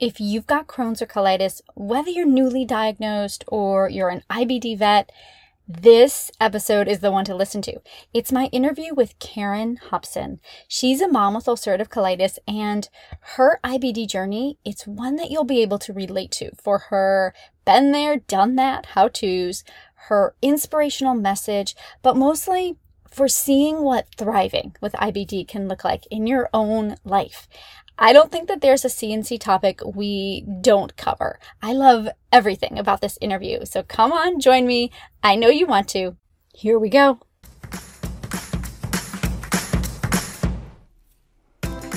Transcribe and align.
If 0.00 0.18
you've 0.18 0.48
got 0.48 0.66
Crohn's 0.66 1.00
or 1.00 1.06
colitis, 1.06 1.60
whether 1.74 2.10
you're 2.10 2.26
newly 2.26 2.64
diagnosed 2.64 3.44
or 3.46 3.88
you're 3.88 4.08
an 4.08 4.24
IBD 4.28 4.76
vet, 4.76 5.12
this 5.68 6.32
episode 6.40 6.88
is 6.88 6.98
the 6.98 7.12
one 7.12 7.24
to 7.26 7.34
listen 7.34 7.62
to. 7.62 7.80
It's 8.12 8.32
my 8.32 8.46
interview 8.46 8.92
with 8.92 9.16
Karyn 9.20 9.78
Hobson. 9.78 10.40
She's 10.66 11.00
a 11.00 11.06
mom 11.06 11.34
with 11.34 11.44
ulcerative 11.44 11.90
colitis 11.90 12.38
and 12.48 12.88
her 13.36 13.60
IBD 13.62 14.08
journey, 14.08 14.58
it's 14.64 14.84
one 14.84 15.14
that 15.14 15.30
you'll 15.30 15.44
be 15.44 15.62
able 15.62 15.78
to 15.78 15.92
relate 15.92 16.32
to 16.32 16.50
for 16.60 16.78
her 16.90 17.32
been 17.64 17.92
there, 17.92 18.18
done 18.18 18.56
that, 18.56 18.86
how 18.86 19.06
to's, 19.06 19.62
her 20.08 20.34
inspirational 20.42 21.14
message, 21.14 21.76
but 22.02 22.16
mostly 22.16 22.76
for 23.14 23.28
seeing 23.28 23.82
what 23.82 24.08
thriving 24.16 24.74
with 24.80 24.92
IBD 24.94 25.46
can 25.46 25.68
look 25.68 25.84
like 25.84 26.04
in 26.10 26.26
your 26.26 26.50
own 26.52 26.96
life. 27.04 27.46
I 27.98 28.12
don't 28.12 28.32
think 28.32 28.48
that 28.48 28.60
there's 28.60 28.84
a 28.84 28.88
CNC 28.88 29.38
topic 29.38 29.80
we 29.84 30.44
don't 30.60 30.96
cover. 30.96 31.38
I 31.62 31.72
love 31.74 32.08
everything 32.32 32.78
about 32.78 33.00
this 33.00 33.18
interview. 33.20 33.64
So 33.64 33.84
come 33.84 34.10
on, 34.10 34.40
join 34.40 34.66
me. 34.66 34.90
I 35.22 35.36
know 35.36 35.48
you 35.48 35.66
want 35.66 35.88
to. 35.90 36.16
Here 36.52 36.78
we 36.78 36.88
go. 36.88 37.20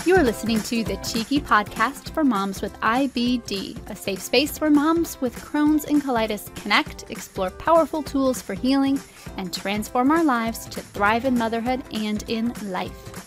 You 0.06 0.16
are 0.16 0.23
listening 0.23 0.62
to 0.62 0.84
the 0.84 0.96
Cheeky 0.98 1.42
Podcast 1.42 2.14
for 2.14 2.23
Moms 2.23 2.62
with 2.62 2.80
IBD, 2.80 3.90
a 3.90 3.95
safe 3.95 4.22
space 4.22 4.62
where 4.62 4.70
moms 4.70 5.20
with 5.20 5.36
Crohn's 5.36 5.84
and 5.84 6.02
colitis 6.02 6.56
connect, 6.56 7.09
explore 7.12 7.50
powerful 7.50 8.02
tools 8.02 8.42
for 8.42 8.54
healing, 8.54 9.02
and 9.36 9.54
transform 9.54 10.12
our 10.12 10.23
lives 10.23 10.66
to 10.68 10.80
thrive 10.80 11.26
in 11.26 11.38
motherhood 11.38 11.84
and 11.92 12.23
in 12.30 12.54
life. 12.72 13.27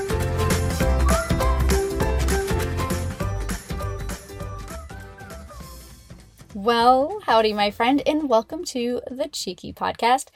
Well, 6.53 7.21
howdy, 7.23 7.53
my 7.53 7.71
friend, 7.71 8.03
and 8.05 8.27
welcome 8.27 8.65
to 8.65 8.99
the 9.09 9.29
Cheeky 9.29 9.71
Podcast. 9.71 10.27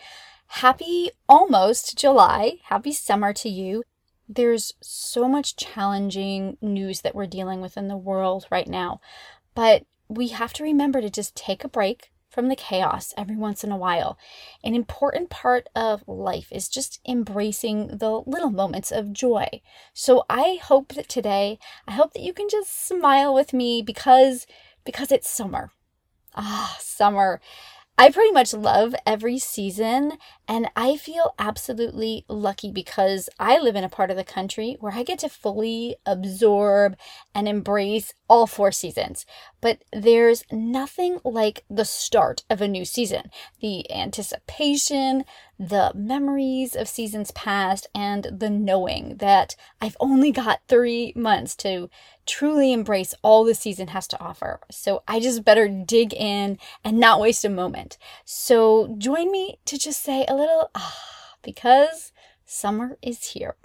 Happy 0.47 1.11
almost 1.27 1.97
July. 1.97 2.59
Happy 2.63 2.93
summer 2.93 3.33
to 3.33 3.49
you. 3.49 3.83
There's 4.29 4.75
so 4.79 5.27
much 5.27 5.57
challenging 5.57 6.55
news 6.61 7.01
that 7.01 7.15
we're 7.15 7.25
dealing 7.25 7.59
with 7.59 7.75
in 7.75 7.89
the 7.89 7.97
world 7.97 8.45
right 8.49 8.67
now, 8.67 9.01
but 9.55 9.83
we 10.07 10.29
have 10.29 10.53
to 10.53 10.63
remember 10.63 11.01
to 11.01 11.09
just 11.09 11.35
take 11.35 11.65
a 11.65 11.69
break 11.69 12.11
from 12.29 12.47
the 12.47 12.55
chaos 12.55 13.13
every 13.17 13.35
once 13.35 13.65
in 13.65 13.71
a 13.73 13.77
while. 13.77 14.17
An 14.63 14.73
important 14.73 15.29
part 15.29 15.67
of 15.75 16.07
life 16.07 16.47
is 16.49 16.69
just 16.69 17.01
embracing 17.05 17.97
the 17.97 18.21
little 18.25 18.51
moments 18.51 18.89
of 18.89 19.11
joy. 19.11 19.59
So 19.93 20.23
I 20.29 20.61
hope 20.63 20.93
that 20.93 21.09
today, 21.09 21.59
I 21.85 21.91
hope 21.91 22.13
that 22.13 22.23
you 22.23 22.31
can 22.31 22.47
just 22.47 22.87
smile 22.87 23.33
with 23.33 23.51
me 23.51 23.81
because 23.81 24.47
because 24.85 25.11
it's 25.11 25.29
summer 25.29 25.71
Ah, 26.35 26.75
summer. 26.79 27.39
I 27.97 28.11
pretty 28.11 28.31
much 28.31 28.53
love 28.53 28.95
every 29.05 29.39
season, 29.39 30.13
and 30.47 30.69
I 30.75 30.97
feel 30.97 31.33
absolutely 31.39 32.25
lucky 32.29 32.71
because 32.71 33.29
I 33.39 33.59
live 33.59 33.75
in 33.75 33.83
a 33.85 33.89
part 33.89 34.11
of 34.11 34.17
the 34.17 34.23
country 34.23 34.77
where 34.81 34.93
I 34.93 35.03
get 35.03 35.19
to 35.19 35.29
fully 35.29 35.97
absorb 36.05 36.97
and 37.35 37.47
embrace 37.47 38.13
all 38.27 38.47
four 38.47 38.71
seasons. 38.71 39.25
But 39.61 39.83
there's 39.91 40.43
nothing 40.51 41.19
like 41.23 41.63
the 41.69 41.85
start 41.85 42.43
of 42.49 42.61
a 42.61 42.67
new 42.67 42.85
season. 42.85 43.31
The 43.61 43.89
anticipation, 43.91 45.25
the 45.59 45.91
memories 45.95 46.75
of 46.75 46.87
seasons 46.87 47.31
past, 47.31 47.87
and 47.93 48.27
the 48.31 48.49
knowing 48.49 49.17
that 49.17 49.55
I've 49.81 49.97
only 49.99 50.31
got 50.31 50.61
three 50.67 51.13
months 51.15 51.55
to 51.57 51.89
truly 52.25 52.73
embrace 52.73 53.13
all 53.21 53.43
the 53.43 53.55
season 53.55 53.89
has 53.89 54.07
to 54.07 54.19
offer. 54.19 54.59
So 54.71 55.03
I 55.07 55.19
just 55.19 55.45
better 55.45 55.67
dig 55.67 56.13
in 56.13 56.57
and 56.83 56.99
not 56.99 57.19
waste 57.19 57.45
a 57.45 57.49
moment. 57.49 57.97
So 58.23 58.95
join 58.97 59.31
me 59.31 59.59
to 59.65 59.77
just 59.77 60.01
say 60.01 60.25
a 60.27 60.35
little 60.35 60.69
ah, 60.75 61.03
because 61.41 62.11
summer 62.45 62.97
is 63.01 63.27
here. 63.27 63.55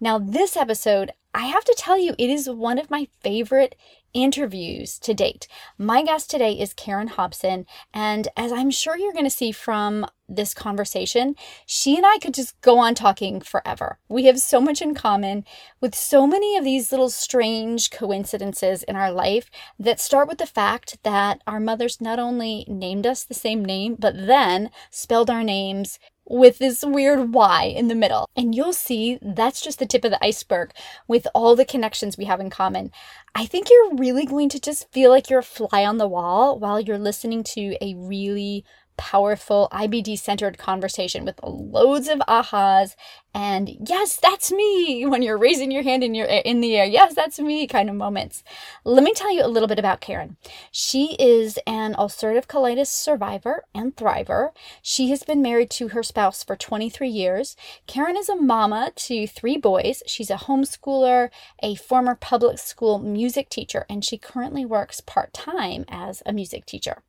Now, 0.00 0.18
this 0.18 0.56
episode, 0.56 1.12
I 1.34 1.46
have 1.46 1.64
to 1.64 1.74
tell 1.76 1.98
you, 1.98 2.14
it 2.18 2.28
is 2.30 2.48
one 2.48 2.78
of 2.78 2.90
my 2.90 3.08
favorite 3.22 3.76
interviews 4.12 4.98
to 4.98 5.14
date. 5.14 5.46
My 5.78 6.02
guest 6.02 6.30
today 6.30 6.52
is 6.52 6.74
Karyn 6.74 7.10
Hobson, 7.10 7.66
and 7.94 8.28
as 8.36 8.50
I'm 8.52 8.70
sure 8.70 8.96
you're 8.96 9.12
going 9.12 9.24
to 9.24 9.30
see 9.30 9.52
from 9.52 10.06
this 10.28 10.54
conversation, 10.54 11.36
she 11.66 11.96
and 11.96 12.04
I 12.04 12.18
could 12.18 12.34
just 12.34 12.60
go 12.60 12.78
on 12.78 12.94
talking 12.94 13.40
forever. 13.40 13.98
We 14.08 14.24
have 14.24 14.40
so 14.40 14.60
much 14.60 14.82
in 14.82 14.94
common 14.94 15.44
with 15.80 15.94
so 15.94 16.26
many 16.26 16.56
of 16.56 16.64
these 16.64 16.90
little 16.90 17.10
strange 17.10 17.90
coincidences 17.90 18.82
in 18.82 18.96
our 18.96 19.12
life 19.12 19.50
that 19.78 20.00
start 20.00 20.28
with 20.28 20.38
the 20.38 20.46
fact 20.46 20.98
that 21.02 21.40
our 21.46 21.60
mothers 21.60 22.00
not 22.00 22.18
only 22.18 22.64
named 22.68 23.06
us 23.06 23.24
the 23.24 23.34
same 23.34 23.64
name, 23.64 23.96
but 23.98 24.26
then 24.26 24.70
spelled 24.90 25.30
our 25.30 25.44
names 25.44 25.98
with 26.30 26.58
this 26.58 26.84
weird 26.84 27.34
Y 27.34 27.64
in 27.64 27.88
the 27.88 27.94
middle. 27.94 28.28
And 28.36 28.54
you'll 28.54 28.72
see 28.72 29.18
that's 29.20 29.60
just 29.60 29.80
the 29.80 29.86
tip 29.86 30.04
of 30.04 30.12
the 30.12 30.24
iceberg 30.24 30.70
with 31.08 31.26
all 31.34 31.56
the 31.56 31.64
connections 31.64 32.16
we 32.16 32.24
have 32.26 32.40
in 32.40 32.48
common. 32.48 32.92
I 33.34 33.44
think 33.46 33.68
you're 33.68 33.96
really 33.96 34.24
going 34.24 34.48
to 34.50 34.60
just 34.60 34.90
feel 34.92 35.10
like 35.10 35.28
you're 35.28 35.40
a 35.40 35.44
fly 35.44 35.84
on 35.84 35.98
the 35.98 36.08
wall 36.08 36.58
while 36.58 36.80
you're 36.80 36.98
listening 36.98 37.42
to 37.42 37.76
a 37.82 37.94
really 37.96 38.64
powerful 38.96 39.68
IBD 39.72 40.18
centered 40.18 40.58
conversation 40.58 41.24
with 41.24 41.40
loads 41.42 42.06
of 42.06 42.18
ahas 42.28 42.94
and 43.34 43.76
yes, 43.88 44.18
that's 44.20 44.50
me 44.50 45.06
when 45.06 45.22
you're 45.22 45.38
raising 45.38 45.70
your 45.70 45.82
hand 45.82 46.02
in 46.02 46.14
your 46.14 46.26
in 46.26 46.60
the 46.60 46.76
air. 46.76 46.84
Yes, 46.84 47.14
that's 47.14 47.38
me 47.38 47.66
kind 47.66 47.88
of 47.88 47.94
moments. 47.96 48.42
Let 48.84 49.04
me 49.04 49.14
tell 49.14 49.32
you 49.32 49.44
a 49.44 49.48
little 49.48 49.68
bit 49.68 49.78
about 49.78 50.00
Karyn. 50.00 50.36
She 50.72 51.14
is 51.18 51.58
an 51.66 51.94
ulcerative 51.94 52.46
colitis 52.46 52.88
survivor 52.88 53.64
and 53.74 53.94
thriver. 53.94 54.50
She 54.82 55.10
has 55.10 55.22
been 55.22 55.42
married 55.42 55.70
to 55.70 55.88
her 55.88 56.02
spouse 56.02 56.42
for 56.42 56.56
23 56.56 57.08
years. 57.08 57.56
Karyn 57.86 58.18
is 58.18 58.28
a 58.28 58.36
mama 58.36 58.92
to 58.96 59.26
three 59.26 59.56
boys. 59.56 60.02
She's 60.06 60.30
a 60.30 60.36
homeschooler, 60.36 61.30
a 61.62 61.76
former 61.76 62.14
public 62.14 62.58
school 62.58 62.98
music 62.98 63.48
teacher, 63.48 63.86
and 63.88 64.04
she 64.04 64.18
currently 64.18 64.64
works 64.64 65.00
part-time 65.00 65.84
as 65.88 66.22
a 66.26 66.32
music 66.32 66.66
teacher. 66.66 67.02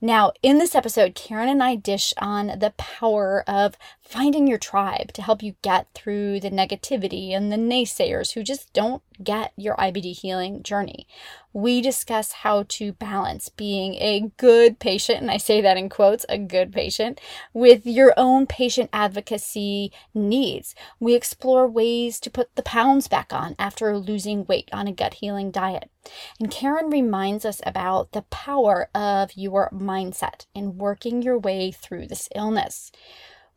Now, 0.00 0.32
in 0.42 0.58
this 0.58 0.74
episode, 0.74 1.14
Karyn 1.14 1.50
and 1.50 1.62
I 1.62 1.74
dish 1.74 2.14
on 2.18 2.58
the 2.58 2.72
power 2.76 3.44
of 3.46 3.76
finding 4.00 4.46
your 4.46 4.58
tribe 4.58 5.12
to 5.12 5.22
help 5.22 5.42
you 5.42 5.49
get 5.62 5.88
through 5.94 6.40
the 6.40 6.50
negativity 6.50 7.30
and 7.30 7.50
the 7.50 7.56
naysayers 7.56 8.32
who 8.32 8.42
just 8.42 8.72
don't 8.72 9.02
get 9.22 9.52
your 9.56 9.76
IBD 9.76 10.18
healing 10.18 10.62
journey. 10.62 11.06
We 11.52 11.80
discuss 11.80 12.32
how 12.32 12.64
to 12.68 12.92
balance 12.92 13.48
being 13.48 13.94
a 13.94 14.30
good 14.36 14.78
patient, 14.78 15.20
and 15.20 15.30
I 15.30 15.36
say 15.36 15.60
that 15.60 15.76
in 15.76 15.88
quotes, 15.88 16.24
a 16.28 16.38
good 16.38 16.72
patient, 16.72 17.20
with 17.52 17.86
your 17.86 18.14
own 18.16 18.46
patient 18.46 18.88
advocacy 18.92 19.92
needs. 20.14 20.74
We 21.00 21.14
explore 21.14 21.66
ways 21.66 22.20
to 22.20 22.30
put 22.30 22.54
the 22.54 22.62
pounds 22.62 23.08
back 23.08 23.32
on 23.32 23.56
after 23.58 23.98
losing 23.98 24.44
weight 24.46 24.68
on 24.72 24.86
a 24.86 24.92
gut 24.92 25.14
healing 25.14 25.50
diet. 25.50 25.90
And 26.38 26.50
Karyn 26.50 26.92
reminds 26.92 27.44
us 27.44 27.60
about 27.66 28.12
the 28.12 28.22
power 28.22 28.88
of 28.94 29.36
your 29.36 29.70
mindset 29.70 30.46
in 30.54 30.78
working 30.78 31.20
your 31.20 31.38
way 31.38 31.72
through 31.72 32.06
this 32.06 32.28
illness. 32.34 32.92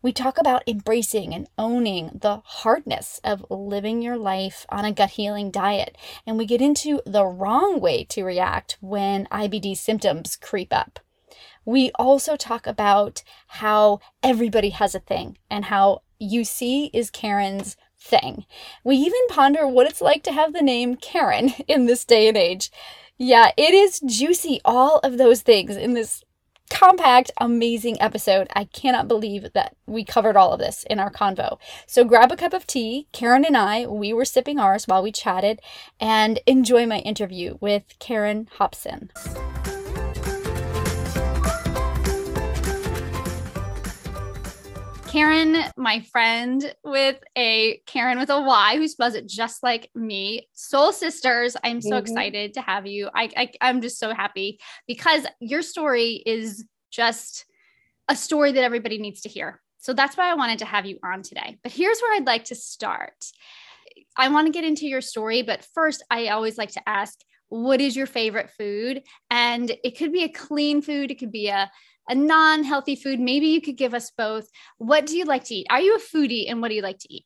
We 0.03 0.11
talk 0.11 0.37
about 0.37 0.67
embracing 0.67 1.33
and 1.33 1.47
owning 1.57 2.19
the 2.21 2.41
hardness 2.43 3.21
of 3.23 3.45
living 3.49 4.01
your 4.01 4.17
life 4.17 4.65
on 4.67 4.83
a 4.83 4.91
gut 4.91 5.11
healing 5.11 5.49
diet. 5.49 5.97
And 6.27 6.37
we 6.37 6.45
get 6.45 6.61
into 6.61 7.01
the 7.05 7.25
wrong 7.25 7.79
way 7.79 8.03
to 8.09 8.25
react 8.25 8.77
when 8.81 9.27
IBD 9.27 9.77
symptoms 9.77 10.35
creep 10.35 10.73
up. 10.73 10.99
We 11.63 11.89
also 11.95 12.35
talk 12.35 12.67
about 12.67 13.23
how 13.47 14.01
everybody 14.21 14.71
has 14.71 14.93
a 14.93 14.99
thing 14.99 15.37
and 15.49 15.65
how 15.65 16.01
UC 16.21 16.89
is 16.91 17.09
Karyn's 17.09 17.77
thing. 17.97 18.45
We 18.83 18.97
even 18.97 19.27
ponder 19.29 19.65
what 19.65 19.87
it's 19.87 20.01
like 20.01 20.23
to 20.23 20.33
have 20.33 20.51
the 20.51 20.61
name 20.61 20.97
Karen 20.97 21.53
in 21.69 21.85
this 21.85 22.03
day 22.03 22.27
and 22.27 22.35
age. 22.35 22.71
Yeah, 23.17 23.51
it 23.55 23.73
is 23.73 24.01
juicy, 24.01 24.59
all 24.65 24.99
of 24.99 25.17
those 25.17 25.43
things 25.43 25.77
in 25.77 25.93
this 25.93 26.25
compact, 26.73 27.29
amazing 27.39 28.01
episode. 28.01 28.47
I 28.55 28.65
cannot 28.65 29.07
believe 29.07 29.53
that 29.53 29.75
we 29.85 30.03
covered 30.03 30.35
all 30.35 30.51
of 30.53 30.59
this 30.59 30.83
in 30.89 30.99
our 30.99 31.11
convo. 31.11 31.59
So 31.85 32.03
grab 32.03 32.31
a 32.31 32.35
cup 32.35 32.51
of 32.51 32.65
tea. 32.65 33.07
Karyn 33.13 33.45
and 33.45 33.55
I, 33.55 33.85
we 33.85 34.11
were 34.11 34.25
sipping 34.25 34.57
ours 34.57 34.85
while 34.85 35.03
we 35.03 35.11
chatted, 35.11 35.61
and 35.99 36.39
enjoy 36.47 36.87
my 36.87 36.97
interview 36.99 37.57
with 37.61 37.97
Karyn 37.99 38.49
Hobson. 38.53 39.11
Karen, 45.13 45.63
my 45.77 45.99
friend 46.11 46.73
with 46.83 47.19
a 47.37 47.79
Karen 47.85 48.17
with 48.17 48.31
a 48.31 48.41
Y 48.41 48.77
who 48.77 48.87
spells 48.87 49.13
it 49.13 49.27
just 49.27 49.61
like 49.61 49.91
me, 49.93 50.47
soul 50.53 50.91
sisters. 50.91 51.55
I'm 51.63 51.81
so 51.81 51.89
mm-hmm. 51.89 51.97
excited 51.97 52.55
to 52.55 52.61
have 52.61 52.87
you. 52.87 53.11
I, 53.13 53.29
I 53.37 53.51
I'm 53.61 53.83
just 53.83 53.99
so 53.99 54.11
happy 54.11 54.59
because 54.87 55.27
your 55.39 55.61
story 55.61 56.23
is 56.25 56.65
just 56.89 57.45
a 58.07 58.15
story 58.15 58.53
that 58.53 58.63
everybody 58.63 58.97
needs 58.97 59.21
to 59.21 59.29
hear. 59.29 59.61
So 59.77 59.93
that's 59.93 60.17
why 60.17 60.31
I 60.31 60.33
wanted 60.33 60.57
to 60.59 60.65
have 60.65 60.87
you 60.87 60.97
on 61.05 61.21
today. 61.21 61.59
But 61.61 61.73
here's 61.73 61.99
where 61.99 62.15
I'd 62.15 62.25
like 62.25 62.45
to 62.45 62.55
start. 62.55 63.23
I 64.17 64.29
want 64.29 64.47
to 64.47 64.51
get 64.51 64.63
into 64.63 64.87
your 64.87 65.01
story, 65.01 65.43
but 65.43 65.63
first, 65.75 66.03
I 66.09 66.29
always 66.29 66.57
like 66.57 66.71
to 66.71 66.89
ask, 66.89 67.19
what 67.49 67.81
is 67.81 67.95
your 67.95 68.07
favorite 68.07 68.49
food? 68.49 69.03
And 69.29 69.71
it 69.83 69.95
could 69.95 70.11
be 70.11 70.23
a 70.23 70.29
clean 70.29 70.81
food, 70.81 71.11
it 71.11 71.19
could 71.19 71.31
be 71.31 71.49
a 71.49 71.69
a 72.09 72.15
non 72.15 72.63
healthy 72.63 72.95
food. 72.95 73.19
Maybe 73.19 73.47
you 73.47 73.61
could 73.61 73.77
give 73.77 73.93
us 73.93 74.11
both. 74.11 74.49
What 74.77 75.05
do 75.05 75.17
you 75.17 75.25
like 75.25 75.43
to 75.45 75.55
eat? 75.55 75.67
Are 75.69 75.81
you 75.81 75.95
a 75.95 75.99
foodie 75.99 76.49
and 76.49 76.61
what 76.61 76.69
do 76.69 76.75
you 76.75 76.81
like 76.81 76.99
to 76.99 77.13
eat? 77.13 77.25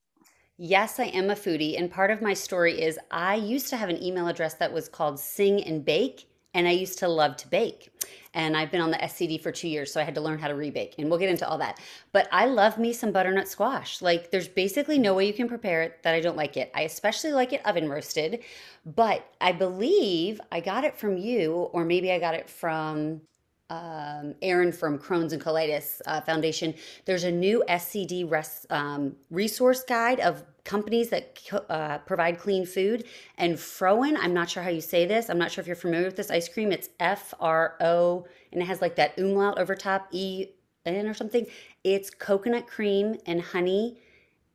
Yes, 0.60 1.00
I 1.00 1.06
am 1.06 1.30
a 1.30 1.36
foodie. 1.36 1.78
And 1.78 1.92
part 1.92 2.10
of 2.10 2.22
my 2.22 2.34
story 2.34 2.82
is 2.82 2.98
I 3.12 3.36
used 3.36 3.70
to 3.70 3.78
have 3.78 3.90
an 3.90 4.02
email 4.02 4.28
address 4.28 4.56
that 4.56 4.74
was 4.74 4.90
called 4.90 5.20
Sing 5.20 5.64
and 5.64 5.86
Bake, 5.86 6.28
and 6.56 6.68
I 6.68 6.72
used 6.72 6.98
to 7.00 7.08
love 7.08 7.38
to 7.38 7.48
bake. 7.48 7.92
And 8.34 8.58
I've 8.58 8.72
been 8.72 8.82
on 8.82 8.90
the 8.90 8.98
SCD 8.98 9.40
for 9.40 9.52
two 9.52 9.68
years, 9.68 9.94
so 9.94 10.02
I 10.02 10.04
had 10.04 10.16
to 10.16 10.22
learn 10.22 10.40
how 10.40 10.48
to 10.48 10.56
rebake, 10.56 10.96
and 10.98 11.10
we'll 11.10 11.20
get 11.20 11.30
into 11.30 11.48
all 11.48 11.60
that. 11.60 11.80
But 12.12 12.28
I 12.32 12.48
love 12.48 12.80
me 12.80 12.92
some 12.92 13.12
butternut 13.12 13.48
squash. 13.48 14.02
Like, 14.02 14.32
there's 14.32 14.48
basically 14.48 14.98
no 14.98 15.14
way 15.14 15.28
you 15.28 15.34
can 15.34 15.48
prepare 15.48 15.84
it 15.84 16.02
that 16.02 16.16
I 16.16 16.22
don't 16.22 16.38
like 16.38 16.58
it. 16.58 16.72
I 16.74 16.82
especially 16.82 17.34
like 17.34 17.54
it 17.54 17.64
oven 17.64 17.88
roasted, 17.88 18.44
but 18.84 19.32
I 19.40 19.52
believe 19.52 20.42
I 20.52 20.60
got 20.60 20.84
it 20.84 20.96
from 20.96 21.18
you, 21.18 21.54
or 21.54 21.86
maybe 21.86 22.12
I 22.12 22.18
got 22.18 22.34
it 22.34 22.50
from 22.50 23.22
um, 23.70 24.36
Aaron 24.42 24.72
from 24.72 24.98
Crohn's 24.98 25.34
and 25.34 25.42
Colitis 25.42 26.02
uh, 26.06 26.22
Foundation, 26.22 26.74
there's 27.06 27.24
a 27.24 27.32
new 27.32 27.64
SCD 27.68 28.30
res, 28.30 28.66
um, 28.70 29.16
resource 29.30 29.84
guide 29.84 30.20
of 30.20 30.44
companies 30.64 31.10
that 31.10 31.38
uh, 31.70 31.98
provide 32.00 32.40
clean 32.40 32.66
food. 32.66 33.06
And 33.38 33.56
Froen, 33.56 34.18
I'm 34.20 34.34
not 34.34 34.50
sure 34.50 34.64
how 34.64 34.70
you 34.70 34.82
say 34.82 35.06
this. 35.06 35.30
I'm 35.30 35.38
not 35.38 35.52
sure 35.52 35.62
if 35.62 35.68
you're 35.68 35.76
familiar 35.76 36.06
with 36.06 36.16
this 36.16 36.32
ice 36.32 36.50
cream. 36.50 36.72
It's 36.72 36.90
F 37.00 37.34
R 37.40 37.76
O, 37.82 38.26
and 38.52 38.62
it 38.62 38.66
has 38.66 38.82
like 38.82 38.96
that 38.96 39.18
umlaut 39.18 39.60
over 39.60 39.76
top, 39.76 40.08
E 40.12 40.48
N 40.86 41.08
or 41.08 41.14
something. 41.14 41.46
It's 41.84 42.10
coconut 42.10 42.68
cream 42.68 43.16
and 43.26 43.42
honey 43.42 44.00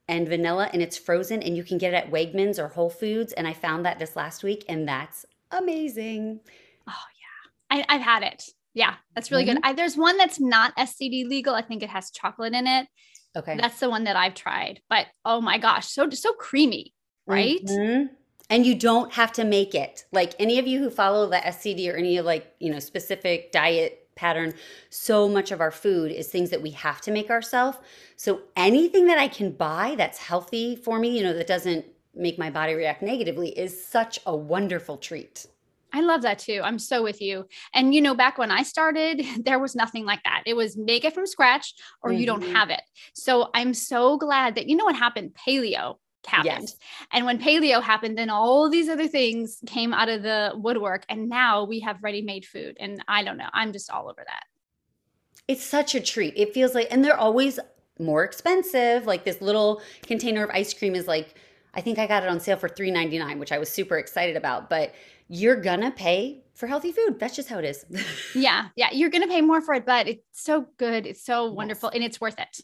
and 0.07 0.27
vanilla, 0.27 0.69
and 0.73 0.81
it's 0.81 0.97
frozen, 0.97 1.41
and 1.41 1.55
you 1.55 1.63
can 1.63 1.77
get 1.77 1.93
it 1.93 1.97
at 1.97 2.11
Wegmans 2.11 2.59
or 2.59 2.67
Whole 2.67 2.89
Foods. 2.89 3.31
And 3.33 3.47
I 3.47 3.53
found 3.53 3.85
that 3.85 3.99
this 3.99 4.15
last 4.15 4.43
week, 4.43 4.65
and 4.67 4.87
that's 4.87 5.25
amazing. 5.51 6.41
Oh, 6.87 7.05
yeah. 7.71 7.85
I, 7.89 7.95
I've 7.95 8.01
had 8.01 8.23
it. 8.23 8.49
Yeah, 8.73 8.95
that's 9.13 9.31
really 9.31 9.45
mm-hmm. 9.45 9.55
good. 9.55 9.63
I, 9.63 9.73
there's 9.73 9.95
one 9.95 10.17
that's 10.17 10.39
not 10.39 10.75
SCD 10.77 11.27
legal. 11.27 11.53
I 11.53 11.61
think 11.61 11.83
it 11.83 11.89
has 11.89 12.11
chocolate 12.11 12.53
in 12.53 12.65
it. 12.67 12.87
Okay. 13.35 13.57
That's 13.57 13.79
the 13.79 13.89
one 13.89 14.03
that 14.05 14.15
I've 14.15 14.35
tried. 14.35 14.81
But 14.89 15.07
oh 15.25 15.41
my 15.41 15.57
gosh, 15.57 15.87
so 15.87 16.09
so 16.09 16.33
creamy, 16.33 16.93
right? 17.25 17.63
Mm-hmm. 17.65 18.13
And 18.49 18.65
you 18.65 18.75
don't 18.75 19.11
have 19.13 19.31
to 19.33 19.43
make 19.43 19.73
it. 19.73 20.05
Like 20.11 20.33
any 20.39 20.59
of 20.59 20.67
you 20.67 20.79
who 20.79 20.89
follow 20.89 21.27
the 21.29 21.37
SCD 21.37 21.91
or 21.91 21.95
any 21.95 22.17
of 22.17 22.25
like, 22.25 22.53
you 22.59 22.71
know, 22.71 22.79
specific 22.79 23.51
diet 23.51 24.07
pattern, 24.15 24.53
so 24.89 25.27
much 25.27 25.51
of 25.51 25.61
our 25.61 25.71
food 25.71 26.11
is 26.11 26.27
things 26.27 26.49
that 26.51 26.61
we 26.61 26.69
have 26.71 27.01
to 27.01 27.11
make 27.11 27.29
ourselves. 27.31 27.77
So 28.15 28.41
anything 28.55 29.07
that 29.07 29.17
I 29.17 29.27
can 29.27 29.51
buy 29.51 29.95
that's 29.97 30.19
healthy 30.19 30.75
for 30.75 30.99
me, 30.99 31.17
you 31.17 31.23
know, 31.23 31.33
that 31.33 31.47
doesn't 31.47 31.85
make 32.13 32.37
my 32.37 32.49
body 32.49 32.73
react 32.73 33.01
negatively 33.01 33.49
is 33.57 33.85
such 33.85 34.19
a 34.25 34.35
wonderful 34.35 34.97
treat. 34.97 35.47
I 35.93 36.01
love 36.01 36.23
that 36.23 36.39
too. 36.39 36.61
I'm 36.63 36.79
so 36.79 37.03
with 37.03 37.21
you. 37.21 37.45
And 37.73 37.93
you 37.93 38.01
know, 38.01 38.15
back 38.15 38.37
when 38.37 38.51
I 38.51 38.63
started, 38.63 39.23
there 39.45 39.59
was 39.59 39.75
nothing 39.75 40.05
like 40.05 40.23
that. 40.23 40.43
It 40.45 40.55
was 40.55 40.75
make 40.75 41.05
it 41.05 41.13
from 41.13 41.27
scratch 41.27 41.73
or 42.01 42.09
mm-hmm. 42.09 42.19
you 42.19 42.25
don't 42.25 42.43
mm-hmm. 42.43 42.55
have 42.55 42.69
it. 42.69 42.81
So 43.13 43.49
I'm 43.53 43.73
so 43.73 44.17
glad 44.17 44.55
that 44.55 44.67
you 44.67 44.75
know 44.75 44.85
what 44.85 44.95
happened? 44.95 45.35
Paleo 45.47 45.97
happened. 46.25 46.69
Yes. 46.69 46.77
And 47.11 47.25
when 47.25 47.37
paleo 47.37 47.81
happened, 47.81 48.17
then 48.17 48.29
all 48.29 48.69
these 48.69 48.89
other 48.89 49.07
things 49.07 49.59
came 49.65 49.93
out 49.93 50.09
of 50.09 50.23
the 50.23 50.53
woodwork. 50.55 51.05
And 51.09 51.29
now 51.29 51.63
we 51.65 51.79
have 51.81 52.01
ready 52.01 52.21
made 52.21 52.45
food. 52.45 52.77
And 52.79 53.03
I 53.07 53.23
don't 53.23 53.37
know. 53.37 53.49
I'm 53.53 53.71
just 53.71 53.89
all 53.89 54.09
over 54.09 54.23
that. 54.25 54.43
It's 55.47 55.63
such 55.63 55.93
a 55.93 55.99
treat. 55.99 56.33
It 56.37 56.53
feels 56.53 56.73
like, 56.73 56.87
and 56.89 57.03
they're 57.03 57.17
always 57.17 57.59
more 57.99 58.23
expensive. 58.23 59.05
Like 59.05 59.25
this 59.25 59.41
little 59.41 59.81
container 60.03 60.43
of 60.43 60.49
ice 60.51 60.73
cream 60.73 60.95
is 60.95 61.07
like, 61.07 61.35
I 61.75 61.81
think 61.81 61.99
I 61.99 62.07
got 62.07 62.23
it 62.23 62.29
on 62.29 62.39
sale 62.39 62.57
for 62.57 62.69
$3.99, 62.69 63.39
which 63.39 63.51
I 63.51 63.57
was 63.57 63.69
super 63.69 63.97
excited 63.97 64.37
about. 64.37 64.69
But 64.69 64.93
you're 65.27 65.61
gonna 65.61 65.91
pay 65.91 66.43
for 66.53 66.67
healthy 66.67 66.91
food. 66.91 67.19
That's 67.19 67.35
just 67.35 67.49
how 67.49 67.59
it 67.59 67.65
is. 67.65 67.85
yeah. 68.35 68.69
Yeah. 68.75 68.91
You're 68.91 69.09
gonna 69.09 69.27
pay 69.27 69.41
more 69.41 69.61
for 69.61 69.73
it, 69.73 69.85
but 69.85 70.07
it's 70.07 70.23
so 70.31 70.67
good. 70.77 71.05
It's 71.05 71.23
so 71.23 71.51
wonderful 71.51 71.89
yes. 71.89 71.95
and 71.95 72.03
it's 72.03 72.21
worth 72.21 72.39
it. 72.39 72.61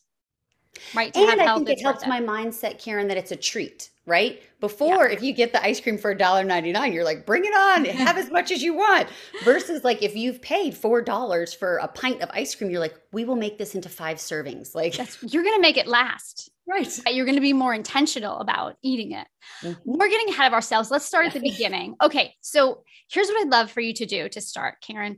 Right. 0.95 1.13
To 1.13 1.19
and 1.19 1.41
I 1.41 1.55
think 1.55 1.69
it 1.69 1.81
helps 1.81 2.05
my 2.07 2.21
mindset, 2.21 2.79
Karen, 2.79 3.07
that 3.07 3.17
it's 3.17 3.31
a 3.31 3.35
treat, 3.35 3.89
right? 4.05 4.41
Before, 4.59 5.07
yeah. 5.07 5.13
if 5.13 5.21
you 5.21 5.33
get 5.33 5.51
the 5.51 5.63
ice 5.63 5.79
cream 5.79 5.97
for 5.97 6.15
$1.99, 6.15 6.93
you're 6.93 7.03
like, 7.03 7.25
bring 7.25 7.45
it 7.45 7.53
on, 7.53 7.85
have 8.05 8.17
as 8.17 8.29
much 8.31 8.51
as 8.51 8.61
you 8.61 8.73
want. 8.73 9.09
Versus 9.43 9.83
like 9.83 10.01
if 10.01 10.15
you've 10.15 10.41
paid 10.41 10.73
$4 10.73 11.55
for 11.57 11.77
a 11.77 11.87
pint 11.87 12.21
of 12.21 12.29
ice 12.33 12.55
cream, 12.55 12.69
you're 12.69 12.79
like, 12.79 12.95
we 13.11 13.25
will 13.25 13.35
make 13.35 13.57
this 13.57 13.75
into 13.75 13.89
five 13.89 14.17
servings. 14.17 14.75
Like 14.75 14.95
That's, 14.95 15.21
you're 15.33 15.43
gonna 15.43 15.61
make 15.61 15.77
it 15.77 15.87
last. 15.87 16.49
Right. 16.69 16.99
You're 17.07 17.25
going 17.25 17.35
to 17.35 17.41
be 17.41 17.53
more 17.53 17.73
intentional 17.73 18.37
about 18.37 18.75
eating 18.83 19.13
it. 19.13 19.27
Mm-hmm. 19.63 19.79
We're 19.85 20.07
getting 20.07 20.29
ahead 20.29 20.45
of 20.45 20.53
ourselves. 20.53 20.91
Let's 20.91 21.03
start 21.03 21.25
at 21.25 21.33
the 21.33 21.39
beginning. 21.51 21.95
Okay. 21.99 22.35
So 22.41 22.83
here's 23.09 23.27
what 23.27 23.41
I'd 23.41 23.49
love 23.49 23.71
for 23.71 23.81
you 23.81 23.91
to 23.95 24.05
do 24.05 24.29
to 24.29 24.39
start, 24.39 24.75
Karen. 24.85 25.17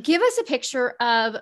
Give 0.00 0.22
us 0.22 0.38
a 0.38 0.44
picture 0.44 0.94
of, 0.98 1.36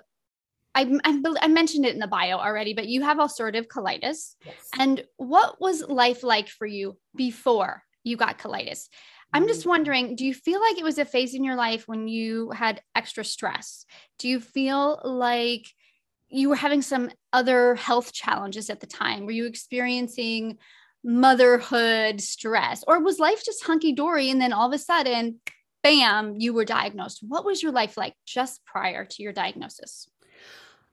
I, 0.79 0.99
I, 1.03 1.21
I 1.41 1.47
mentioned 1.47 1.85
it 1.85 1.93
in 1.93 1.99
the 1.99 2.07
bio 2.07 2.37
already, 2.37 2.73
but 2.73 2.87
you 2.87 3.01
have 3.03 3.17
ulcerative 3.17 3.67
colitis. 3.67 4.35
Yes. 4.45 4.55
And 4.77 5.03
what 5.17 5.59
was 5.59 5.87
life 5.87 6.23
like 6.23 6.47
for 6.47 6.65
you 6.65 6.97
before 7.15 7.83
you 8.03 8.15
got 8.15 8.39
colitis? 8.39 8.87
I'm 9.31 9.47
just 9.47 9.61
mm-hmm. 9.61 9.69
wondering, 9.69 10.15
do 10.15 10.25
you 10.25 10.33
feel 10.33 10.59
like 10.59 10.77
it 10.79 10.83
was 10.83 10.97
a 10.97 11.05
phase 11.05 11.35
in 11.35 11.43
your 11.43 11.55
life 11.55 11.87
when 11.87 12.07
you 12.07 12.49
had 12.51 12.81
extra 12.95 13.23
stress? 13.23 13.85
Do 14.17 14.27
you 14.27 14.39
feel 14.39 15.01
like 15.03 15.67
you 16.29 16.49
were 16.49 16.55
having 16.55 16.81
some 16.81 17.11
other 17.33 17.75
health 17.75 18.13
challenges 18.13 18.69
at 18.69 18.79
the 18.79 18.87
time? 18.87 19.25
Were 19.25 19.31
you 19.31 19.45
experiencing 19.45 20.57
motherhood 21.03 22.21
stress, 22.21 22.83
or 22.87 22.99
was 23.03 23.19
life 23.19 23.43
just 23.45 23.63
hunky 23.63 23.93
dory? 23.93 24.29
And 24.29 24.41
then 24.41 24.53
all 24.53 24.67
of 24.67 24.73
a 24.73 24.79
sudden, 24.79 25.39
bam, 25.83 26.35
you 26.37 26.53
were 26.53 26.65
diagnosed. 26.65 27.19
What 27.21 27.45
was 27.45 27.61
your 27.61 27.71
life 27.71 27.97
like 27.97 28.15
just 28.25 28.65
prior 28.65 29.05
to 29.05 29.23
your 29.23 29.33
diagnosis? 29.33 30.07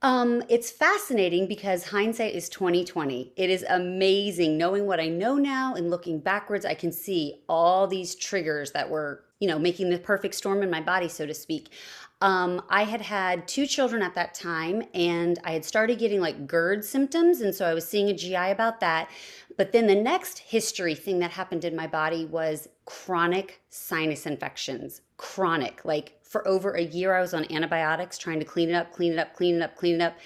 Um, 0.03 0.43
it's 0.49 0.71
fascinating 0.71 1.49
because 1.49 1.89
hindsight 1.89 2.35
is 2.35 2.49
2020. 2.51 3.33
It 3.35 3.51
is 3.51 3.65
amazing 3.69 4.59
knowing 4.59 4.87
what 4.87 5.01
I 5.01 5.09
know 5.09 5.37
now 5.37 5.75
and 5.75 5.91
looking 5.91 6.21
backwards. 6.21 6.67
I 6.67 6.75
can 6.75 6.93
see 6.93 7.43
all 7.49 7.87
these 7.87 8.15
triggers 8.15 8.73
that 8.73 8.91
were, 8.91 9.25
you 9.41 9.49
know, 9.49 9.59
making 9.59 9.89
the 9.89 9.99
perfect 9.99 10.35
storm 10.35 10.63
in 10.63 10.71
my 10.71 10.83
body, 10.83 11.09
so 11.09 11.25
to 11.25 11.33
speak. 11.33 11.71
Um, 12.21 12.63
I 12.69 12.85
had 12.85 13.01
had 13.01 13.49
two 13.49 13.67
children 13.67 14.03
at 14.03 14.15
that 14.15 14.35
time, 14.35 14.83
and 14.95 15.39
I 15.45 15.53
had 15.53 15.65
started 15.65 15.99
getting 15.99 16.21
like 16.21 16.47
GERD 16.47 16.85
symptoms. 16.85 17.41
And 17.41 17.55
so 17.55 17.67
I 17.67 17.75
was 17.75 17.89
seeing 17.89 18.09
a 18.09 18.15
GI 18.15 18.35
about 18.35 18.81
that. 18.81 19.11
But 19.57 19.73
then 19.73 19.87
the 19.87 19.95
next 19.95 20.39
history 20.39 20.95
thing 20.95 21.19
that 21.21 21.31
happened 21.31 21.65
in 21.65 21.75
my 21.75 21.87
body 21.87 22.27
was 22.27 22.69
chronic 22.85 23.63
sinus 23.71 24.27
infections. 24.27 25.01
Chronic. 25.17 25.85
Like 25.85 26.19
for 26.23 26.47
over 26.47 26.73
a 26.73 26.83
year, 26.83 27.15
I 27.15 27.21
was 27.21 27.35
on 27.35 27.51
antibiotics 27.53 28.19
trying 28.19 28.41
to 28.41 28.45
clean 28.45 28.71
it 28.71 28.75
up, 28.75 28.93
clean 28.93 29.13
it 29.13 29.19
up, 29.19 29.35
clean 29.35 29.57
it 29.57 29.63
up, 29.63 29.77
clean 29.77 29.97
it 29.97 30.03
up. 30.03 30.17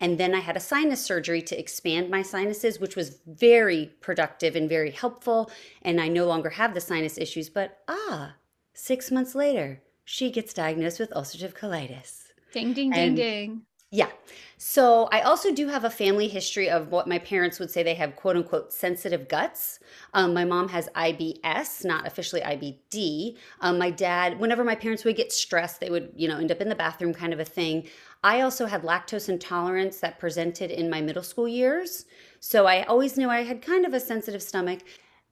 And 0.00 0.18
then 0.18 0.34
I 0.34 0.40
had 0.40 0.56
a 0.56 0.60
sinus 0.60 1.04
surgery 1.04 1.42
to 1.42 1.58
expand 1.58 2.08
my 2.08 2.22
sinuses, 2.22 2.78
which 2.78 2.94
was 2.94 3.18
very 3.26 3.92
productive 4.00 4.54
and 4.54 4.68
very 4.68 4.92
helpful. 4.92 5.50
And 5.82 6.00
I 6.00 6.08
no 6.08 6.26
longer 6.26 6.50
have 6.50 6.74
the 6.74 6.80
sinus 6.80 7.18
issues. 7.18 7.48
But 7.48 7.78
ah, 7.88 8.36
six 8.74 9.10
months 9.10 9.34
later, 9.34 9.82
she 10.04 10.30
gets 10.30 10.54
diagnosed 10.54 11.00
with 11.00 11.10
ulcerative 11.10 11.54
colitis. 11.54 12.28
Ding, 12.52 12.72
ding, 12.72 12.94
and, 12.94 13.16
ding, 13.16 13.48
ding. 13.48 13.62
Yeah. 13.90 14.10
So 14.58 15.08
I 15.12 15.22
also 15.22 15.54
do 15.54 15.68
have 15.68 15.84
a 15.84 15.90
family 15.90 16.28
history 16.28 16.68
of 16.68 16.90
what 16.90 17.08
my 17.08 17.18
parents 17.18 17.58
would 17.58 17.70
say 17.70 17.82
they 17.82 17.94
have 17.94 18.16
quote 18.16 18.36
unquote 18.36 18.72
sensitive 18.72 19.28
guts. 19.28 19.78
Um, 20.12 20.34
my 20.34 20.44
mom 20.44 20.68
has 20.68 20.88
IBS, 20.94 21.86
not 21.86 22.06
officially 22.06 22.42
IBD. 22.42 23.38
Um, 23.60 23.78
my 23.78 23.90
dad, 23.90 24.38
whenever 24.38 24.64
my 24.64 24.74
parents 24.74 25.04
would 25.04 25.16
get 25.16 25.32
stressed, 25.32 25.80
they 25.80 25.88
would, 25.88 26.12
you 26.14 26.28
know, 26.28 26.36
end 26.36 26.52
up 26.52 26.60
in 26.60 26.68
the 26.68 26.74
bathroom 26.74 27.14
kind 27.14 27.32
of 27.32 27.40
a 27.40 27.44
thing. 27.44 27.88
I 28.22 28.42
also 28.42 28.66
had 28.66 28.82
lactose 28.82 29.28
intolerance 29.28 30.00
that 30.00 30.18
presented 30.18 30.70
in 30.70 30.90
my 30.90 31.00
middle 31.00 31.22
school 31.22 31.48
years. 31.48 32.04
So 32.40 32.66
I 32.66 32.82
always 32.82 33.16
knew 33.16 33.30
I 33.30 33.44
had 33.44 33.62
kind 33.62 33.86
of 33.86 33.94
a 33.94 34.00
sensitive 34.00 34.42
stomach. 34.42 34.80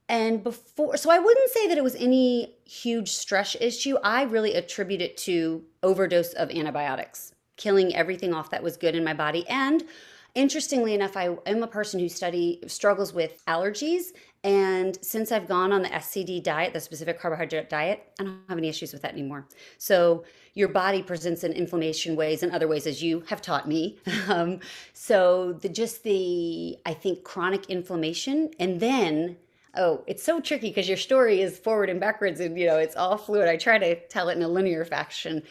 And 0.08 0.42
before, 0.42 0.96
so 0.96 1.10
I 1.10 1.18
wouldn't 1.18 1.50
say 1.50 1.66
that 1.66 1.76
it 1.76 1.84
was 1.84 1.96
any 1.96 2.54
huge 2.64 3.10
stress 3.10 3.56
issue. 3.60 3.96
I 4.04 4.22
really 4.22 4.54
attribute 4.54 5.02
it 5.02 5.16
to 5.18 5.64
overdose 5.82 6.32
of 6.34 6.50
antibiotics, 6.50 7.32
killing 7.56 7.94
everything 7.94 8.34
off 8.34 8.50
that 8.50 8.62
was 8.62 8.76
good 8.76 8.94
in 8.94 9.04
my 9.04 9.14
body. 9.14 9.46
And 9.48 9.84
interestingly 10.34 10.94
enough, 10.94 11.16
I 11.16 11.36
am 11.46 11.62
a 11.62 11.66
person 11.66 11.98
who 11.98 12.08
study 12.08 12.60
struggles 12.66 13.12
with 13.12 13.44
allergies, 13.46 14.12
And 14.44 14.96
since 15.02 15.32
I've 15.32 15.48
gone 15.48 15.72
on 15.72 15.82
the 15.82 15.88
SCD 15.88 16.40
diet, 16.40 16.72
the 16.72 16.80
specific 16.80 17.18
carbohydrate 17.18 17.68
diet, 17.68 18.12
I 18.20 18.24
don't 18.24 18.40
have 18.48 18.58
any 18.58 18.68
issues 18.68 18.92
with 18.92 19.02
that 19.02 19.12
anymore. 19.12 19.48
So 19.78 20.24
your 20.54 20.68
body 20.68 21.02
presents 21.02 21.42
in 21.42 21.52
inflammation 21.52 22.14
ways 22.14 22.42
and 22.42 22.52
other 22.52 22.68
ways, 22.68 22.86
as 22.86 23.02
you 23.02 23.20
have 23.28 23.42
taught 23.42 23.66
me. 23.66 23.98
Um, 24.28 24.58
so 24.92 25.52
the 25.52 25.68
just 25.68 26.02
the 26.02 26.76
I 26.84 26.92
think 26.92 27.22
chronic 27.22 27.66
inflammation, 27.70 28.50
and 28.58 28.80
then 28.80 29.36
oh, 29.76 30.02
it's 30.06 30.22
so 30.22 30.40
tricky 30.40 30.68
because 30.68 30.88
your 30.88 30.96
story 30.96 31.40
is 31.40 31.58
forward 31.58 31.90
and 31.90 32.00
backwards, 32.00 32.40
and 32.40 32.58
you 32.58 32.66
know 32.66 32.76
it's 32.76 32.96
all 32.96 33.16
fluid. 33.16 33.48
I 33.48 33.56
try 33.56 33.78
to 33.78 33.94
tell 34.08 34.28
it 34.28 34.36
in 34.36 34.42
a 34.42 34.48
linear 34.48 34.84
fashion. 34.84 35.42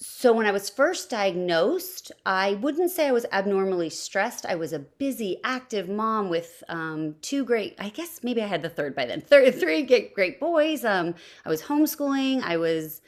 So, 0.00 0.32
when 0.32 0.46
I 0.46 0.52
was 0.52 0.70
first 0.70 1.10
diagnosed, 1.10 2.12
I 2.24 2.54
wouldn't 2.54 2.92
say 2.92 3.08
I 3.08 3.12
was 3.12 3.26
abnormally 3.32 3.90
stressed. 3.90 4.46
I 4.46 4.54
was 4.54 4.72
a 4.72 4.78
busy, 4.78 5.40
active 5.42 5.88
mom 5.88 6.28
with 6.28 6.62
um, 6.68 7.16
two 7.20 7.44
great, 7.44 7.74
I 7.80 7.88
guess 7.88 8.20
maybe 8.22 8.40
I 8.40 8.46
had 8.46 8.62
the 8.62 8.68
third 8.68 8.94
by 8.94 9.06
then, 9.06 9.20
three, 9.28 9.50
three 9.50 9.82
great 9.82 10.38
boys. 10.38 10.84
Um, 10.84 11.16
I 11.44 11.48
was 11.48 11.62
homeschooling. 11.62 12.42
I 12.44 12.58
was 12.58 13.00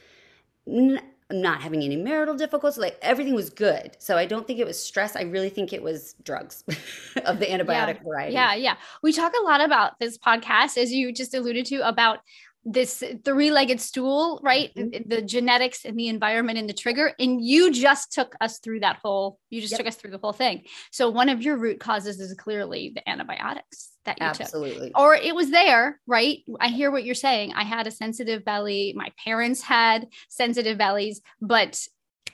n- 0.66 1.00
not 1.30 1.62
having 1.62 1.84
any 1.84 1.94
marital 1.94 2.34
difficulties. 2.34 2.76
Like 2.76 2.98
everything 3.02 3.36
was 3.36 3.50
good. 3.50 3.96
So, 4.00 4.16
I 4.16 4.26
don't 4.26 4.44
think 4.44 4.58
it 4.58 4.66
was 4.66 4.84
stress. 4.84 5.14
I 5.14 5.22
really 5.22 5.48
think 5.48 5.72
it 5.72 5.84
was 5.84 6.16
drugs 6.24 6.64
of 7.24 7.38
the 7.38 7.46
antibiotic 7.46 7.98
yeah. 7.98 8.02
variety. 8.04 8.32
Yeah. 8.32 8.54
Yeah. 8.56 8.74
We 9.00 9.12
talk 9.12 9.32
a 9.40 9.44
lot 9.44 9.60
about 9.60 10.00
this 10.00 10.18
podcast, 10.18 10.76
as 10.76 10.90
you 10.90 11.12
just 11.12 11.34
alluded 11.34 11.66
to, 11.66 11.86
about 11.86 12.18
this 12.64 13.02
three-legged 13.24 13.80
stool 13.80 14.38
right 14.42 14.70
mm-hmm. 14.76 15.08
the 15.08 15.22
genetics 15.22 15.86
and 15.86 15.98
the 15.98 16.08
environment 16.08 16.58
and 16.58 16.68
the 16.68 16.74
trigger 16.74 17.14
and 17.18 17.42
you 17.42 17.72
just 17.72 18.12
took 18.12 18.34
us 18.40 18.58
through 18.58 18.80
that 18.80 18.98
whole 19.02 19.38
you 19.48 19.62
just 19.62 19.72
yep. 19.72 19.78
took 19.78 19.86
us 19.86 19.96
through 19.96 20.10
the 20.10 20.18
whole 20.18 20.32
thing 20.32 20.62
so 20.90 21.08
one 21.08 21.30
of 21.30 21.42
your 21.42 21.56
root 21.56 21.80
causes 21.80 22.20
is 22.20 22.34
clearly 22.34 22.92
the 22.94 23.08
antibiotics 23.08 23.92
that 24.04 24.20
you 24.20 24.26
Absolutely. 24.26 24.88
took 24.88 24.98
or 24.98 25.14
it 25.14 25.34
was 25.34 25.50
there 25.50 26.00
right 26.06 26.40
i 26.60 26.68
hear 26.68 26.90
what 26.90 27.04
you're 27.04 27.14
saying 27.14 27.52
i 27.54 27.64
had 27.64 27.86
a 27.86 27.90
sensitive 27.90 28.44
belly 28.44 28.92
my 28.94 29.10
parents 29.24 29.62
had 29.62 30.06
sensitive 30.28 30.76
bellies 30.76 31.22
but 31.40 31.82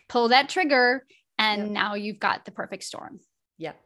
pull 0.08 0.28
that 0.28 0.48
trigger 0.48 1.06
and 1.38 1.62
yep. 1.62 1.70
now 1.70 1.94
you've 1.94 2.18
got 2.18 2.44
the 2.44 2.50
perfect 2.50 2.82
storm 2.82 3.20
yep 3.58 3.80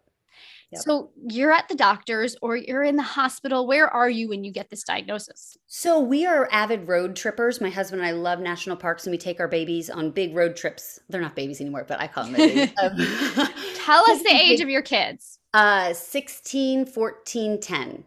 Yep. 0.73 0.83
So 0.83 1.11
you're 1.29 1.51
at 1.51 1.69
the 1.69 1.75
doctor's 1.75 2.37
or 2.43 2.57
you're 2.57 2.85
in 2.85 2.95
the 2.95 3.03
hospital. 3.03 3.67
Where 3.67 3.89
are 3.89 4.09
you 4.09 4.29
when 4.29 4.45
you 4.45 4.53
get 4.53 4.71
this 4.71 4.85
diagnosis? 4.85 5.59
So 5.67 5.99
we 5.99 6.27
are 6.27 6.49
avid 6.53 6.87
road 6.87 7.17
trippers. 7.17 7.61
My 7.61 7.71
husband 7.71 8.03
and 8.03 8.09
I 8.09 8.13
love 8.13 8.39
national 8.39 8.77
parks 8.77 9.05
and 9.05 9.11
we 9.11 9.19
take 9.19 9.41
our 9.41 9.49
babies 9.49 9.91
on 9.91 10.13
big 10.13 10.35
road 10.35 10.55
trips. 10.55 11.01
They're 11.09 11.21
not 11.21 11.35
babies 11.35 11.61
anymore, 11.61 11.85
but 11.89 12.01
I 12.01 12.07
call 12.07 12.25
them 12.25 12.35
babies. 12.35 12.71
um, 12.81 12.97
Tell 13.75 14.09
us 14.11 14.23
the 14.23 14.33
age 14.33 14.61
of 14.61 14.69
your 14.69 14.83
kids. 14.83 15.39
Uh 15.53 15.93
16, 15.93 16.87
14, 16.87 17.61
10. 17.61 18.05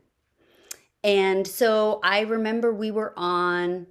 And 1.04 1.46
so 1.46 2.00
I 2.02 2.22
remember 2.22 2.74
we 2.74 2.92
were 2.92 3.14
on 3.18 3.88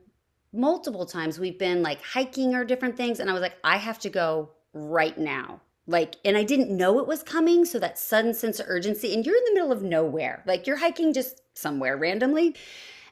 multiple 0.55 1.05
times. 1.05 1.39
We've 1.39 1.59
been 1.59 1.83
like 1.83 2.01
hiking 2.03 2.55
or 2.55 2.65
different 2.65 2.97
things 2.97 3.21
and 3.21 3.29
I 3.29 3.35
was 3.35 3.43
like 3.43 3.57
I 3.63 3.77
have 3.77 3.99
to 4.01 4.09
go 4.09 4.51
right 4.73 5.19
now 5.19 5.61
like 5.87 6.17
and 6.25 6.37
i 6.37 6.45
didn't 6.45 6.75
know 6.75 6.99
it 6.99 7.07
was 7.07 7.23
coming 7.23 7.65
so 7.65 7.79
that 7.79 7.99
sudden 7.99 8.33
sense 8.33 8.61
of 8.61 8.67
urgency 8.69 9.13
and 9.13 9.27
you're 9.27 9.37
in 9.37 9.45
the 9.47 9.55
middle 9.55 9.73
of 9.73 9.83
nowhere. 9.83 10.43
Like 10.47 10.67
you're 10.67 10.77
hiking 10.77 11.13
just 11.13 11.43
somewhere 11.55 11.97
randomly. 11.97 12.55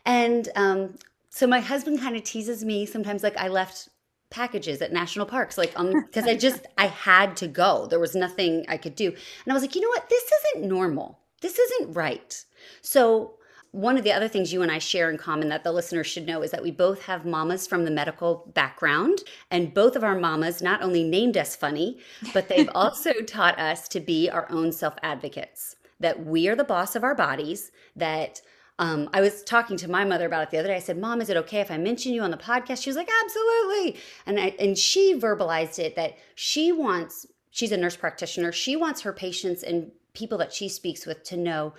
And 0.05 0.49
um 0.57 0.95
so 1.29 1.47
my 1.47 1.61
husband 1.61 2.01
kind 2.01 2.17
of 2.17 2.25
teases 2.25 2.65
me. 2.65 2.87
Sometimes 2.87 3.23
like 3.23 3.37
i 3.37 3.49
left 3.49 3.89
packages 4.31 4.81
at 4.81 4.93
national 4.93 5.27
parks 5.27 5.59
like 5.59 5.73
um 5.77 5.93
because 6.07 6.25
i 6.25 6.37
just 6.37 6.67
i 6.79 6.87
had 6.87 7.37
to 7.37 7.49
go. 7.49 7.87
There 7.87 8.01
was 8.01 8.15
nothing 8.15 8.65
i 8.69 8.77
could 8.77 8.95
do. 8.95 9.09
And 9.09 9.53
i 9.53 9.53
was 9.53 9.63
like 9.63 9.75
you 9.75 9.81
know 9.81 9.89
what? 9.89 10.09
This 10.09 10.31
isn't 10.45 10.69
normal. 10.69 11.19
This 11.41 11.59
isn't 11.59 11.95
right. 11.95 12.45
So 12.83 13.35
one 13.73 13.97
of 13.97 14.03
the 14.03 14.13
other 14.13 14.27
things 14.27 14.53
you 14.53 14.63
and 14.63 14.71
I 14.71 14.79
share 14.79 15.11
in 15.11 15.17
common 15.17 15.49
that 15.51 15.63
the 15.63 15.73
listeners 15.73 16.07
should 16.07 16.27
know 16.27 16.43
is 16.43 16.51
that 16.51 16.63
we 16.63 16.73
both 16.73 17.03
have 17.03 17.25
mamas 17.25 17.67
from 17.67 17.85
the 17.85 17.91
medical 17.91 18.51
background. 18.55 19.21
And 19.51 19.73
both 19.73 19.95
of 19.95 20.03
our 20.03 20.19
mamas 20.19 20.61
not 20.61 20.83
only 20.83 21.05
named 21.05 21.37
us 21.37 21.55
funny, 21.55 21.99
but 22.35 22.49
they've 22.49 22.71
also 22.75 23.13
taught 23.27 23.59
us 23.59 23.87
to 23.89 24.01
be 24.01 24.29
our 24.29 24.51
own 24.51 24.73
self 24.73 24.95
advocates, 25.03 25.77
that 26.01 26.27
we 26.27 26.49
are 26.49 26.57
the 26.57 26.65
boss 26.65 26.97
of 26.97 27.05
our 27.05 27.15
bodies, 27.15 27.71
that 27.95 28.41
um, 28.81 29.11
I 29.13 29.21
was 29.21 29.45
talking 29.45 29.77
to 29.77 29.91
my 29.91 30.05
mother 30.05 30.27
about 30.27 30.45
it 30.45 30.51
the 30.51 30.59
other 30.59 30.69
day. 30.69 30.77
I 30.77 30.81
said, 30.81 30.99
Mom, 30.99 31.21
is 31.21 31.29
it 31.29 31.37
okay 31.37 31.61
if 31.61 31.71
I 31.71 31.77
mention 31.77 32.13
you 32.13 32.23
on 32.23 32.31
the 32.31 32.37
podcast? 32.37 32.83
She 32.83 32.91
was 32.91 32.97
like, 32.97 33.11
Absolutely. 33.25 34.01
And, 34.27 34.41
I, 34.41 34.55
and 34.59 34.77
she 34.77 35.15
verbalized 35.15 35.79
it 35.79 35.95
that 35.95 36.17
she 36.35 36.73
wants, 36.73 37.27
she's 37.51 37.73
a 37.73 37.77
nurse 37.77 37.97
practitioner, 37.97 38.51
she 38.51 38.75
wants 38.75 39.03
her 39.03 39.13
patients 39.13 39.63
and 39.63 39.93
people 40.13 40.39
that 40.39 40.53
she 40.53 40.69
speaks 40.69 41.07
with 41.07 41.23
to 41.25 41.37
know 41.37 41.73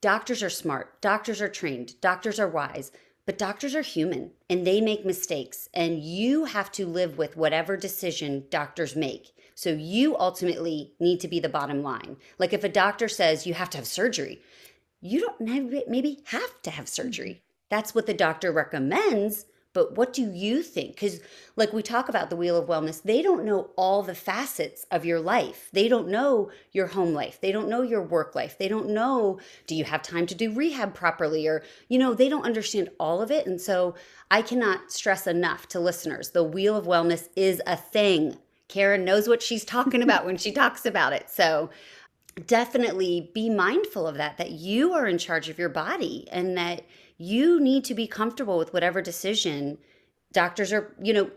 Doctors 0.00 0.44
are 0.44 0.50
smart, 0.50 1.00
doctors 1.00 1.40
are 1.40 1.48
trained, 1.48 2.00
doctors 2.00 2.38
are 2.38 2.48
wise, 2.48 2.92
but 3.26 3.36
doctors 3.36 3.74
are 3.74 3.82
human 3.82 4.30
and 4.48 4.64
they 4.64 4.80
make 4.80 5.04
mistakes, 5.04 5.68
and 5.74 5.98
you 5.98 6.44
have 6.44 6.70
to 6.72 6.86
live 6.86 7.18
with 7.18 7.36
whatever 7.36 7.76
decision 7.76 8.44
doctors 8.48 8.94
make. 8.94 9.32
So 9.56 9.70
you 9.70 10.16
ultimately 10.16 10.92
need 11.00 11.18
to 11.20 11.28
be 11.28 11.40
the 11.40 11.48
bottom 11.48 11.82
line. 11.82 12.16
Like 12.38 12.52
if 12.52 12.62
a 12.62 12.68
doctor 12.68 13.08
says 13.08 13.44
you 13.44 13.54
have 13.54 13.70
to 13.70 13.78
have 13.78 13.88
surgery, 13.88 14.40
you 15.00 15.20
don't 15.20 15.40
maybe 15.88 16.20
have 16.26 16.62
to 16.62 16.70
have 16.70 16.88
surgery. 16.88 17.30
Mm-hmm. 17.30 17.42
That's 17.68 17.94
what 17.94 18.06
the 18.06 18.14
doctor 18.14 18.52
recommends, 18.52 19.46
but 19.74 19.96
what 19.96 20.12
do 20.12 20.22
you 20.22 20.62
think? 20.62 20.94
Because, 20.94 21.20
like 21.56 21.72
we 21.72 21.82
talk 21.82 22.08
about 22.08 22.30
the 22.30 22.36
Wheel 22.36 22.56
of 22.56 22.68
Wellness, 22.68 23.02
they 23.02 23.22
don't 23.22 23.44
know 23.44 23.70
all 23.76 24.02
the 24.02 24.14
facets 24.14 24.86
of 24.90 25.04
your 25.04 25.20
life. 25.20 25.68
They 25.72 25.88
don't 25.88 26.08
know 26.08 26.50
your 26.72 26.88
home 26.88 27.12
life. 27.12 27.40
They 27.40 27.52
don't 27.52 27.68
know 27.68 27.82
your 27.82 28.02
work 28.02 28.34
life. 28.34 28.56
They 28.58 28.68
don't 28.68 28.88
know, 28.88 29.38
do 29.66 29.74
you 29.74 29.84
have 29.84 30.02
time 30.02 30.26
to 30.26 30.34
do 30.34 30.52
rehab 30.52 30.94
properly? 30.94 31.46
Or, 31.46 31.62
you 31.88 31.98
know, 31.98 32.14
they 32.14 32.28
don't 32.28 32.46
understand 32.46 32.90
all 32.98 33.20
of 33.20 33.30
it. 33.30 33.46
And 33.46 33.60
so 33.60 33.94
I 34.30 34.42
cannot 34.42 34.90
stress 34.90 35.26
enough 35.26 35.68
to 35.68 35.80
listeners 35.80 36.30
the 36.30 36.44
Wheel 36.44 36.76
of 36.76 36.86
Wellness 36.86 37.28
is 37.36 37.60
a 37.66 37.76
thing. 37.76 38.36
Karen 38.68 39.04
knows 39.04 39.28
what 39.28 39.42
she's 39.42 39.64
talking 39.64 40.02
about 40.02 40.24
when 40.26 40.36
she 40.36 40.52
talks 40.52 40.86
about 40.86 41.12
it. 41.12 41.30
So, 41.30 41.70
definitely 42.46 43.30
be 43.34 43.50
mindful 43.50 44.06
of 44.06 44.16
that, 44.16 44.38
that 44.38 44.52
you 44.52 44.92
are 44.92 45.06
in 45.06 45.18
charge 45.18 45.48
of 45.48 45.58
your 45.58 45.68
body 45.68 46.28
and 46.30 46.56
that 46.56 46.82
you 47.18 47.60
need 47.60 47.84
to 47.84 47.94
be 47.94 48.06
comfortable 48.06 48.58
with 48.58 48.72
whatever 48.72 49.02
decision 49.02 49.78
doctors 50.32 50.72
are, 50.72 50.94
you 51.02 51.12
know, 51.12 51.30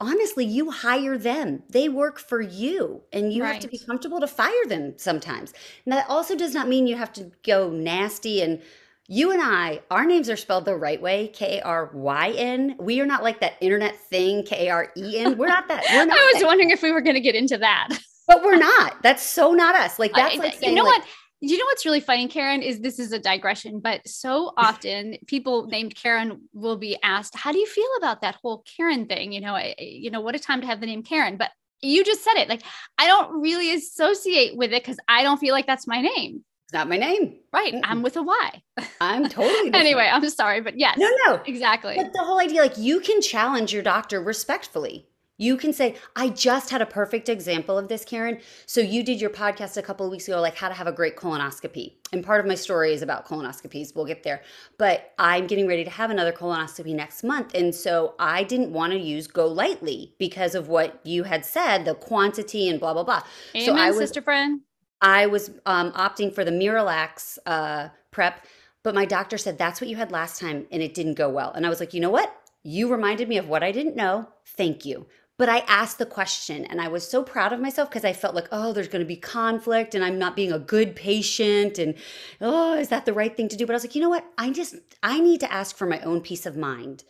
honestly, 0.00 0.44
you 0.44 0.70
hire 0.70 1.16
them. 1.16 1.62
They 1.70 1.88
work 1.88 2.18
for 2.18 2.40
you 2.40 3.02
and 3.12 3.32
you 3.32 3.42
right. 3.42 3.54
have 3.54 3.62
to 3.62 3.68
be 3.68 3.78
comfortable 3.78 4.20
to 4.20 4.26
fire 4.26 4.66
them 4.66 4.94
sometimes. 4.96 5.52
And 5.84 5.92
that 5.92 6.08
also 6.08 6.36
does 6.36 6.54
not 6.54 6.68
mean 6.68 6.86
you 6.86 6.96
have 6.96 7.12
to 7.14 7.30
go 7.44 7.70
nasty 7.70 8.42
and 8.42 8.60
you 9.08 9.30
and 9.30 9.40
I, 9.40 9.82
our 9.90 10.04
names 10.04 10.28
are 10.28 10.36
spelled 10.36 10.64
the 10.64 10.74
right 10.74 11.00
way, 11.00 11.28
K 11.28 11.60
R 11.60 11.90
Y 11.94 12.30
N. 12.36 12.74
We 12.78 13.00
are 13.00 13.06
not 13.06 13.22
like 13.22 13.40
that 13.40 13.52
internet 13.60 13.96
thing, 13.96 14.42
K 14.42 14.68
R 14.68 14.90
E 14.96 15.18
N. 15.18 15.38
We're 15.38 15.46
not 15.46 15.68
that. 15.68 15.84
We're 15.92 16.06
not 16.06 16.18
I 16.18 16.30
was 16.32 16.42
that. 16.42 16.46
wondering 16.46 16.70
if 16.70 16.82
we 16.82 16.90
were 16.90 17.00
going 17.00 17.14
to 17.14 17.20
get 17.20 17.36
into 17.36 17.56
that. 17.58 17.88
But 18.26 18.42
we're 18.42 18.56
not. 18.56 19.00
That's 19.04 19.22
so 19.22 19.52
not 19.52 19.76
us. 19.76 20.00
Like 20.00 20.12
that's 20.12 20.36
like 20.36 20.60
you 20.60 20.74
know 20.74 20.82
like, 20.82 21.02
what? 21.02 21.08
You 21.40 21.58
know 21.58 21.64
what's 21.66 21.84
really 21.84 22.00
funny, 22.00 22.28
Karen, 22.28 22.62
is 22.62 22.80
this 22.80 22.98
is 22.98 23.12
a 23.12 23.18
digression, 23.18 23.80
but 23.80 24.06
so 24.06 24.52
often 24.56 25.16
people 25.26 25.66
named 25.66 25.94
Karen 25.94 26.48
will 26.52 26.76
be 26.76 26.96
asked, 27.02 27.36
"How 27.36 27.52
do 27.52 27.58
you 27.58 27.66
feel 27.66 27.88
about 27.98 28.22
that 28.22 28.36
whole 28.42 28.64
Karen 28.76 29.06
thing?" 29.06 29.32
You 29.32 29.40
know, 29.40 29.54
I, 29.54 29.74
you 29.78 30.10
know, 30.10 30.20
what 30.20 30.34
a 30.34 30.38
time 30.38 30.60
to 30.60 30.66
have 30.66 30.80
the 30.80 30.86
name 30.86 31.02
Karen. 31.02 31.36
But 31.36 31.50
you 31.82 32.04
just 32.04 32.24
said 32.24 32.34
it, 32.36 32.48
like 32.48 32.62
I 32.98 33.06
don't 33.06 33.40
really 33.40 33.72
associate 33.74 34.56
with 34.56 34.72
it 34.72 34.82
because 34.82 34.98
I 35.08 35.22
don't 35.22 35.38
feel 35.38 35.52
like 35.52 35.66
that's 35.66 35.86
my 35.86 36.00
name. 36.00 36.44
It's 36.66 36.72
not 36.72 36.88
my 36.88 36.96
name. 36.96 37.36
Right. 37.52 37.72
Mm-mm. 37.72 37.82
I'm 37.84 38.02
with 38.02 38.16
a 38.16 38.22
Y. 38.22 38.62
I'm 39.00 39.28
totally 39.28 39.72
anyway, 39.72 40.10
I'm 40.12 40.28
sorry, 40.30 40.60
but 40.60 40.78
yes. 40.78 40.98
No, 40.98 41.08
no. 41.26 41.40
Exactly. 41.46 41.94
But 41.96 42.12
the 42.12 42.24
whole 42.24 42.40
idea, 42.40 42.62
like 42.62 42.76
you 42.76 43.00
can 43.00 43.20
challenge 43.20 43.72
your 43.72 43.82
doctor 43.82 44.20
respectfully. 44.20 45.06
You 45.38 45.58
can 45.58 45.74
say, 45.74 45.96
I 46.14 46.30
just 46.30 46.70
had 46.70 46.80
a 46.80 46.86
perfect 46.86 47.28
example 47.28 47.76
of 47.76 47.88
this, 47.88 48.06
Karen. 48.06 48.40
So 48.64 48.80
you 48.80 49.02
did 49.02 49.20
your 49.20 49.28
podcast 49.28 49.76
a 49.76 49.82
couple 49.82 50.06
of 50.06 50.12
weeks 50.12 50.26
ago, 50.28 50.40
like 50.40 50.56
how 50.56 50.68
to 50.68 50.74
have 50.74 50.86
a 50.86 50.92
great 50.92 51.14
colonoscopy. 51.14 51.92
And 52.12 52.24
part 52.24 52.40
of 52.40 52.46
my 52.46 52.54
story 52.54 52.94
is 52.94 53.02
about 53.02 53.26
colonoscopies. 53.26 53.94
We'll 53.94 54.06
get 54.06 54.22
there. 54.22 54.42
But 54.78 55.12
I'm 55.18 55.46
getting 55.46 55.66
ready 55.66 55.84
to 55.84 55.90
have 55.90 56.10
another 56.10 56.32
colonoscopy 56.32 56.94
next 56.94 57.22
month. 57.22 57.54
And 57.54 57.74
so 57.74 58.14
I 58.18 58.44
didn't 58.44 58.72
want 58.72 58.94
to 58.94 58.98
use 58.98 59.28
GoLytely 59.28 60.12
because 60.18 60.54
of 60.54 60.68
what 60.68 61.00
you 61.04 61.24
had 61.24 61.44
said, 61.44 61.84
the 61.84 61.94
quantity 61.94 62.70
and 62.70 62.80
blah, 62.80 62.94
blah, 62.94 63.04
blah. 63.04 63.22
Amen, 63.54 63.66
so 63.66 63.74
I 63.76 63.90
was, 63.90 63.98
sister 63.98 64.22
friend. 64.22 64.62
I 65.02 65.26
was 65.26 65.50
um, 65.66 65.92
opting 65.92 66.34
for 66.34 66.44
the 66.44 66.50
Miralax 66.50 67.36
uh, 67.44 67.88
prep, 68.10 68.46
but 68.82 68.94
my 68.94 69.04
doctor 69.04 69.36
said 69.36 69.58
that's 69.58 69.82
what 69.82 69.90
you 69.90 69.96
had 69.96 70.10
last 70.10 70.40
time 70.40 70.66
and 70.72 70.82
it 70.82 70.94
didn't 70.94 71.14
go 71.14 71.28
well. 71.28 71.52
And 71.52 71.66
I 71.66 71.68
was 71.68 71.80
like, 71.80 71.92
you 71.92 72.00
know 72.00 72.10
what? 72.10 72.34
You 72.62 72.88
reminded 72.88 73.28
me 73.28 73.36
of 73.36 73.48
what 73.48 73.62
I 73.62 73.70
didn't 73.70 73.96
know. 73.96 74.28
Thank 74.44 74.86
you. 74.86 75.06
But 75.38 75.50
I 75.50 75.58
asked 75.68 75.98
the 75.98 76.06
question 76.06 76.64
and 76.64 76.80
I 76.80 76.88
was 76.88 77.06
so 77.06 77.22
proud 77.22 77.52
of 77.52 77.60
myself 77.60 77.90
because 77.90 78.06
I 78.06 78.14
felt 78.14 78.34
like, 78.34 78.48
oh, 78.50 78.72
there's 78.72 78.88
going 78.88 79.04
to 79.04 79.06
be 79.06 79.16
conflict 79.16 79.94
and 79.94 80.02
I'm 80.02 80.18
not 80.18 80.34
being 80.34 80.52
a 80.52 80.58
good 80.58 80.96
patient. 80.96 81.78
And 81.78 81.94
oh, 82.40 82.78
is 82.78 82.88
that 82.88 83.04
the 83.04 83.12
right 83.12 83.36
thing 83.36 83.48
to 83.48 83.56
do? 83.56 83.66
But 83.66 83.74
I 83.74 83.76
was 83.76 83.84
like, 83.84 83.94
you 83.94 84.00
know 84.00 84.08
what? 84.08 84.24
I 84.38 84.50
just, 84.50 84.76
I 85.02 85.20
need 85.20 85.40
to 85.40 85.52
ask 85.52 85.76
for 85.76 85.86
my 85.86 86.00
own 86.00 86.22
peace 86.22 86.46
of 86.46 86.56
mind. 86.56 87.04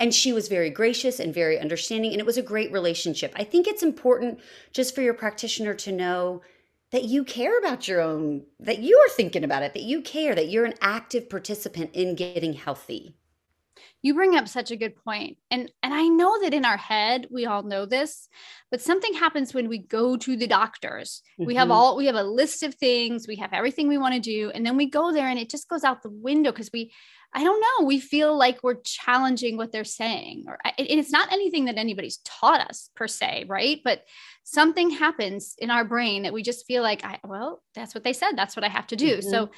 And 0.00 0.12
she 0.12 0.32
was 0.32 0.48
very 0.48 0.70
gracious 0.70 1.20
and 1.20 1.32
very 1.32 1.58
understanding. 1.58 2.12
And 2.12 2.20
it 2.20 2.26
was 2.26 2.38
a 2.38 2.42
great 2.42 2.72
relationship. 2.72 3.32
I 3.36 3.44
think 3.44 3.66
it's 3.66 3.82
important 3.82 4.40
just 4.72 4.94
for 4.94 5.02
your 5.02 5.14
practitioner 5.14 5.74
to 5.74 5.92
know 5.92 6.42
that 6.90 7.04
you 7.04 7.22
care 7.22 7.58
about 7.58 7.86
your 7.86 8.00
own, 8.00 8.44
that 8.58 8.78
you 8.78 8.96
are 8.96 9.10
thinking 9.10 9.44
about 9.44 9.62
it, 9.62 9.74
that 9.74 9.82
you 9.82 10.00
care, 10.00 10.34
that 10.34 10.48
you're 10.48 10.64
an 10.64 10.74
active 10.80 11.28
participant 11.28 11.90
in 11.92 12.14
getting 12.14 12.54
healthy. 12.54 13.17
You 14.02 14.14
bring 14.14 14.36
up 14.36 14.46
such 14.48 14.70
a 14.70 14.76
good. 14.76 14.94
And 15.06 15.70
and 15.82 15.94
I 15.94 16.08
know 16.08 16.40
that 16.42 16.54
in 16.54 16.64
our 16.64 16.76
head 16.76 17.26
we 17.30 17.46
all 17.46 17.62
know 17.62 17.86
this, 17.86 18.28
but 18.70 18.80
something 18.80 19.14
happens 19.14 19.52
when 19.52 19.68
we 19.68 19.78
go 19.78 20.16
to 20.16 20.36
the 20.36 20.46
doctors. 20.46 21.22
Mm-hmm. 21.34 21.46
We 21.46 21.54
have 21.56 21.64
mm-hmm. 21.64 21.72
all 21.72 21.96
we 21.96 22.06
have 22.06 22.14
a 22.14 22.22
list 22.22 22.62
of 22.62 22.74
things, 22.74 23.26
we 23.26 23.36
have 23.36 23.52
everything 23.52 23.88
we 23.88 23.98
want 23.98 24.14
to 24.14 24.20
do 24.20 24.50
and 24.54 24.64
then 24.64 24.76
we 24.76 24.88
go 24.88 25.12
there 25.12 25.28
and 25.28 25.38
it 25.38 25.50
just 25.50 25.68
goes 25.68 25.84
out 25.84 26.02
the 26.02 26.10
window 26.10 26.52
because 26.52 26.70
we 26.72 26.92
I 27.34 27.44
don't 27.44 27.60
know, 27.60 27.86
we 27.86 28.00
feel 28.00 28.38
like 28.38 28.62
we're 28.62 28.80
challenging 28.80 29.58
what 29.58 29.70
they're 29.70 29.84
saying 29.84 30.44
or 30.46 30.58
and 30.64 30.86
it's 30.88 31.10
not 31.10 31.32
anything 31.32 31.66
that 31.66 31.76
anybody's 31.76 32.18
taught 32.24 32.60
us 32.60 32.90
per 32.94 33.06
se, 33.06 33.44
right? 33.48 33.80
But 33.84 34.04
something 34.44 34.88
happens 34.88 35.54
in 35.58 35.70
our 35.70 35.84
brain 35.84 36.22
that 36.22 36.32
we 36.32 36.42
just 36.42 36.66
feel 36.66 36.82
like 36.82 37.04
I, 37.04 37.18
well, 37.22 37.62
that's 37.74 37.94
what 37.94 38.02
they 38.02 38.14
said, 38.14 38.32
that's 38.34 38.56
what 38.56 38.64
I 38.64 38.68
have 38.68 38.86
to 38.88 38.96
do. 38.96 39.18
Mm-hmm. 39.18 39.28
So 39.28 39.50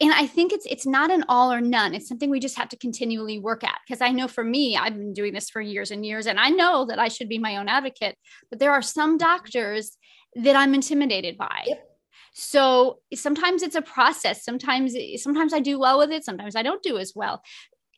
and 0.00 0.12
i 0.12 0.26
think 0.26 0.52
it's 0.52 0.66
it's 0.66 0.86
not 0.86 1.10
an 1.10 1.24
all 1.28 1.52
or 1.52 1.60
none 1.60 1.94
it's 1.94 2.08
something 2.08 2.30
we 2.30 2.40
just 2.40 2.56
have 2.56 2.68
to 2.68 2.76
continually 2.76 3.38
work 3.38 3.62
at 3.64 3.78
because 3.86 4.00
i 4.00 4.10
know 4.10 4.26
for 4.26 4.44
me 4.44 4.76
i've 4.76 4.96
been 4.96 5.12
doing 5.12 5.32
this 5.32 5.50
for 5.50 5.60
years 5.60 5.90
and 5.90 6.04
years 6.04 6.26
and 6.26 6.40
i 6.40 6.48
know 6.48 6.84
that 6.86 6.98
i 6.98 7.08
should 7.08 7.28
be 7.28 7.38
my 7.38 7.56
own 7.56 7.68
advocate 7.68 8.16
but 8.50 8.58
there 8.58 8.72
are 8.72 8.82
some 8.82 9.12
mm-hmm. 9.12 9.26
doctors 9.26 9.96
that 10.36 10.56
i'm 10.56 10.74
intimidated 10.74 11.36
by 11.36 11.64
yep. 11.66 11.84
so 12.32 12.98
sometimes 13.14 13.62
it's 13.62 13.76
a 13.76 13.82
process 13.82 14.44
sometimes 14.44 14.94
sometimes 15.16 15.52
i 15.52 15.60
do 15.60 15.78
well 15.78 15.98
with 15.98 16.10
it 16.10 16.24
sometimes 16.24 16.56
i 16.56 16.62
don't 16.62 16.82
do 16.82 16.98
as 16.98 17.12
well 17.14 17.42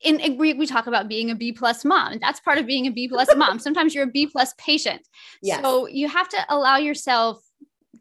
and 0.04 0.36
we, 0.36 0.52
we 0.54 0.66
talk 0.66 0.88
about 0.88 1.06
being 1.06 1.30
a 1.30 1.34
B 1.36 1.52
plus 1.52 1.84
mom, 1.84 2.18
that's 2.20 2.40
part 2.40 2.58
of 2.58 2.66
being 2.66 2.88
a 2.88 2.90
B 2.90 3.06
plus 3.08 3.28
mom. 3.36 3.58
Sometimes 3.60 3.94
you're 3.94 4.04
a 4.04 4.10
B 4.10 4.26
plus 4.26 4.52
patient. 4.58 5.06
Yes. 5.42 5.62
So 5.62 5.86
you 5.86 6.08
have 6.08 6.28
to 6.30 6.38
allow 6.48 6.76
yourself 6.76 7.40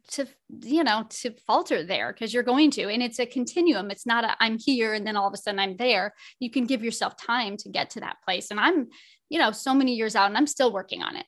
to 0.10 0.26
you 0.62 0.84
know 0.84 1.06
to 1.10 1.32
falter 1.46 1.84
there 1.84 2.14
because 2.14 2.34
you're 2.34 2.44
going 2.44 2.72
to 2.72 2.84
and 2.84 3.04
it's 3.04 3.20
a 3.20 3.26
continuum 3.26 3.92
it's 3.92 4.06
not 4.06 4.24
a 4.24 4.36
i'm 4.40 4.58
here 4.58 4.94
and 4.94 5.06
then 5.06 5.18
all 5.18 5.28
of 5.28 5.34
a 5.34 5.38
sudden 5.38 5.60
i'm 5.60 5.76
there 5.78 6.14
you 6.40 6.50
can 6.50 6.66
give 6.66 6.84
yourself 6.84 7.16
time 7.18 7.58
to 7.58 7.70
get 7.70 7.90
to 7.90 8.00
that 8.00 8.18
place 8.24 8.52
and 8.52 8.60
i'm 8.60 8.88
you 9.30 9.38
know 9.38 9.52
so 9.52 9.74
many 9.74 9.94
years 9.96 10.16
out 10.16 10.28
and 10.28 10.38
i'm 10.38 10.48
still 10.48 10.72
working 10.72 11.04
on 11.04 11.16
it 11.16 11.26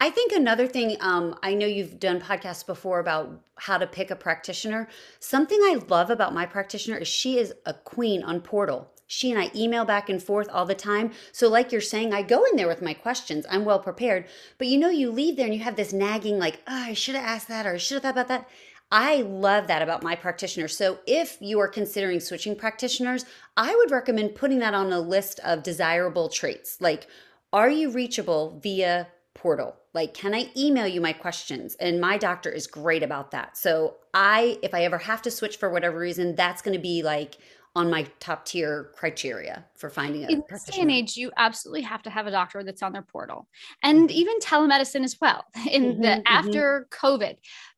I 0.00 0.10
think 0.10 0.32
another 0.32 0.66
thing, 0.66 0.96
um, 1.00 1.36
I 1.42 1.54
know 1.54 1.66
you've 1.66 1.98
done 1.98 2.20
podcasts 2.20 2.64
before 2.64 3.00
about 3.00 3.40
how 3.56 3.78
to 3.78 3.86
pick 3.86 4.10
a 4.10 4.16
practitioner. 4.16 4.88
Something 5.18 5.58
I 5.60 5.80
love 5.88 6.10
about 6.10 6.34
my 6.34 6.46
practitioner 6.46 6.98
is 6.98 7.08
she 7.08 7.38
is 7.38 7.52
a 7.64 7.74
queen 7.74 8.22
on 8.22 8.40
Portal. 8.40 8.88
She 9.06 9.30
and 9.30 9.40
I 9.40 9.50
email 9.54 9.84
back 9.84 10.08
and 10.08 10.22
forth 10.22 10.48
all 10.52 10.66
the 10.66 10.74
time. 10.74 11.12
So, 11.32 11.48
like 11.48 11.70
you're 11.70 11.80
saying, 11.80 12.12
I 12.12 12.22
go 12.22 12.44
in 12.44 12.56
there 12.56 12.66
with 12.66 12.82
my 12.82 12.94
questions. 12.94 13.46
I'm 13.48 13.64
well 13.64 13.78
prepared. 13.78 14.26
But 14.58 14.66
you 14.66 14.78
know, 14.78 14.90
you 14.90 15.10
leave 15.10 15.36
there 15.36 15.46
and 15.46 15.54
you 15.54 15.60
have 15.60 15.76
this 15.76 15.92
nagging, 15.92 16.38
like, 16.38 16.60
oh, 16.66 16.74
I 16.74 16.92
should 16.92 17.14
have 17.14 17.24
asked 17.24 17.48
that 17.48 17.66
or 17.66 17.74
I 17.74 17.76
should 17.78 17.94
have 17.94 18.02
thought 18.02 18.12
about 18.12 18.28
that. 18.28 18.48
I 18.90 19.22
love 19.22 19.66
that 19.66 19.82
about 19.82 20.02
my 20.02 20.14
practitioner. 20.14 20.68
So, 20.68 20.98
if 21.06 21.38
you 21.40 21.60
are 21.60 21.68
considering 21.68 22.20
switching 22.20 22.56
practitioners, 22.56 23.24
I 23.56 23.74
would 23.76 23.90
recommend 23.90 24.34
putting 24.34 24.58
that 24.60 24.74
on 24.74 24.92
a 24.92 25.00
list 25.00 25.40
of 25.44 25.62
desirable 25.62 26.28
traits. 26.28 26.80
Like, 26.80 27.06
are 27.52 27.70
you 27.70 27.90
reachable 27.90 28.58
via 28.60 29.08
portal? 29.34 29.76
Like, 29.92 30.14
can 30.14 30.34
I 30.34 30.50
email 30.56 30.86
you 30.86 31.00
my 31.00 31.12
questions? 31.12 31.74
And 31.76 32.00
my 32.00 32.18
doctor 32.18 32.50
is 32.50 32.66
great 32.66 33.02
about 33.02 33.30
that. 33.30 33.56
So, 33.56 33.96
I, 34.14 34.58
if 34.62 34.74
I 34.74 34.82
ever 34.82 34.98
have 34.98 35.22
to 35.22 35.30
switch 35.30 35.58
for 35.58 35.70
whatever 35.70 35.98
reason, 35.98 36.34
that's 36.34 36.62
going 36.62 36.76
to 36.76 36.82
be 36.82 37.02
like 37.02 37.38
on 37.76 37.90
my 37.90 38.04
top 38.20 38.46
tier 38.46 38.90
criteria 38.94 39.62
for 39.76 39.90
finding 39.90 40.24
a 40.24 40.28
in 40.28 40.42
this 40.48 40.64
day 40.64 40.80
and 40.80 40.90
age 40.90 41.14
you 41.14 41.30
absolutely 41.36 41.82
have 41.82 42.02
to 42.02 42.08
have 42.08 42.26
a 42.26 42.30
doctor 42.30 42.64
that's 42.64 42.82
on 42.82 42.90
their 42.90 43.02
portal 43.02 43.46
and 43.82 44.08
mm-hmm. 44.08 44.16
even 44.16 44.38
telemedicine 44.38 45.04
as 45.04 45.16
well 45.20 45.44
in 45.70 45.82
mm-hmm, 45.84 46.02
the 46.02 46.08
mm-hmm. 46.08 46.22
after 46.26 46.88
covid 46.90 47.36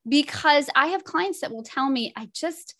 because 0.08 0.70
i 0.76 0.86
have 0.86 1.02
clients 1.02 1.40
that 1.40 1.50
will 1.50 1.64
tell 1.64 1.90
me 1.90 2.12
i 2.16 2.28
just 2.32 2.76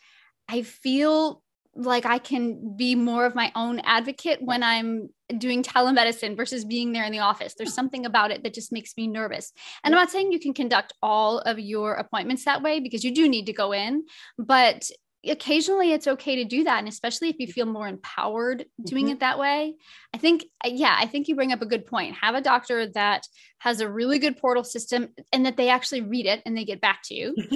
i 0.49 0.63
feel 0.63 1.43
like 1.75 2.07
i 2.07 2.19
can 2.19 2.77
be 2.77 2.95
more 2.95 3.27
of 3.27 3.35
my 3.35 3.51
own 3.57 3.81
advocate 3.81 4.41
when 4.41 4.63
i'm 4.63 5.09
doing 5.39 5.63
telemedicine 5.65 6.37
versus 6.37 6.65
being 6.65 6.93
there 6.93 7.05
in 7.05 7.11
the 7.11 7.19
office 7.19 7.55
there's 7.59 7.75
something 7.81 8.07
about 8.07 8.31
it 8.31 8.45
that 8.45 8.55
just 8.55 8.71
makes 8.71 8.97
me 8.97 9.09
nervous 9.09 9.53
and 9.83 9.93
i'm 9.93 10.01
not 10.01 10.11
saying 10.11 10.31
you 10.31 10.39
can 10.39 10.55
conduct 10.55 10.93
all 11.03 11.41
of 11.41 11.59
your 11.59 11.95
appointments 11.95 12.45
that 12.45 12.63
way 12.63 12.79
because 12.79 13.03
you 13.03 13.13
do 13.13 13.29
need 13.29 13.47
to 13.47 13.53
go 13.53 13.73
in 13.73 14.05
but 14.39 14.89
occasionally 15.27 15.93
it's 15.93 16.07
okay 16.07 16.37
to 16.37 16.45
do 16.45 16.65
that 16.65 16.79
and 16.79 16.89
especially 16.89 17.29
if 17.29 17.37
you 17.39 17.47
feel 17.47 17.67
more 17.67 17.89
empowered 17.89 18.67
doing 18.85 19.07
mm-hmm. 19.07 19.13
it 19.13 19.21
that 19.21 19.39
way. 19.39 19.75
I 20.15 20.19
think 20.19 20.45
uh, 20.65 20.71
yeah 20.73 20.97
i 20.99 21.07
think 21.07 21.29
you 21.29 21.35
bring 21.35 21.53
up 21.53 21.63
a 21.63 21.67
good 21.67 21.87
point. 21.87 22.17
Have 22.17 22.35
a 22.35 22.41
doctor 22.41 22.87
that 22.93 23.27
has 23.59 23.81
a 23.81 23.89
really 23.89 24.19
good 24.19 24.37
portal 24.37 24.63
system 24.63 25.09
and 25.33 25.45
that 25.45 25.57
they 25.57 25.69
actually 25.69 26.03
read 26.03 26.27
it 26.27 26.43
and 26.47 26.57
they 26.57 26.65
get 26.65 26.81
back 26.81 27.01
to 27.05 27.15
you. 27.15 27.37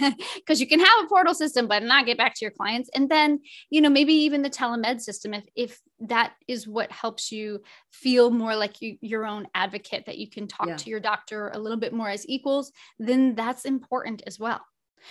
Because 0.34 0.60
you 0.60 0.66
can 0.66 0.80
have 0.80 1.04
a 1.04 1.08
portal 1.08 1.34
system 1.34 1.66
but 1.66 1.82
not 1.82 2.06
get 2.06 2.18
back 2.18 2.34
to 2.34 2.44
your 2.44 2.50
clients. 2.50 2.90
And 2.94 3.08
then 3.08 3.40
you 3.70 3.80
know 3.80 3.90
maybe 3.90 4.12
even 4.12 4.42
the 4.42 4.50
telemed 4.50 5.00
system 5.00 5.34
if 5.34 5.44
if 5.54 5.80
that 6.00 6.34
is 6.46 6.66
what 6.66 6.92
helps 6.92 7.32
you 7.32 7.62
feel 7.90 8.30
more 8.30 8.54
like 8.54 8.80
you, 8.80 8.96
your 9.00 9.26
own 9.26 9.46
advocate 9.54 10.06
that 10.06 10.18
you 10.18 10.30
can 10.30 10.46
talk 10.46 10.68
yeah. 10.68 10.76
to 10.76 10.90
your 10.90 11.00
doctor 11.00 11.48
a 11.48 11.58
little 11.58 11.78
bit 11.78 11.92
more 11.92 12.08
as 12.08 12.28
equals 12.28 12.72
then 12.98 13.34
that's 13.34 13.64
important 13.64 14.22
as 14.26 14.38
well 14.38 14.60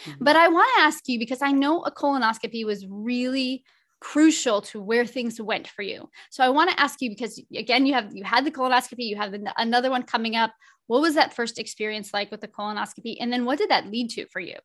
Mm-hmm. 0.05 0.23
But 0.23 0.35
I 0.35 0.47
want 0.47 0.69
to 0.75 0.81
ask 0.81 1.07
you 1.07 1.19
because 1.19 1.41
I 1.41 1.51
know 1.51 1.81
a 1.81 1.91
colonoscopy 1.91 2.65
was 2.65 2.85
really 2.87 3.63
crucial 3.99 4.61
to 4.61 4.79
where 4.79 5.05
things 5.05 5.41
went 5.41 5.67
for 5.67 5.81
you. 5.81 6.09
So 6.29 6.43
I 6.43 6.49
want 6.49 6.69
to 6.69 6.79
ask 6.79 7.01
you 7.01 7.09
because 7.09 7.41
again 7.55 7.85
you 7.85 7.93
have 7.93 8.15
you 8.15 8.23
had 8.23 8.45
the 8.45 8.51
colonoscopy, 8.51 8.99
you 8.99 9.15
have 9.15 9.35
another 9.57 9.89
one 9.89 10.03
coming 10.03 10.35
up. 10.35 10.53
What 10.87 11.01
was 11.01 11.15
that 11.15 11.33
first 11.33 11.59
experience 11.59 12.13
like 12.13 12.31
with 12.31 12.41
the 12.41 12.47
colonoscopy 12.47 13.17
and 13.19 13.31
then 13.33 13.45
what 13.45 13.57
did 13.57 13.69
that 13.69 13.87
lead 13.87 14.09
to 14.11 14.27
for 14.27 14.39
you? 14.39 14.57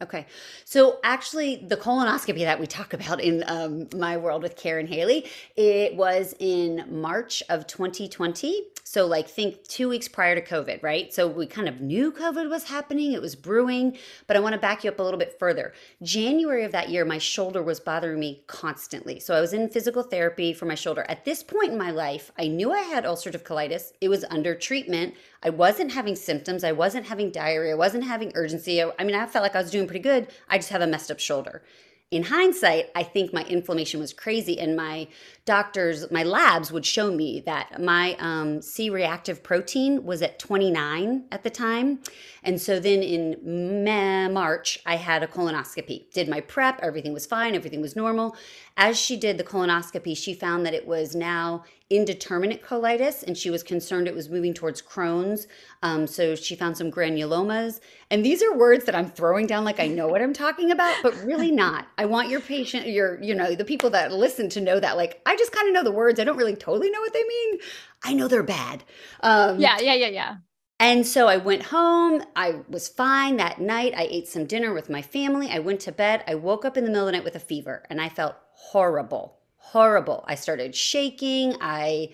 Okay. 0.00 0.26
So 0.64 1.00
actually 1.02 1.66
the 1.66 1.76
colonoscopy 1.76 2.40
that 2.40 2.60
we 2.60 2.68
talk 2.68 2.92
about 2.92 3.20
in 3.20 3.42
um, 3.48 3.88
my 3.96 4.16
world 4.16 4.44
with 4.44 4.56
Karyn 4.56 4.88
Haley, 4.88 5.26
it 5.56 5.96
was 5.96 6.36
in 6.38 6.84
March 6.88 7.42
of 7.48 7.66
2020. 7.66 8.62
So, 8.90 9.04
like, 9.04 9.28
think 9.28 9.68
two 9.68 9.86
weeks 9.86 10.08
prior 10.08 10.34
to 10.34 10.40
COVID, 10.40 10.82
right? 10.82 11.12
So, 11.12 11.28
we 11.28 11.46
kind 11.46 11.68
of 11.68 11.82
knew 11.82 12.10
COVID 12.10 12.48
was 12.48 12.64
happening, 12.64 13.12
it 13.12 13.20
was 13.20 13.36
brewing, 13.36 13.98
but 14.26 14.34
I 14.34 14.40
want 14.40 14.54
to 14.54 14.58
back 14.58 14.82
you 14.82 14.88
up 14.88 14.98
a 14.98 15.02
little 15.02 15.18
bit 15.18 15.38
further. 15.38 15.74
January 16.02 16.64
of 16.64 16.72
that 16.72 16.88
year, 16.88 17.04
my 17.04 17.18
shoulder 17.18 17.62
was 17.62 17.80
bothering 17.80 18.18
me 18.18 18.44
constantly. 18.46 19.20
So, 19.20 19.34
I 19.34 19.42
was 19.42 19.52
in 19.52 19.68
physical 19.68 20.02
therapy 20.02 20.54
for 20.54 20.64
my 20.64 20.74
shoulder. 20.74 21.04
At 21.06 21.26
this 21.26 21.42
point 21.42 21.72
in 21.72 21.76
my 21.76 21.90
life, 21.90 22.32
I 22.38 22.46
knew 22.46 22.72
I 22.72 22.80
had 22.80 23.04
ulcerative 23.04 23.42
colitis, 23.42 23.92
it 24.00 24.08
was 24.08 24.24
under 24.30 24.54
treatment. 24.54 25.14
I 25.42 25.50
wasn't 25.50 25.92
having 25.92 26.16
symptoms, 26.16 26.64
I 26.64 26.72
wasn't 26.72 27.08
having 27.08 27.30
diarrhea, 27.30 27.72
I 27.72 27.76
wasn't 27.76 28.04
having 28.04 28.32
urgency. 28.34 28.82
I, 28.82 28.90
I 28.98 29.04
mean, 29.04 29.14
I 29.14 29.26
felt 29.26 29.42
like 29.42 29.54
I 29.54 29.60
was 29.60 29.70
doing 29.70 29.86
pretty 29.86 30.00
good. 30.00 30.28
I 30.48 30.56
just 30.56 30.70
have 30.70 30.80
a 30.80 30.86
messed 30.86 31.10
up 31.10 31.20
shoulder 31.20 31.62
in 32.10 32.22
hindsight, 32.22 32.86
I 32.94 33.02
think 33.02 33.34
my 33.34 33.44
inflammation 33.44 34.00
was 34.00 34.14
crazy, 34.14 34.58
and 34.58 34.74
my 34.74 35.08
doctors, 35.44 36.10
my 36.10 36.22
labs 36.22 36.72
would 36.72 36.86
show 36.86 37.12
me 37.12 37.40
that 37.44 37.82
my 37.82 38.16
um, 38.18 38.62
C 38.62 38.88
reactive 38.88 39.42
protein 39.42 40.04
was 40.04 40.22
at 40.22 40.38
29 40.38 41.24
at 41.30 41.42
the 41.42 41.50
time. 41.50 41.98
And 42.42 42.58
so 42.58 42.80
then 42.80 43.02
in 43.02 44.32
March, 44.32 44.78
I 44.86 44.96
had 44.96 45.22
a 45.22 45.26
colonoscopy, 45.26 46.10
did 46.10 46.30
my 46.30 46.40
prep, 46.40 46.80
everything 46.82 47.12
was 47.12 47.26
fine, 47.26 47.54
everything 47.54 47.82
was 47.82 47.94
normal. 47.94 48.34
As 48.80 48.96
she 48.96 49.16
did 49.16 49.38
the 49.38 49.44
colonoscopy, 49.44 50.16
she 50.16 50.32
found 50.32 50.64
that 50.64 50.72
it 50.72 50.86
was 50.86 51.16
now 51.16 51.64
indeterminate 51.90 52.62
colitis 52.62 53.24
and 53.24 53.36
she 53.36 53.50
was 53.50 53.64
concerned 53.64 54.06
it 54.06 54.14
was 54.14 54.28
moving 54.28 54.54
towards 54.54 54.80
Crohn's. 54.80 55.48
Um, 55.82 56.06
so 56.06 56.36
she 56.36 56.54
found 56.54 56.76
some 56.76 56.88
granulomas. 56.88 57.80
And 58.08 58.24
these 58.24 58.40
are 58.40 58.56
words 58.56 58.84
that 58.84 58.94
I'm 58.94 59.10
throwing 59.10 59.48
down 59.48 59.64
like 59.64 59.80
I 59.80 59.88
know 59.88 60.06
what 60.06 60.22
I'm 60.22 60.32
talking 60.32 60.70
about, 60.70 60.96
but 61.02 61.12
really 61.24 61.50
not. 61.50 61.88
I 61.98 62.04
want 62.04 62.28
your 62.28 62.40
patient, 62.40 62.86
your, 62.86 63.20
you 63.20 63.34
know, 63.34 63.56
the 63.56 63.64
people 63.64 63.90
that 63.90 64.12
listen 64.12 64.48
to 64.50 64.60
know 64.60 64.78
that, 64.78 64.96
like, 64.96 65.20
I 65.26 65.34
just 65.34 65.50
kind 65.50 65.66
of 65.66 65.74
know 65.74 65.82
the 65.82 65.90
words. 65.90 66.20
I 66.20 66.24
don't 66.24 66.36
really 66.36 66.54
totally 66.54 66.90
know 66.90 67.00
what 67.00 67.12
they 67.12 67.24
mean. 67.24 67.58
I 68.04 68.14
know 68.14 68.28
they're 68.28 68.44
bad. 68.44 68.84
Um, 69.24 69.58
yeah, 69.58 69.80
yeah, 69.80 69.94
yeah, 69.94 70.08
yeah. 70.08 70.36
And 70.78 71.04
so 71.04 71.26
I 71.26 71.38
went 71.38 71.64
home. 71.64 72.22
I 72.36 72.60
was 72.68 72.86
fine 72.86 73.38
that 73.38 73.60
night. 73.60 73.92
I 73.96 74.06
ate 74.08 74.28
some 74.28 74.44
dinner 74.44 74.72
with 74.72 74.88
my 74.88 75.02
family. 75.02 75.50
I 75.50 75.58
went 75.58 75.80
to 75.80 75.92
bed. 75.92 76.22
I 76.28 76.36
woke 76.36 76.64
up 76.64 76.76
in 76.76 76.84
the 76.84 76.90
middle 76.90 77.08
of 77.08 77.12
the 77.12 77.18
night 77.18 77.24
with 77.24 77.34
a 77.34 77.40
fever 77.40 77.84
and 77.90 78.00
I 78.00 78.08
felt 78.08 78.36
horrible, 78.58 79.38
horrible. 79.56 80.24
I 80.26 80.34
started 80.34 80.74
shaking. 80.74 81.56
I 81.60 82.10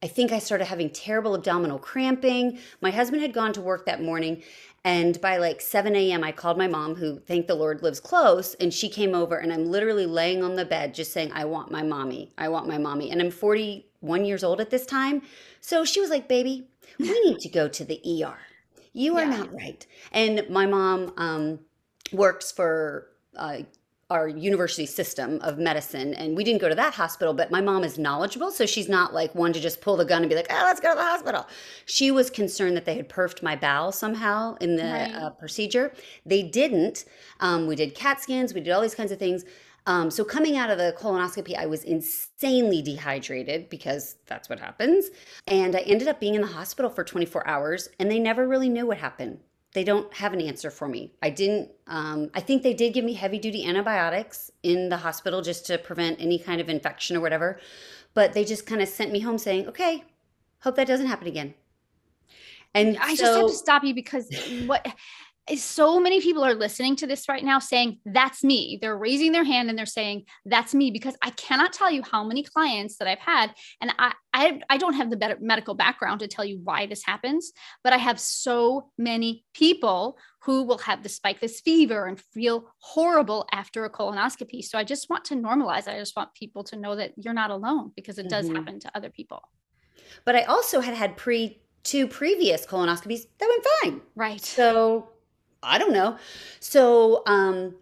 I 0.00 0.06
think 0.06 0.30
I 0.30 0.38
started 0.38 0.66
having 0.66 0.90
terrible 0.90 1.34
abdominal 1.34 1.78
cramping. 1.78 2.60
My 2.80 2.92
husband 2.92 3.20
had 3.20 3.32
gone 3.32 3.52
to 3.54 3.60
work 3.60 3.84
that 3.86 4.00
morning, 4.00 4.44
and 4.84 5.20
by 5.20 5.38
like 5.38 5.60
7 5.60 5.96
a.m., 5.96 6.22
I 6.22 6.30
called 6.30 6.56
my 6.56 6.68
mom, 6.68 6.94
who, 6.94 7.18
thank 7.18 7.48
the 7.48 7.56
Lord, 7.56 7.82
lives 7.82 7.98
close, 7.98 8.54
and 8.54 8.72
she 8.72 8.88
came 8.88 9.12
over, 9.12 9.38
and 9.38 9.52
I'm 9.52 9.66
literally 9.66 10.06
laying 10.06 10.44
on 10.44 10.54
the 10.54 10.64
bed 10.64 10.94
just 10.94 11.12
saying, 11.12 11.32
I 11.34 11.46
want 11.46 11.72
my 11.72 11.82
mommy. 11.82 12.32
I 12.38 12.48
want 12.48 12.68
my 12.68 12.78
mommy. 12.78 13.10
And 13.10 13.20
I'm 13.20 13.32
41 13.32 14.24
years 14.24 14.44
old 14.44 14.60
at 14.60 14.70
this 14.70 14.86
time. 14.86 15.22
So 15.60 15.84
she 15.84 16.00
was 16.00 16.10
like, 16.10 16.28
Baby, 16.28 16.68
we 17.00 17.20
need 17.24 17.38
to 17.40 17.48
go 17.48 17.66
to 17.66 17.84
the 17.84 18.00
ER. 18.24 18.38
You 18.92 19.16
are 19.16 19.24
yeah. 19.24 19.36
not 19.36 19.52
right. 19.52 19.84
And 20.12 20.48
my 20.48 20.66
mom 20.66 21.12
um, 21.16 21.58
works 22.12 22.52
for 22.52 23.08
uh, 23.36 23.62
our 24.10 24.26
university 24.26 24.86
system 24.86 25.38
of 25.42 25.58
medicine 25.58 26.14
and 26.14 26.34
we 26.34 26.42
didn't 26.42 26.62
go 26.62 26.68
to 26.68 26.74
that 26.74 26.94
hospital 26.94 27.34
but 27.34 27.50
my 27.50 27.60
mom 27.60 27.84
is 27.84 27.98
knowledgeable 27.98 28.50
so 28.50 28.64
she's 28.64 28.88
not 28.88 29.12
like 29.12 29.34
one 29.34 29.52
to 29.52 29.60
just 29.60 29.82
pull 29.82 29.98
the 29.98 30.04
gun 30.04 30.22
and 30.22 30.30
be 30.30 30.34
like 30.34 30.46
oh 30.48 30.62
let's 30.64 30.80
go 30.80 30.90
to 30.90 30.96
the 30.96 31.02
hospital. 31.02 31.46
She 31.84 32.10
was 32.10 32.30
concerned 32.30 32.74
that 32.76 32.86
they 32.86 32.94
had 32.94 33.10
perfed 33.10 33.42
my 33.42 33.54
bowel 33.54 33.92
somehow 33.92 34.56
in 34.62 34.76
the 34.76 34.84
right. 34.84 35.14
uh, 35.14 35.30
procedure. 35.30 35.92
They 36.24 36.42
didn't. 36.42 37.04
Um, 37.40 37.66
we 37.66 37.76
did 37.76 37.94
cat 37.94 38.22
scans 38.22 38.54
we 38.54 38.60
did 38.60 38.70
all 38.70 38.80
these 38.80 38.94
kinds 38.94 39.12
of 39.12 39.18
things. 39.18 39.44
Um, 39.84 40.10
so 40.10 40.24
coming 40.24 40.56
out 40.56 40.70
of 40.70 40.78
the 40.78 40.94
colonoscopy 40.98 41.54
i 41.56 41.66
was 41.66 41.84
insanely 41.84 42.80
dehydrated 42.80 43.68
because 43.68 44.16
that's 44.26 44.48
what 44.48 44.58
happens. 44.58 45.10
And 45.46 45.76
i 45.76 45.80
ended 45.80 46.08
up 46.08 46.18
being 46.18 46.34
in 46.34 46.40
the 46.40 46.46
hospital 46.46 46.90
for 46.90 47.04
24 47.04 47.46
hours 47.46 47.90
and 47.98 48.10
they 48.10 48.18
never 48.18 48.48
really 48.48 48.70
knew 48.70 48.86
what 48.86 48.96
happened 48.96 49.40
they 49.74 49.84
don't 49.84 50.12
have 50.14 50.32
an 50.32 50.40
answer 50.40 50.70
for 50.70 50.88
me. 50.88 51.12
I 51.22 51.30
didn't, 51.30 51.70
um, 51.86 52.30
I 52.34 52.40
think 52.40 52.62
they 52.62 52.74
did 52.74 52.94
give 52.94 53.04
me 53.04 53.12
heavy 53.12 53.38
duty 53.38 53.64
antibiotics 53.64 54.50
in 54.62 54.88
the 54.88 54.96
hospital 54.96 55.42
just 55.42 55.66
to 55.66 55.78
prevent 55.78 56.20
any 56.20 56.38
kind 56.38 56.60
of 56.60 56.68
infection 56.68 57.16
or 57.16 57.20
whatever. 57.20 57.60
But 58.14 58.32
they 58.32 58.44
just 58.44 58.66
kind 58.66 58.80
of 58.80 58.88
sent 58.88 59.12
me 59.12 59.20
home 59.20 59.38
saying, 59.38 59.68
okay, 59.68 60.04
hope 60.60 60.76
that 60.76 60.86
doesn't 60.86 61.06
happen 61.06 61.28
again. 61.28 61.54
And 62.74 62.96
I 62.98 63.14
so, 63.14 63.24
just 63.24 63.36
have 63.36 63.46
to 63.46 63.54
stop 63.54 63.84
you 63.84 63.94
because 63.94 64.30
what 64.66 64.86
so 65.56 66.00
many 66.00 66.20
people 66.20 66.44
are 66.44 66.54
listening 66.54 66.96
to 66.96 67.06
this 67.06 67.28
right 67.28 67.44
now 67.44 67.58
saying 67.58 67.98
that's 68.04 68.44
me. 68.44 68.78
They're 68.80 68.96
raising 68.96 69.32
their 69.32 69.44
hand 69.44 69.68
and 69.68 69.78
they're 69.78 69.86
saying 69.86 70.24
that's 70.44 70.74
me 70.74 70.90
because 70.90 71.16
i 71.22 71.30
cannot 71.30 71.72
tell 71.72 71.90
you 71.90 72.02
how 72.02 72.24
many 72.24 72.42
clients 72.42 72.96
that 72.96 73.08
i've 73.08 73.18
had 73.18 73.52
and 73.80 73.92
i 73.98 74.12
i, 74.32 74.60
I 74.70 74.76
don't 74.76 74.94
have 74.94 75.10
the 75.10 75.16
better 75.16 75.36
medical 75.40 75.74
background 75.74 76.20
to 76.20 76.28
tell 76.28 76.44
you 76.44 76.60
why 76.62 76.86
this 76.86 77.04
happens 77.04 77.52
but 77.82 77.92
i 77.92 77.96
have 77.96 78.20
so 78.20 78.90
many 78.96 79.44
people 79.54 80.18
who 80.42 80.62
will 80.62 80.78
have 80.78 81.02
the 81.02 81.08
spike 81.08 81.40
this 81.40 81.60
fever 81.60 82.06
and 82.06 82.20
feel 82.20 82.70
horrible 82.78 83.46
after 83.52 83.84
a 83.84 83.90
colonoscopy. 83.90 84.62
So 84.64 84.78
i 84.78 84.84
just 84.84 85.10
want 85.10 85.24
to 85.26 85.34
normalize 85.34 85.88
it 85.88 85.94
i 85.94 85.98
just 85.98 86.16
want 86.16 86.34
people 86.34 86.64
to 86.64 86.76
know 86.76 86.96
that 86.96 87.12
you're 87.16 87.34
not 87.34 87.50
alone 87.50 87.92
because 87.96 88.18
it 88.18 88.28
does 88.28 88.46
mm-hmm. 88.46 88.56
happen 88.56 88.80
to 88.80 88.90
other 88.94 89.10
people. 89.10 89.42
But 90.24 90.36
i 90.36 90.42
also 90.42 90.80
had 90.80 90.94
had 90.94 91.16
pre 91.16 91.60
two 91.82 92.06
previous 92.06 92.66
colonoscopies 92.66 93.22
that 93.38 93.48
went 93.48 93.66
fine. 93.80 94.00
Right. 94.14 94.40
So 94.40 95.08
I 95.62 95.78
don't 95.78 95.92
know. 95.92 96.16
So, 96.60 97.22
um, 97.26 97.74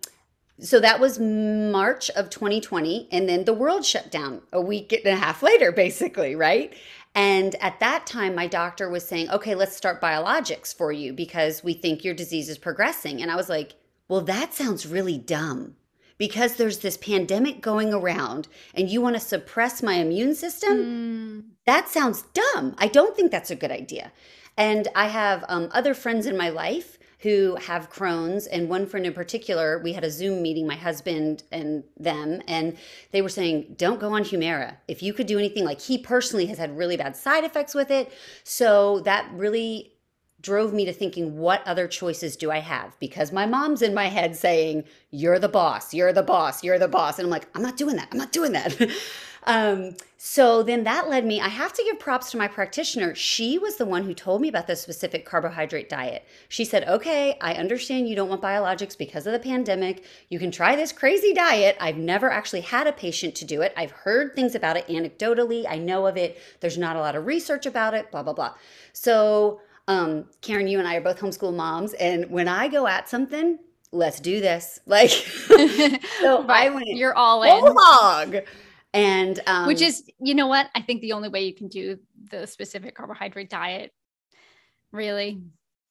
so 0.59 0.81
that 0.81 1.01
was 1.01 1.19
March 1.19 2.11
of 2.11 2.31
2020. 2.31 3.09
And 3.13 3.29
then 3.29 3.45
the 3.45 3.53
world 3.53 3.85
shut 3.85 4.11
down 4.11 4.43
a 4.53 4.61
week 4.61 4.93
and 4.93 5.07
a 5.07 5.17
half 5.17 5.43
later, 5.43 5.73
basically, 5.73 6.35
right? 6.35 6.75
And 7.15 7.55
at 7.57 7.81
that 7.81 8.07
time, 8.07 8.35
my 8.35 8.47
doctor 8.47 8.91
was 8.91 9.07
saying, 9.07 9.31
okay, 9.31 9.55
let's 9.55 9.77
start 9.77 10.03
biologics 10.03 10.75
for 10.75 10.93
you 10.93 11.13
because 11.13 11.65
we 11.65 11.73
think 11.73 12.05
your 12.05 12.15
disease 12.15 12.49
is 12.49 12.59
progressing. 12.59 13.23
And 13.23 13.31
I 13.31 13.37
was 13.37 13.49
like, 13.49 13.75
well, 14.09 14.21
that 14.23 14.53
sounds 14.53 14.87
really 14.87 15.19
dumb 15.19 15.77
because 16.19 16.57
there's 16.57 16.79
this 16.79 16.97
pandemic 16.97 17.61
going 17.61 17.93
around 17.93 18.49
and 18.75 18.91
you 18.91 19.01
want 19.01 19.17
to 19.17 19.21
suppress 19.21 19.83
my 19.83 19.95
immune 19.95 20.35
system. 20.35 20.77
Mm. 20.79 21.45
That 21.65 21.89
sounds 21.89 22.23
dumb. 22.35 22.75
I 22.79 22.89
don't 22.89 23.17
think 23.17 23.31
that's 23.31 23.51
a 23.51 23.57
good 23.57 23.71
idea. 23.71 24.13
And 24.57 24.89
I 24.95 25.09
have 25.09 25.45
um, 25.49 25.69
other 25.73 25.95
friends 25.95 26.27
in 26.27 26.37
my 26.37 26.49
life 26.49 26.96
who 27.21 27.57
have 27.57 27.91
Crohn's. 27.91 28.47
And 28.47 28.69
one 28.69 28.87
friend 28.87 29.07
in 29.07 29.13
particular, 29.13 29.79
we 29.79 29.93
had 29.93 30.05
a 30.05 30.11
Zoom 30.11 30.43
meeting, 30.43 30.67
my 30.67 30.77
husband 30.77 31.45
and 31.51 31.85
them, 31.99 32.43
and 32.47 32.77
they 33.11 33.23
were 33.23 33.29
saying, 33.29 33.75
don't 33.77 34.01
go 34.01 34.13
on 34.13 34.23
Humira. 34.23 34.77
If 34.87 35.03
you 35.03 35.13
could 35.13 35.27
do 35.27 35.39
anything, 35.39 35.65
like 35.65 35.81
he 35.81 35.99
personally 35.99 36.47
has 36.47 36.59
had 36.59 36.77
really 36.77 36.97
bad 36.97 37.17
side 37.17 37.45
effects 37.45 37.75
with 37.75 37.91
it. 37.91 38.13
So 38.45 39.01
that 39.01 39.31
really 39.33 39.93
drove 40.43 40.73
me 40.73 40.85
to 40.85 40.93
thinking, 40.93 41.39
what 41.39 41.67
other 41.67 41.89
choices 41.89 42.37
do 42.37 42.51
I 42.51 42.59
have? 42.59 42.97
Because 43.01 43.33
my 43.33 43.47
mom's 43.47 43.83
in 43.83 43.95
my 43.95 44.07
head 44.07 44.37
saying, 44.37 44.85
you're 45.11 45.39
the 45.39 45.49
boss, 45.49 45.93
you're 45.95 46.13
the 46.13 46.23
boss, 46.23 46.63
you're 46.63 46.79
the 46.79 46.87
boss. 46.87 47.19
And 47.19 47.27
I'm 47.27 47.31
like, 47.31 47.49
I'm 47.55 47.63
not 47.63 47.77
doing 47.77 47.97
that. 47.97 48.09
I'm 48.13 48.19
not 48.19 48.33
doing 48.33 48.53
that. 48.53 48.77
Um, 49.47 49.95
so 50.19 50.65
then 50.65 50.83
that 50.85 51.09
led 51.09 51.25
me, 51.25 51.41
I 51.41 51.49
have 51.49 51.73
to 51.75 51.85
give 51.85 52.01
props 52.01 52.33
to 52.33 52.37
my 52.37 52.49
practitioner. 52.49 53.15
She 53.15 53.59
was 53.59 53.77
the 53.77 53.87
one 53.87 54.03
who 54.03 54.13
told 54.13 54.41
me 54.41 54.49
about 54.49 54.67
the 54.67 54.75
specific 54.75 55.25
carbohydrate 55.25 55.89
diet. 55.89 56.25
She 56.49 56.65
said, 56.65 56.89
okay, 56.89 57.39
I 57.41 57.55
understand 57.55 58.09
you 58.09 58.17
don't 58.17 58.29
want 58.29 58.43
biologics 58.43 58.99
because 58.99 59.27
of 59.27 59.33
the 59.33 59.39
pandemic. 59.39 60.05
You 60.29 60.41
can 60.41 60.51
try 60.51 60.75
this 60.75 60.91
crazy 60.91 61.33
diet. 61.33 61.77
I've 61.81 61.97
never 61.97 62.29
actually 62.29 62.63
had 62.63 62.89
a 62.89 62.93
patient 62.93 63.37
to 63.37 63.45
do 63.45 63.63
it. 63.63 63.73
I've 63.77 63.93
heard 63.93 64.35
things 64.35 64.57
about 64.57 64.77
it 64.77 64.89
anecdotally. 64.89 65.65
I 65.69 65.79
know 65.79 66.07
of 66.07 66.17
it. 66.17 66.39
There's 66.61 66.79
not 66.79 66.97
a 66.97 67.01
lot 67.01 67.15
of 67.15 67.25
research 67.27 67.67
about 67.67 67.95
it, 67.95 68.11
blah, 68.11 68.25
blah, 68.25 68.33
blah. 68.33 68.55
So, 68.93 69.61
um, 69.87 70.25
Karen, 70.41 70.67
you 70.67 70.81
and 70.81 70.89
I 70.89 70.97
are 70.97 71.01
both 71.03 71.21
homeschool 71.21 71.55
moms. 71.55 71.93
And 71.95 72.29
when 72.31 72.49
I 72.49 72.67
go 72.67 72.89
at 72.89 73.09
something, 73.09 73.61
let's 73.93 74.19
do 74.19 74.41
this. 74.41 74.81
Like, 74.87 75.11
so 75.11 76.43
right. 76.43 76.67
I 76.67 76.71
went, 76.71 76.89
you're 76.89 77.15
all 77.15 77.45
in. 77.45 77.75
Hog 77.77 78.37
and 78.97 79.41
um, 79.47 79.67
which 79.67 79.83
is 79.83 80.05
you 80.19 80.35
know 80.35 80.47
what? 80.47 80.69
I 80.75 80.83
think 80.83 81.01
the 81.03 81.13
only 81.13 81.29
way 81.29 81.45
you 81.45 81.55
can 81.55 81.69
do 81.69 81.99
the 82.31 82.47
specific 82.47 82.95
carbohydrate 82.95 83.51
diet 83.51 83.93
really. 84.93 85.41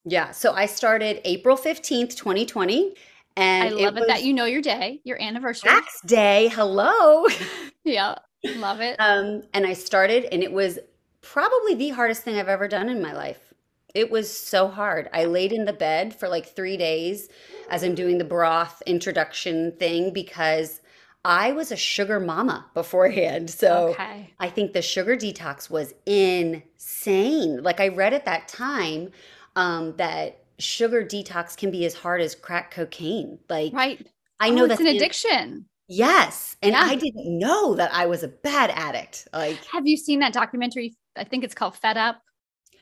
Yeah. 0.04 0.30
So 0.32 0.52
i 0.52 0.66
started 0.66 1.20
april 1.24 1.56
15th 1.56 2.16
2020 2.16 2.94
and 3.36 3.68
i 3.68 3.72
love 3.72 3.96
it, 3.96 4.02
it 4.02 4.08
that 4.08 4.22
you 4.22 4.32
know 4.32 4.44
your 4.44 4.62
day 4.62 5.00
your 5.04 5.20
anniversary. 5.20 5.70
Tax 5.70 6.00
day. 6.02 6.48
Hello. 6.48 7.26
Yeah. 7.84 8.16
Love 8.56 8.80
it. 8.80 8.96
Um 8.98 9.44
and 9.54 9.64
i 9.64 9.72
started 9.72 10.24
and 10.32 10.42
it 10.42 10.52
was 10.52 10.80
probably 11.22 11.74
the 11.76 11.90
hardest 11.90 12.22
thing 12.22 12.36
i've 12.36 12.48
ever 12.48 12.68
done 12.68 12.88
in 12.88 13.00
my 13.00 13.12
life. 13.12 13.54
It 13.94 14.10
was 14.10 14.30
so 14.30 14.68
hard. 14.68 15.08
I 15.14 15.24
laid 15.24 15.52
in 15.52 15.64
the 15.64 15.72
bed 15.72 16.14
for 16.14 16.28
like 16.28 16.46
three 16.46 16.76
days 16.76 17.28
as 17.70 17.84
i'm 17.84 17.94
doing 17.94 18.18
the 18.18 18.24
broth 18.24 18.82
introduction 18.86 19.72
thing 19.78 20.12
because 20.12 20.80
I 21.26 21.50
was 21.50 21.72
a 21.72 21.76
sugar 21.76 22.20
mama 22.20 22.64
beforehand. 22.72 23.50
So 23.50 23.88
okay. 23.88 24.30
I 24.38 24.48
think 24.48 24.72
the 24.72 24.80
sugar 24.80 25.16
detox 25.16 25.68
was 25.68 25.92
insane. 26.06 27.64
Like 27.64 27.80
I 27.80 27.88
read 27.88 28.14
at 28.14 28.24
that 28.26 28.46
time 28.46 29.10
um, 29.56 29.96
that 29.96 30.44
sugar 30.60 31.04
detox 31.04 31.56
can 31.56 31.72
be 31.72 31.84
as 31.84 31.94
hard 31.94 32.20
as 32.20 32.36
crack 32.36 32.70
cocaine. 32.70 33.40
Like 33.48 33.72
right. 33.72 34.06
I 34.38 34.50
know 34.50 34.64
oh, 34.64 34.66
that's 34.68 34.80
an 34.80 34.86
addiction. 34.86 35.66
Yes. 35.88 36.54
And 36.62 36.74
yeah. 36.74 36.82
I 36.82 36.94
didn't 36.94 37.38
know 37.38 37.74
that 37.74 37.92
I 37.92 38.06
was 38.06 38.22
a 38.22 38.28
bad 38.28 38.70
addict. 38.70 39.26
Like 39.32 39.58
have 39.72 39.84
you 39.84 39.96
seen 39.96 40.20
that 40.20 40.32
documentary? 40.32 40.94
I 41.16 41.24
think 41.24 41.42
it's 41.42 41.56
called 41.56 41.74
Fed 41.76 41.96
Up. 41.96 42.22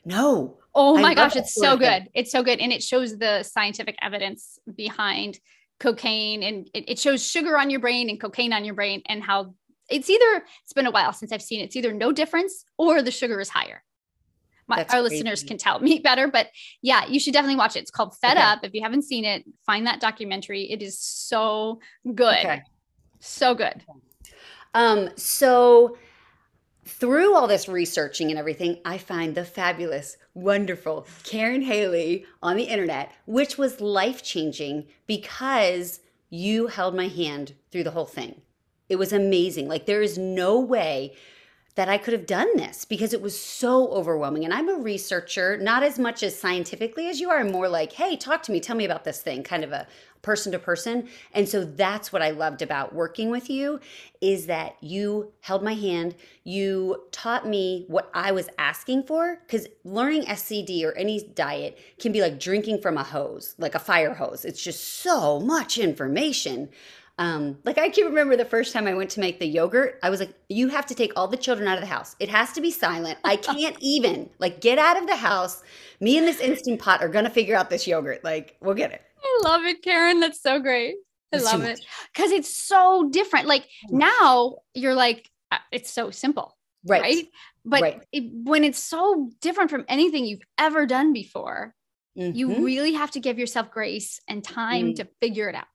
No. 0.05 0.59
Oh 0.75 0.99
my 0.99 1.15
gosh, 1.15 1.35
it's 1.35 1.55
so 1.55 1.77
good. 1.77 2.09
It's 2.13 2.31
so 2.31 2.43
good. 2.43 2.59
And 2.59 2.71
it 2.71 2.83
shows 2.83 3.17
the 3.17 3.41
scientific 3.41 3.95
evidence 4.03 4.59
behind 4.75 5.39
cocaine 5.79 6.43
and 6.43 6.69
it, 6.73 6.91
it 6.91 6.99
shows 6.99 7.25
sugar 7.25 7.57
on 7.57 7.69
your 7.69 7.79
brain 7.79 8.09
and 8.09 8.19
cocaine 8.19 8.53
on 8.53 8.65
your 8.65 8.75
brain 8.75 9.01
and 9.07 9.23
how 9.23 9.53
it's 9.89 10.09
either 10.09 10.43
it's 10.63 10.73
been 10.73 10.87
a 10.87 10.91
while 10.91 11.13
since 11.13 11.31
I've 11.31 11.41
seen 11.41 11.61
it. 11.61 11.65
It's 11.65 11.75
either 11.75 11.93
no 11.93 12.11
difference 12.11 12.65
or 12.77 13.01
the 13.01 13.11
sugar 13.11 13.39
is 13.39 13.49
higher. 13.49 13.83
My, 14.67 14.79
our 14.79 14.85
crazy. 14.85 15.03
listeners 15.03 15.43
can 15.43 15.57
tell 15.57 15.79
me 15.79 15.99
better, 16.03 16.27
but 16.27 16.47
yeah, 16.81 17.05
you 17.05 17.19
should 17.19 17.33
definitely 17.33 17.57
watch 17.57 17.75
it. 17.75 17.79
It's 17.79 17.91
called 17.91 18.17
Fed 18.17 18.37
okay. 18.37 18.45
Up. 18.45 18.59
If 18.63 18.73
you 18.73 18.81
haven't 18.81 19.03
seen 19.03 19.25
it, 19.25 19.43
find 19.65 19.85
that 19.85 19.99
documentary. 19.99 20.63
It 20.71 20.81
is 20.81 20.99
so 20.99 21.79
good. 22.03 22.37
Okay. 22.37 22.63
So 23.19 23.53
good. 23.53 23.83
Um, 24.73 25.09
so 25.15 25.97
through 26.87 27.35
all 27.35 27.47
this 27.47 27.67
researching 27.67 28.29
and 28.29 28.37
everything, 28.37 28.79
I 28.85 28.97
find 28.97 29.33
the 29.33 29.43
fabulous, 29.43 30.17
wonderful 30.33 31.07
Karyn 31.23 31.63
Haley 31.63 32.25
on 32.43 32.57
the 32.57 32.63
internet, 32.63 33.11
which 33.25 33.57
was 33.57 33.81
life 33.81 34.21
changing 34.23 34.85
because 35.07 35.99
you 36.29 36.67
held 36.67 36.95
my 36.95 37.07
hand 37.07 37.53
through 37.71 37.83
the 37.83 37.91
whole 37.91 38.05
thing. 38.05 38.41
It 38.87 38.97
was 38.97 39.11
amazing. 39.11 39.67
Like, 39.67 39.85
there 39.85 40.03
is 40.03 40.17
no 40.17 40.59
way 40.59 41.13
that 41.75 41.89
I 41.89 41.97
could 41.97 42.13
have 42.13 42.25
done 42.25 42.55
this 42.55 42.85
because 42.85 43.13
it 43.13 43.21
was 43.21 43.39
so 43.39 43.89
overwhelming. 43.89 44.45
And 44.45 44.53
I'm 44.53 44.69
a 44.69 44.75
researcher, 44.75 45.57
not 45.57 45.83
as 45.83 45.99
much 45.99 46.23
as 46.23 46.37
scientifically 46.37 47.09
as 47.09 47.19
you 47.19 47.29
are, 47.29 47.43
more 47.43 47.67
like, 47.67 47.91
hey, 47.93 48.15
talk 48.15 48.43
to 48.43 48.51
me, 48.51 48.61
tell 48.61 48.77
me 48.77 48.85
about 48.85 49.03
this 49.03 49.21
thing, 49.21 49.43
kind 49.43 49.63
of 49.63 49.73
a 49.73 49.85
person 50.21 50.51
to 50.53 50.57
person. 50.57 51.07
And 51.33 51.47
so 51.47 51.65
that's 51.65 52.11
what 52.11 52.23
I 52.23 52.31
loved 52.31 52.61
about 52.63 52.95
working 52.95 53.29
with 53.29 53.49
you 53.49 53.79
is 54.21 54.47
that 54.47 54.75
you 54.81 55.33
held 55.41 55.63
my 55.63 55.75
hand, 55.75 56.15
you 56.43 57.03
taught 57.11 57.47
me 57.47 57.85
what 57.89 58.09
I 58.13 58.31
was 58.31 58.49
asking 58.57 59.03
for 59.03 59.41
cuz 59.47 59.67
learning 59.83 60.23
SCD 60.23 60.83
or 60.83 60.97
any 60.97 61.27
diet 61.35 61.77
can 61.99 62.11
be 62.11 62.21
like 62.21 62.39
drinking 62.39 62.81
from 62.81 62.97
a 62.97 63.03
hose, 63.03 63.53
like 63.59 63.75
a 63.75 63.79
fire 63.79 64.15
hose. 64.15 64.45
It's 64.45 64.63
just 64.63 64.81
so 64.83 65.39
much 65.39 65.77
information. 65.77 66.69
Um, 67.17 67.57
like 67.63 67.77
I 67.77 67.89
can 67.89 68.05
remember 68.05 68.35
the 68.35 68.43
first 68.43 68.73
time 68.73 68.87
I 68.87 68.93
went 68.93 69.09
to 69.11 69.21
make 69.21 69.39
the 69.39 69.47
yogurt, 69.47 69.99
I 70.03 70.09
was 70.09 70.19
like, 70.19 70.33
you 70.49 70.67
have 70.67 70.85
to 70.87 70.95
take 70.95 71.13
all 71.15 71.27
the 71.27 71.37
children 71.37 71.67
out 71.67 71.77
of 71.77 71.81
the 71.81 71.87
house. 71.87 72.15
It 72.19 72.29
has 72.29 72.51
to 72.53 72.61
be 72.61 72.71
silent. 72.71 73.19
I 73.23 73.35
can't 73.37 73.77
even 73.79 74.29
like 74.39 74.59
get 74.59 74.77
out 74.77 74.97
of 74.97 75.07
the 75.07 75.15
house. 75.15 75.63
Me 76.01 76.17
and 76.17 76.27
this 76.27 76.41
instant 76.41 76.81
pot 76.81 77.01
are 77.01 77.09
gonna 77.09 77.29
figure 77.29 77.55
out 77.55 77.69
this 77.69 77.87
yogurt. 77.87 78.23
Like, 78.23 78.57
we'll 78.61 78.75
get 78.75 78.91
it. 78.91 79.01
I 79.23 79.39
love 79.43 79.63
it, 79.63 79.81
Karen. 79.81 80.19
That's 80.19 80.41
so 80.41 80.59
great. 80.59 80.95
I 81.33 81.37
love 81.37 81.63
it 81.63 81.79
because 82.13 82.31
it's 82.31 82.55
so 82.55 83.09
different. 83.09 83.47
Like 83.47 83.67
now 83.89 84.57
you're 84.73 84.95
like, 84.95 85.29
uh, 85.51 85.57
it's 85.71 85.91
so 85.91 86.11
simple. 86.11 86.55
Right. 86.85 87.01
right? 87.01 87.27
But 87.65 87.81
right. 87.81 88.01
It, 88.11 88.23
when 88.31 88.63
it's 88.63 88.79
so 88.79 89.31
different 89.41 89.71
from 89.71 89.85
anything 89.87 90.25
you've 90.25 90.45
ever 90.57 90.85
done 90.85 91.13
before, 91.13 91.73
mm-hmm. 92.17 92.35
you 92.37 92.63
really 92.63 92.93
have 92.93 93.11
to 93.11 93.19
give 93.19 93.39
yourself 93.39 93.71
grace 93.71 94.21
and 94.27 94.43
time 94.43 94.91
mm. 94.91 94.95
to 94.97 95.07
figure 95.19 95.49
it 95.49 95.55
out. 95.55 95.65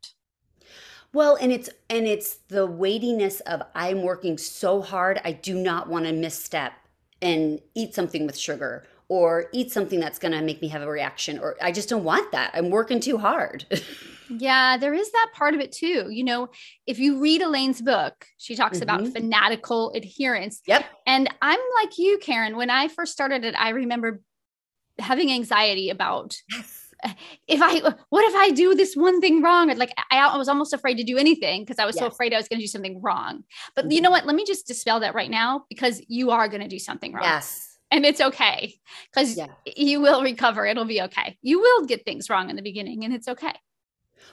Well, 1.12 1.37
and 1.40 1.51
it's 1.51 1.68
and 1.88 2.07
it's 2.07 2.37
the 2.49 2.66
weightiness 2.66 3.40
of 3.40 3.62
I'm 3.75 4.03
working 4.03 4.38
so 4.38 4.81
hard, 4.81 5.20
I 5.25 5.33
do 5.33 5.55
not 5.55 5.88
want 5.88 6.07
to 6.07 6.12
misstep 6.12 6.73
and 7.20 7.61
eat 7.75 7.94
something 7.94 8.27
with 8.27 8.37
sugar 8.38 8.87
or 9.09 9.46
eat 9.53 9.73
something 9.73 9.99
that's 9.99 10.20
going 10.20 10.33
to 10.33 10.40
make 10.40 10.62
me 10.62 10.68
have 10.68 10.83
a 10.83 10.88
reaction 10.88 11.38
or 11.38 11.57
I 11.61 11.73
just 11.73 11.88
don't 11.88 12.05
want 12.05 12.31
that. 12.33 12.53
I'm 12.55 12.70
working 12.70 13.01
too 13.01 13.18
hard. 13.18 13.66
yeah, 14.31 14.77
there 14.77 14.94
is 14.94 15.11
that 15.11 15.31
part 15.35 15.55
of 15.55 15.61
it 15.61 15.73
too. 15.73 16.07
You 16.11 16.23
know, 16.23 16.49
if 16.87 17.01
you 17.01 17.20
read 17.20 17.42
Elaine's 17.42 17.83
book, 17.83 18.27
she 18.38 18.55
talks 18.55 18.79
mm-hmm. 18.79 18.85
about 18.85 19.12
fanatical 19.12 19.92
adherence. 19.92 20.62
Yep. 20.66 20.85
And 21.07 21.29
I'm 21.42 21.61
like 21.83 21.99
you, 21.99 22.18
Karen. 22.23 22.57
When 22.57 22.70
I 22.70 22.87
first 22.87 23.12
started 23.12 23.44
it, 23.44 23.57
I 23.59 23.70
remember 23.70 24.23
having 25.01 25.33
anxiety 25.33 25.90
about 25.90 26.37
yes 26.53 26.79
if 27.48 27.60
I, 27.62 27.80
what 28.08 28.24
if 28.24 28.34
I 28.34 28.50
do 28.50 28.74
this 28.74 28.94
one 28.94 29.20
thing 29.20 29.42
wrong? 29.42 29.68
Like 29.76 29.92
I, 30.10 30.18
I 30.18 30.36
was 30.36 30.48
almost 30.48 30.72
afraid 30.72 30.96
to 30.96 31.04
do 31.04 31.16
anything 31.18 31.62
because 31.62 31.78
I 31.78 31.86
was 31.86 31.96
yes. 31.96 32.02
so 32.02 32.06
afraid 32.08 32.32
I 32.32 32.36
was 32.36 32.48
going 32.48 32.58
to 32.58 32.64
do 32.64 32.68
something 32.68 33.00
wrong. 33.00 33.44
But 33.74 33.84
mm-hmm. 33.84 33.92
you 33.92 34.00
know 34.00 34.10
what? 34.10 34.26
Let 34.26 34.36
me 34.36 34.44
just 34.44 34.66
dispel 34.66 35.00
that 35.00 35.14
right 35.14 35.30
now 35.30 35.64
because 35.68 36.02
you 36.08 36.30
are 36.30 36.48
going 36.48 36.62
to 36.62 36.68
do 36.68 36.78
something 36.78 37.12
wrong. 37.12 37.24
Yes. 37.24 37.78
And 37.90 38.06
it's 38.06 38.20
okay 38.20 38.74
because 39.12 39.36
yeah. 39.36 39.46
you 39.66 40.00
will 40.00 40.22
recover. 40.22 40.64
It'll 40.64 40.84
be 40.84 41.02
okay. 41.02 41.36
You 41.42 41.60
will 41.60 41.86
get 41.86 42.04
things 42.04 42.30
wrong 42.30 42.48
in 42.48 42.56
the 42.56 42.62
beginning 42.62 43.04
and 43.04 43.12
it's 43.12 43.26
okay. 43.26 43.52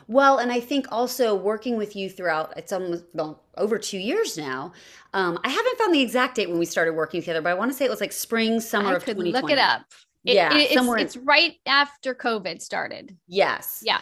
Well, 0.07 0.37
and 0.37 0.51
I 0.51 0.59
think 0.59 0.87
also 0.91 1.35
working 1.35 1.77
with 1.77 1.95
you 1.95 2.09
throughout, 2.09 2.53
it's 2.55 2.71
almost 2.71 3.05
well, 3.13 3.43
over 3.57 3.77
two 3.77 3.97
years 3.97 4.37
now. 4.37 4.73
Um, 5.13 5.39
I 5.43 5.49
haven't 5.49 5.77
found 5.77 5.93
the 5.93 6.01
exact 6.01 6.35
date 6.35 6.49
when 6.49 6.59
we 6.59 6.65
started 6.65 6.93
working 6.93 7.21
together, 7.21 7.41
but 7.41 7.49
I 7.49 7.55
want 7.55 7.71
to 7.71 7.77
say 7.77 7.85
it 7.85 7.91
was 7.91 8.01
like 8.01 8.13
spring, 8.13 8.59
summer 8.59 8.89
I 8.89 8.95
of 8.95 9.03
could 9.03 9.17
2020. 9.17 9.41
Look 9.41 9.51
it 9.51 9.57
up. 9.57 9.85
It, 10.27 10.35
yeah, 10.35 10.55
it, 10.57 10.71
somewhere. 10.71 10.97
It's, 10.97 11.15
it's 11.15 11.25
right 11.25 11.55
after 11.65 12.13
COVID 12.13 12.61
started. 12.61 13.15
Yes. 13.27 13.81
Yeah. 13.83 14.01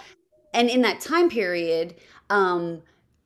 And 0.56 0.70
in 0.70 0.82
that 0.82 1.00
time 1.00 1.30
period, 1.30 1.96
um, 2.32 2.82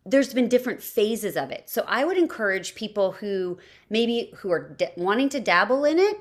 there's 0.06 0.34
been 0.34 0.50
different 0.50 0.84
phases 0.84 1.38
of 1.38 1.50
it. 1.50 1.70
So 1.70 1.86
I 1.88 2.04
would 2.04 2.18
encourage 2.18 2.76
people 2.76 3.14
who 3.14 3.58
maybe 3.90 4.34
who 4.36 4.52
are 4.52 4.76
d- 4.76 4.90
wanting 4.98 5.30
to 5.30 5.40
dabble 5.40 5.86
in 5.86 5.98
it, 5.98 6.20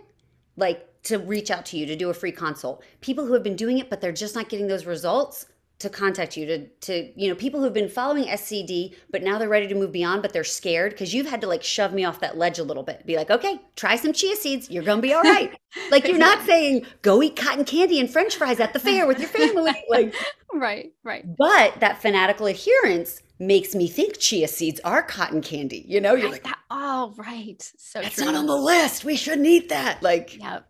like 0.56 0.86
to 1.04 1.18
reach 1.18 1.50
out 1.50 1.66
to 1.66 1.76
you 1.76 1.84
to 1.86 1.96
do 1.96 2.10
a 2.10 2.14
free 2.14 2.32
consult. 2.32 2.84
People 3.00 3.26
who 3.26 3.32
have 3.32 3.42
been 3.42 3.56
doing 3.56 3.78
it 3.78 3.90
but 3.90 4.00
they're 4.00 4.12
just 4.12 4.36
not 4.36 4.48
getting 4.48 4.68
those 4.68 4.86
results, 4.86 5.46
to 5.78 5.88
contact 5.88 6.36
you 6.36 6.44
to 6.44 6.66
to 6.80 7.12
you 7.20 7.28
know 7.28 7.34
people 7.34 7.60
who've 7.60 7.72
been 7.72 7.88
following 7.88 8.24
SCD 8.24 8.96
but 9.10 9.22
now 9.22 9.38
they're 9.38 9.48
ready 9.48 9.68
to 9.68 9.74
move 9.74 9.92
beyond 9.92 10.22
but 10.22 10.32
they're 10.32 10.44
scared 10.44 10.90
because 10.92 11.14
you've 11.14 11.28
had 11.28 11.40
to 11.40 11.46
like 11.46 11.62
shove 11.62 11.92
me 11.92 12.04
off 12.04 12.20
that 12.20 12.36
ledge 12.36 12.58
a 12.58 12.64
little 12.64 12.82
bit. 12.82 13.06
Be 13.06 13.16
like 13.16 13.30
okay 13.30 13.60
try 13.76 13.96
some 13.96 14.12
chia 14.12 14.36
seeds. 14.36 14.70
You're 14.70 14.82
gonna 14.82 15.02
be 15.02 15.14
all 15.14 15.22
right. 15.22 15.56
Like 15.90 16.08
you're 16.08 16.18
not 16.18 16.44
saying 16.46 16.86
go 17.02 17.22
eat 17.22 17.36
cotton 17.36 17.64
candy 17.64 18.00
and 18.00 18.10
french 18.10 18.36
fries 18.36 18.58
at 18.58 18.72
the 18.72 18.80
fair 18.80 19.06
with 19.06 19.18
your 19.18 19.28
family. 19.28 19.72
Like 19.90 20.14
right 20.52 20.92
right. 21.04 21.24
but 21.36 21.78
that 21.80 22.00
fanatical 22.00 22.46
adherence 22.46 23.22
makes 23.38 23.74
me 23.74 23.86
think 23.86 24.18
chia 24.18 24.48
seeds 24.48 24.80
are 24.80 25.02
cotton 25.02 25.42
candy 25.42 25.84
you 25.86 26.00
know? 26.00 26.14
You're 26.14 26.30
like 26.30 26.44
that, 26.44 26.58
oh 26.70 27.14
right. 27.16 27.62
So 27.76 28.00
that's 28.00 28.16
true. 28.16 28.24
not 28.24 28.34
on 28.34 28.46
the 28.46 28.56
list. 28.56 29.04
We 29.04 29.16
shouldn't 29.16 29.46
eat 29.46 29.68
that. 29.68 30.02
Like 30.02 30.38
yep. 30.38 30.66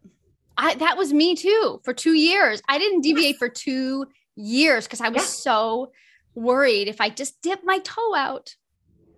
I, 0.58 0.74
that 0.74 0.96
was 0.96 1.12
me 1.12 1.36
too 1.36 1.80
for 1.84 1.94
two 1.94 2.14
years. 2.14 2.60
I 2.68 2.78
didn't 2.78 3.02
deviate 3.02 3.36
for 3.36 3.48
two 3.48 4.06
years 4.38 4.86
because 4.86 5.00
I 5.00 5.08
was 5.08 5.22
yeah. 5.22 5.52
so 5.52 5.92
worried 6.34 6.88
if 6.88 7.00
I 7.00 7.10
just 7.10 7.42
dip 7.42 7.60
my 7.64 7.78
toe 7.80 8.14
out, 8.14 8.54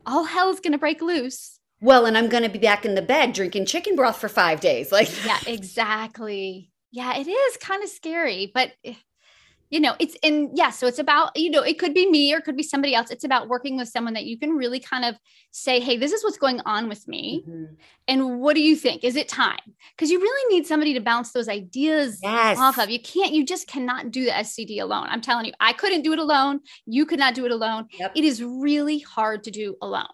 all 0.07 0.25
hell's 0.25 0.61
going 0.61 0.73
to 0.73 0.79
break 0.79 1.03
loose. 1.03 1.59
Well, 1.81 2.05
and 2.07 2.17
I'm 2.17 2.29
going 2.29 2.43
to 2.43 2.49
be 2.49 2.59
back 2.59 2.85
in 2.85 2.95
the 2.95 3.03
bed 3.03 3.33
drinking 3.33 3.67
chicken 3.67 3.97
broth 3.97 4.19
for 4.19 4.29
five 4.29 4.61
days. 4.61 4.93
Like, 4.93 5.09
yeah, 5.25 5.39
exactly. 5.47 6.71
Yeah, 6.91 7.17
it 7.17 7.29
is 7.29 7.57
kind 7.59 7.83
of 7.83 7.89
scary, 7.89 8.51
but 8.53 8.73
eh, 8.85 8.95
you 9.71 9.79
know, 9.79 9.95
it's 10.01 10.17
in, 10.23 10.51
yeah. 10.55 10.71
So 10.71 10.87
it's 10.89 10.99
about, 10.99 11.37
you 11.37 11.49
know, 11.49 11.63
it 11.63 11.79
could 11.79 11.95
be 11.95 12.11
me 12.11 12.35
or 12.35 12.39
it 12.39 12.45
could 12.45 12.57
be 12.57 12.63
somebody 12.63 12.95
else. 12.95 13.11
It's 13.11 13.25
about 13.25 13.49
working 13.49 13.77
with 13.77 13.89
someone 13.89 14.15
that 14.15 14.25
you 14.25 14.37
can 14.37 14.51
really 14.51 14.81
kind 14.81 15.05
of 15.05 15.17
say, 15.53 15.79
hey, 15.79 15.97
this 15.97 16.13
is 16.13 16.25
what's 16.25 16.37
going 16.37 16.61
on 16.67 16.89
with 16.89 17.07
me. 17.07 17.45
Mm-hmm. 17.49 17.75
And 18.09 18.41
what 18.41 18.55
do 18.55 18.63
you 18.63 18.75
think? 18.75 19.05
Is 19.05 19.15
it 19.15 19.29
time? 19.29 19.61
Because 19.97 20.11
you 20.11 20.21
really 20.21 20.55
need 20.55 20.67
somebody 20.67 20.93
to 20.95 21.01
bounce 21.01 21.31
those 21.31 21.49
ideas 21.49 22.19
yes. 22.21 22.59
off 22.59 22.79
of. 22.79 22.91
You 22.91 23.01
can't, 23.01 23.33
you 23.33 23.45
just 23.47 23.69
cannot 23.69 24.11
do 24.11 24.25
the 24.25 24.33
SCD 24.33 24.81
alone. 24.81 25.07
I'm 25.09 25.21
telling 25.21 25.47
you, 25.47 25.53
I 25.61 25.73
couldn't 25.73 26.03
do 26.03 26.13
it 26.13 26.19
alone. 26.19 26.61
You 26.87 27.07
could 27.07 27.21
not 27.21 27.35
do 27.35 27.47
it 27.47 27.53
alone. 27.53 27.87
Yep. 27.93 28.13
It 28.17 28.25
is 28.25 28.43
really 28.43 28.99
hard 28.99 29.45
to 29.45 29.53
do 29.53 29.77
alone. 29.81 30.09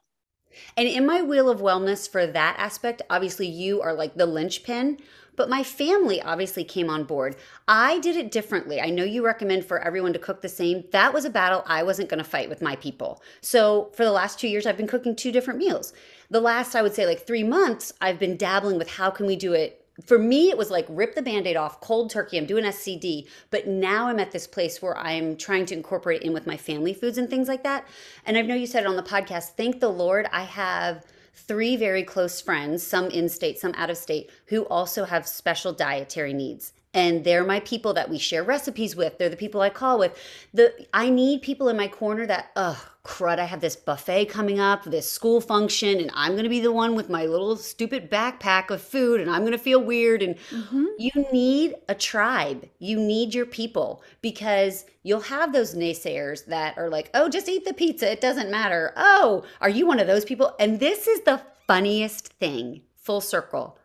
And 0.76 0.88
in 0.88 1.06
my 1.06 1.22
wheel 1.22 1.48
of 1.48 1.60
wellness 1.60 2.10
for 2.10 2.26
that 2.26 2.56
aspect, 2.58 3.02
obviously 3.10 3.46
you 3.46 3.80
are 3.82 3.94
like 3.94 4.14
the 4.14 4.26
linchpin 4.26 4.98
but 5.36 5.48
my 5.48 5.62
family 5.62 6.20
obviously 6.20 6.64
came 6.64 6.90
on 6.90 7.04
board. 7.04 7.36
I 7.68 7.98
did 8.00 8.16
it 8.16 8.30
differently. 8.30 8.80
I 8.80 8.90
know 8.90 9.04
you 9.04 9.24
recommend 9.24 9.64
for 9.64 9.78
everyone 9.78 10.12
to 10.14 10.18
cook 10.18 10.42
the 10.42 10.48
same. 10.48 10.84
That 10.90 11.12
was 11.12 11.24
a 11.24 11.30
battle 11.30 11.62
I 11.66 11.82
wasn't 11.82 12.08
going 12.08 12.18
to 12.18 12.28
fight 12.28 12.48
with 12.48 12.62
my 12.62 12.76
people. 12.76 13.22
So 13.40 13.90
for 13.94 14.04
the 14.04 14.12
last 14.12 14.40
two 14.40 14.48
years, 14.48 14.66
I've 14.66 14.76
been 14.76 14.86
cooking 14.86 15.14
two 15.14 15.32
different 15.32 15.58
meals. 15.58 15.92
The 16.30 16.40
last, 16.40 16.74
I 16.74 16.82
would 16.82 16.94
say, 16.94 17.06
like 17.06 17.26
three 17.26 17.44
months, 17.44 17.92
I've 18.00 18.18
been 18.18 18.36
dabbling 18.36 18.78
with 18.78 18.90
how 18.90 19.10
can 19.10 19.26
we 19.26 19.36
do 19.36 19.52
it 19.52 19.86
for 20.04 20.18
me 20.18 20.50
it 20.50 20.58
was 20.58 20.70
like 20.70 20.84
rip 20.90 21.14
the 21.14 21.22
band-aid 21.22 21.56
off 21.56 21.80
cold 21.80 22.10
turkey 22.10 22.36
i'm 22.36 22.44
doing 22.46 22.64
scd 22.64 23.26
but 23.50 23.66
now 23.66 24.08
i'm 24.08 24.20
at 24.20 24.30
this 24.30 24.46
place 24.46 24.82
where 24.82 24.96
i'm 24.98 25.36
trying 25.36 25.64
to 25.64 25.74
incorporate 25.74 26.22
in 26.22 26.34
with 26.34 26.46
my 26.46 26.56
family 26.56 26.92
foods 26.92 27.16
and 27.16 27.30
things 27.30 27.48
like 27.48 27.62
that 27.62 27.86
and 28.26 28.36
i 28.36 28.42
know 28.42 28.54
you 28.54 28.66
said 28.66 28.82
it 28.82 28.86
on 28.86 28.96
the 28.96 29.02
podcast 29.02 29.54
thank 29.56 29.80
the 29.80 29.88
lord 29.88 30.28
i 30.32 30.42
have 30.42 31.04
three 31.36 31.76
very 31.76 32.02
close 32.02 32.40
friends, 32.40 32.82
some 32.82 33.08
in 33.10 33.28
state, 33.28 33.58
some 33.58 33.74
out 33.76 33.90
of 33.90 33.96
state, 33.96 34.30
who 34.46 34.62
also 34.64 35.04
have 35.04 35.28
special 35.28 35.72
dietary 35.72 36.32
needs. 36.32 36.72
And 36.96 37.24
they're 37.24 37.44
my 37.44 37.60
people 37.60 37.92
that 37.92 38.08
we 38.08 38.18
share 38.18 38.42
recipes 38.42 38.96
with. 38.96 39.18
They're 39.18 39.28
the 39.28 39.36
people 39.36 39.60
I 39.60 39.68
call 39.68 39.98
with. 39.98 40.18
The 40.54 40.86
I 40.94 41.10
need 41.10 41.42
people 41.42 41.68
in 41.68 41.76
my 41.76 41.88
corner 41.88 42.26
that, 42.26 42.50
oh 42.56 42.82
crud, 43.04 43.38
I 43.38 43.44
have 43.44 43.60
this 43.60 43.76
buffet 43.76 44.24
coming 44.26 44.58
up, 44.58 44.82
this 44.84 45.08
school 45.08 45.42
function, 45.42 46.00
and 46.00 46.10
I'm 46.14 46.34
gonna 46.34 46.48
be 46.48 46.60
the 46.60 46.72
one 46.72 46.96
with 46.96 47.10
my 47.10 47.26
little 47.26 47.56
stupid 47.56 48.10
backpack 48.10 48.70
of 48.70 48.80
food, 48.80 49.20
and 49.20 49.30
I'm 49.30 49.44
gonna 49.44 49.58
feel 49.58 49.80
weird. 49.80 50.22
And 50.22 50.36
mm-hmm. 50.50 50.86
you 50.98 51.26
need 51.30 51.74
a 51.88 51.94
tribe. 51.94 52.66
You 52.78 52.98
need 52.98 53.34
your 53.34 53.46
people 53.46 54.02
because 54.22 54.86
you'll 55.02 55.20
have 55.20 55.52
those 55.52 55.74
naysayers 55.74 56.46
that 56.46 56.78
are 56.78 56.88
like, 56.88 57.10
oh, 57.12 57.28
just 57.28 57.48
eat 57.48 57.66
the 57.66 57.74
pizza. 57.74 58.10
It 58.10 58.22
doesn't 58.22 58.50
matter. 58.50 58.94
Oh, 58.96 59.44
are 59.60 59.68
you 59.68 59.86
one 59.86 60.00
of 60.00 60.06
those 60.06 60.24
people? 60.24 60.54
And 60.58 60.80
this 60.80 61.06
is 61.06 61.20
the 61.20 61.42
funniest 61.66 62.28
thing, 62.28 62.80
full 62.96 63.20
circle. 63.20 63.78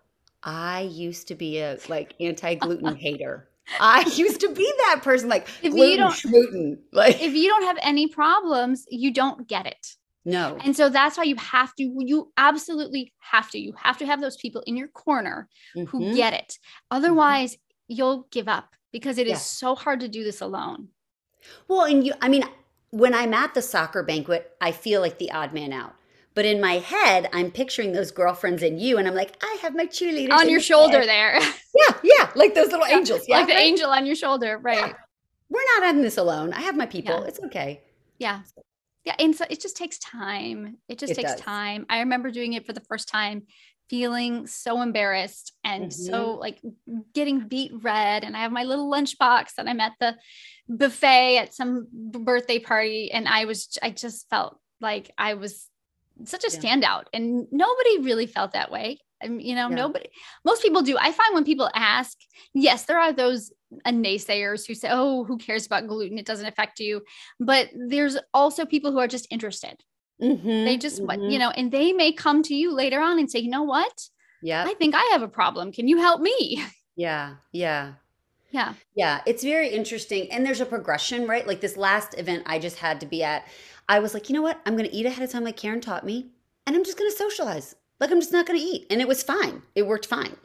I 0.44 0.82
used 0.82 1.28
to 1.28 1.36
be 1.36 1.60
a 1.60 1.78
like 1.88 2.16
anti-gluten 2.20 2.96
hater. 2.96 3.50
I 3.80 4.02
used 4.16 4.42
to 4.42 4.54
be 4.54 4.72
that 4.86 5.02
person, 5.04 5.30
like 5.30 5.48
if 5.62 5.72
gluten, 5.72 5.92
you 5.92 5.98
don't, 5.98 6.22
gluten. 6.24 6.80
Like 6.92 7.22
if 7.22 7.34
you 7.34 7.50
don't 7.50 7.64
have 7.64 7.78
any 7.82 8.08
problems, 8.08 8.86
you 8.90 9.14
don't 9.14 9.48
get 9.48 9.66
it. 9.66 9.96
No. 10.24 10.58
And 10.64 10.76
so 10.76 10.90
that's 10.90 11.18
why 11.18 11.24
you 11.24 11.36
have 11.38 11.74
to, 11.76 11.96
you 11.98 12.32
absolutely 12.38 13.14
have 13.20 13.50
to, 13.52 13.60
you 13.60 13.74
have 13.78 13.98
to 14.00 14.06
have 14.06 14.22
those 14.22 14.38
people 14.38 14.62
in 14.68 14.78
your 14.78 14.88
corner 14.90 15.50
mm-hmm. 15.76 15.86
who 15.86 16.14
get 16.16 16.34
it. 16.34 16.60
Otherwise, 16.92 17.54
mm-hmm. 17.54 17.96
you'll 17.96 18.28
give 18.32 18.48
up 18.48 18.76
because 18.92 19.18
it 19.18 19.28
is 19.28 19.32
yeah. 19.32 19.38
so 19.38 19.76
hard 19.76 20.00
to 20.02 20.08
do 20.08 20.24
this 20.24 20.42
alone. 20.42 20.90
Well, 21.68 21.86
and 21.86 22.06
you, 22.06 22.14
I 22.22 22.30
mean, 22.30 22.44
when 22.92 23.16
I'm 23.16 23.34
at 23.34 23.54
the 23.54 23.62
soccer 23.62 24.04
banquet, 24.04 24.52
I 24.62 24.72
feel 24.72 25.02
like 25.02 25.18
the 25.18 25.32
odd 25.32 25.54
man 25.54 25.74
out. 25.74 25.96
But 26.34 26.46
in 26.46 26.62
my 26.62 26.76
head, 26.76 27.30
I'm 27.34 27.52
picturing 27.52 27.92
those 27.92 28.12
girlfriends 28.12 28.64
and 28.64 28.80
you, 28.80 28.98
and 28.98 29.08
I'm 29.08 29.16
like, 29.16 29.36
I 29.44 29.58
have 29.62 29.76
my 29.76 29.86
cheerleaders 29.86 30.32
on 30.32 30.50
your 30.50 30.62
shoulder 30.62 31.00
head. 31.00 31.10
there. 31.10 31.40
Yeah, 31.76 31.96
yeah, 32.04 32.30
like 32.36 32.56
those 32.56 32.72
little 32.72 32.88
yeah, 32.88 32.98
angels. 32.98 33.26
Yeah, 33.28 33.38
like 33.38 33.48
the 33.48 33.54
right? 33.54 33.66
angel 33.66 33.90
on 33.90 34.06
your 34.06 34.16
shoulder, 34.16 34.58
right? 34.58 34.78
Yeah. 34.78 34.94
We're 35.50 35.80
not 35.80 35.94
in 35.94 36.02
this 36.02 36.18
alone. 36.18 36.54
I 36.54 36.62
have 36.62 36.78
my 36.78 36.86
people. 36.86 37.24
It's 37.24 37.40
okay. 37.48 37.82
Yeah. 38.18 38.42
Yeah. 39.04 39.16
And 39.20 39.36
so 39.36 39.46
it 39.50 39.60
just 39.60 39.76
takes 39.76 40.00
time. 40.00 40.78
It 40.88 41.00
just 41.00 41.12
it 41.12 41.16
takes 41.16 41.34
does. 41.34 41.42
time. 41.42 41.86
I 41.90 42.00
remember 42.00 42.32
doing 42.32 42.54
it 42.54 42.66
for 42.66 42.72
the 42.72 42.82
first 42.82 43.10
time, 43.10 43.44
feeling 43.90 44.48
so 44.48 44.82
embarrassed 44.82 45.52
and 45.66 45.92
mm-hmm. 45.92 45.92
so 45.92 46.36
like 46.36 46.62
getting 47.14 47.50
beet 47.50 47.74
red. 47.82 48.24
And 48.24 48.38
I 48.38 48.44
have 48.44 48.52
my 48.54 48.64
little 48.64 48.90
lunchbox 48.90 49.54
and 49.58 49.70
I'm 49.70 49.82
at 49.82 49.94
the 50.00 50.16
buffet 50.70 51.40
at 51.40 51.54
some 51.54 51.88
birthday 51.92 52.60
party. 52.60 53.12
And 53.12 53.28
I 53.28 53.44
was, 53.44 53.78
I 53.84 53.90
just 53.90 54.30
felt 54.30 54.58
like 54.80 55.12
I 55.18 55.34
was 55.34 55.68
such 56.26 56.44
a 56.44 56.52
yeah. 56.52 56.60
standout 56.60 57.04
and 57.14 57.48
nobody 57.52 58.00
really 58.00 58.28
felt 58.28 58.54
that 58.54 58.72
way. 58.72 59.00
You 59.24 59.56
know 59.56 59.70
yeah. 59.70 59.76
nobody 59.76 60.10
most 60.44 60.64
people 60.64 60.82
do. 60.82 60.98
I 60.98 61.12
find 61.12 61.34
when 61.34 61.44
people 61.44 61.70
ask 61.76 62.18
yes 62.54 62.86
there 62.86 62.98
are 62.98 63.14
those 63.14 63.52
uh, 63.86 63.92
naysayers 63.92 64.66
who 64.66 64.74
say 64.74 64.90
oh 64.92 65.24
who 65.24 65.38
cares 65.38 65.68
about 65.68 65.88
gluten? 65.88 66.18
It 66.18 66.26
doesn't 66.26 66.48
affect 66.48 66.80
you. 66.80 67.04
But 67.40 67.70
there's 67.76 68.18
also 68.34 68.66
people 68.66 68.92
who 68.92 69.00
are 69.00 69.08
just 69.08 69.28
interested. 69.30 69.84
Mm-hmm, 70.22 70.66
they 70.66 70.78
just 70.78 71.02
mm-hmm. 71.02 71.30
you 71.30 71.40
know 71.40 71.52
and 71.52 71.72
they 71.72 71.94
may 71.94 72.12
come 72.12 72.42
to 72.44 72.56
you 72.56 72.74
later 72.74 73.00
on 73.00 73.20
and 73.20 73.30
say 73.30 73.40
you 73.40 73.52
know 73.52 73.64
what? 73.64 73.94
Yeah 74.42 74.64
i 74.68 74.74
think 74.74 74.96
i 74.96 75.10
have 75.12 75.22
a 75.22 75.28
problem. 75.28 75.72
Can 75.72 75.88
you 75.88 75.98
help 75.98 76.22
me? 76.22 76.64
Yeah 76.96 77.36
yeah. 77.52 77.94
Yeah. 78.52 78.74
Yeah 78.96 79.22
it's 79.26 79.44
very 79.44 79.70
interesting 79.70 80.32
and 80.32 80.46
there's 80.46 80.62
a 80.62 80.66
progression 80.66 81.28
right? 81.28 81.46
Like 81.46 81.62
this 81.62 81.78
last 81.78 82.18
event 82.18 82.44
i 82.48 82.58
just 82.58 82.78
had 82.78 83.00
to 83.02 83.06
be 83.06 83.24
at 83.24 83.46
I 83.92 84.00
was 84.00 84.14
like, 84.14 84.30
you 84.30 84.36
know 84.36 84.42
what? 84.42 84.62
I'm 84.66 84.78
going 84.78 84.90
to 84.90 84.96
eat 84.96 85.06
ahead 85.06 85.22
of 85.22 85.30
time 85.32 85.44
like 85.44 85.58
Karen 85.58 85.82
taught 85.82 86.06
me, 86.06 86.32
and 86.66 86.78
I'm 86.78 86.86
just 86.86 86.98
going 86.98 87.12
to 87.12 87.18
socialize. 87.18 87.76
Like 88.00 88.10
I'm 88.10 88.22
just 88.22 88.32
not 88.32 88.46
going 88.46 88.58
to 88.58 88.66
eat. 88.66 88.88
And 88.90 89.02
it 89.02 89.08
was 89.08 89.22
fine. 89.22 89.62
It 89.76 89.86
worked 89.86 90.06
fine. 90.06 90.36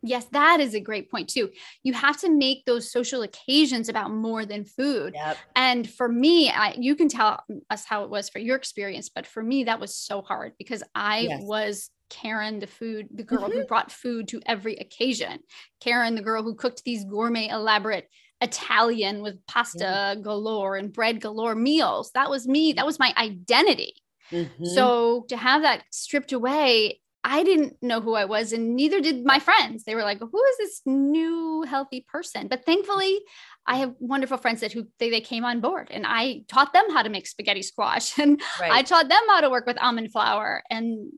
Yes, 0.00 0.26
that 0.32 0.60
is 0.60 0.74
a 0.74 0.80
great 0.80 1.10
point 1.10 1.28
too. 1.28 1.50
You 1.82 1.92
have 1.94 2.20
to 2.20 2.30
make 2.30 2.64
those 2.66 2.92
social 2.92 3.22
occasions 3.22 3.88
about 3.88 4.12
more 4.12 4.46
than 4.46 4.64
food. 4.64 5.14
Yep. 5.14 5.38
And 5.56 5.90
for 5.90 6.08
me, 6.08 6.50
I, 6.50 6.76
you 6.78 6.94
can 6.94 7.08
tell 7.08 7.42
us 7.68 7.84
how 7.84 8.04
it 8.04 8.10
was 8.10 8.28
for 8.28 8.38
your 8.38 8.54
experience, 8.56 9.08
but 9.08 9.26
for 9.26 9.42
me, 9.42 9.64
that 9.64 9.80
was 9.80 9.96
so 9.96 10.22
hard 10.22 10.52
because 10.58 10.82
I 10.94 11.20
Yes. 11.20 11.42
was 11.42 11.90
Karen, 12.10 12.60
the 12.60 12.66
food, 12.68 13.08
the 13.12 13.24
girl 13.24 13.48
Mm-hmm. 13.48 13.58
who 13.60 13.66
brought 13.66 13.90
food 13.90 14.28
to 14.28 14.40
every 14.46 14.76
occasion. 14.76 15.40
Karen, 15.80 16.14
the 16.14 16.22
girl 16.22 16.42
who 16.44 16.54
cooked 16.54 16.84
these 16.84 17.04
gourmet, 17.04 17.48
elaborate 17.48 18.08
Italian 18.44 19.22
with 19.22 19.36
pasta 19.46 20.16
galore 20.22 20.76
and 20.76 20.92
bread 20.92 21.20
galore 21.20 21.54
meals. 21.54 22.10
That 22.14 22.30
was 22.30 22.46
me. 22.46 22.72
That 22.74 22.86
was 22.86 22.98
my 22.98 23.12
identity. 23.16 23.94
Mhm. 24.30 24.66
So 24.74 25.24
to 25.28 25.36
have 25.36 25.62
that 25.62 25.84
stripped 25.90 26.32
away, 26.32 27.00
I 27.26 27.42
didn't 27.42 27.82
know 27.82 28.00
who 28.02 28.14
I 28.14 28.26
was, 28.26 28.52
and 28.52 28.76
neither 28.76 29.00
did 29.00 29.24
my 29.24 29.38
friends. 29.38 29.84
They 29.84 29.94
were 29.94 30.02
like, 30.02 30.20
"Who 30.20 30.44
is 30.50 30.56
this 30.58 30.82
new 30.84 31.62
healthy 31.62 32.04
person?" 32.06 32.48
But 32.48 32.66
thankfully, 32.66 33.18
I 33.66 33.76
have 33.76 33.94
wonderful 33.98 34.36
friends 34.36 34.60
that 34.60 34.72
who 34.72 34.86
they, 34.98 35.08
they 35.08 35.22
came 35.22 35.44
on 35.44 35.60
board, 35.60 35.88
and 35.90 36.04
I 36.06 36.44
taught 36.48 36.74
them 36.74 36.90
how 36.90 37.02
to 37.02 37.08
make 37.08 37.26
spaghetti 37.26 37.62
squash, 37.62 38.18
and 38.22 38.42
I 38.60 38.82
taught 38.82 39.08
them 39.08 39.22
how 39.28 39.40
to 39.40 39.48
work 39.50 39.66
with 39.66 39.78
almond 39.80 40.12
flour, 40.12 40.62
and 40.70 41.12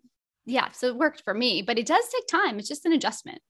yeah, 0.45 0.71
so 0.71 0.87
it 0.87 0.97
worked 0.97 1.23
for 1.25 1.35
me. 1.35 1.63
But 1.63 1.77
it 1.79 1.87
does 1.87 2.05
take 2.09 2.29
time; 2.29 2.59
it's 2.61 2.69
just 2.69 2.87
an 2.87 2.93
adjustment. 2.93 3.41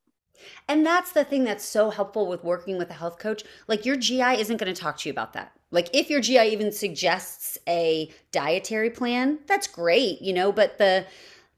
And 0.68 0.84
that's 0.84 1.12
the 1.12 1.24
thing 1.24 1.44
that's 1.44 1.64
so 1.64 1.90
helpful 1.90 2.26
with 2.26 2.44
working 2.44 2.78
with 2.78 2.90
a 2.90 2.94
health 2.94 3.18
coach. 3.18 3.44
Like 3.68 3.84
your 3.84 3.96
GI 3.96 4.40
isn't 4.40 4.56
going 4.56 4.72
to 4.72 4.80
talk 4.80 4.98
to 4.98 5.08
you 5.08 5.12
about 5.12 5.32
that. 5.34 5.52
Like 5.70 5.88
if 5.92 6.08
your 6.10 6.20
GI 6.20 6.48
even 6.52 6.72
suggests 6.72 7.58
a 7.68 8.10
dietary 8.30 8.90
plan, 8.90 9.40
that's 9.46 9.66
great, 9.66 10.22
you 10.22 10.32
know, 10.32 10.52
but 10.52 10.78
the 10.78 11.06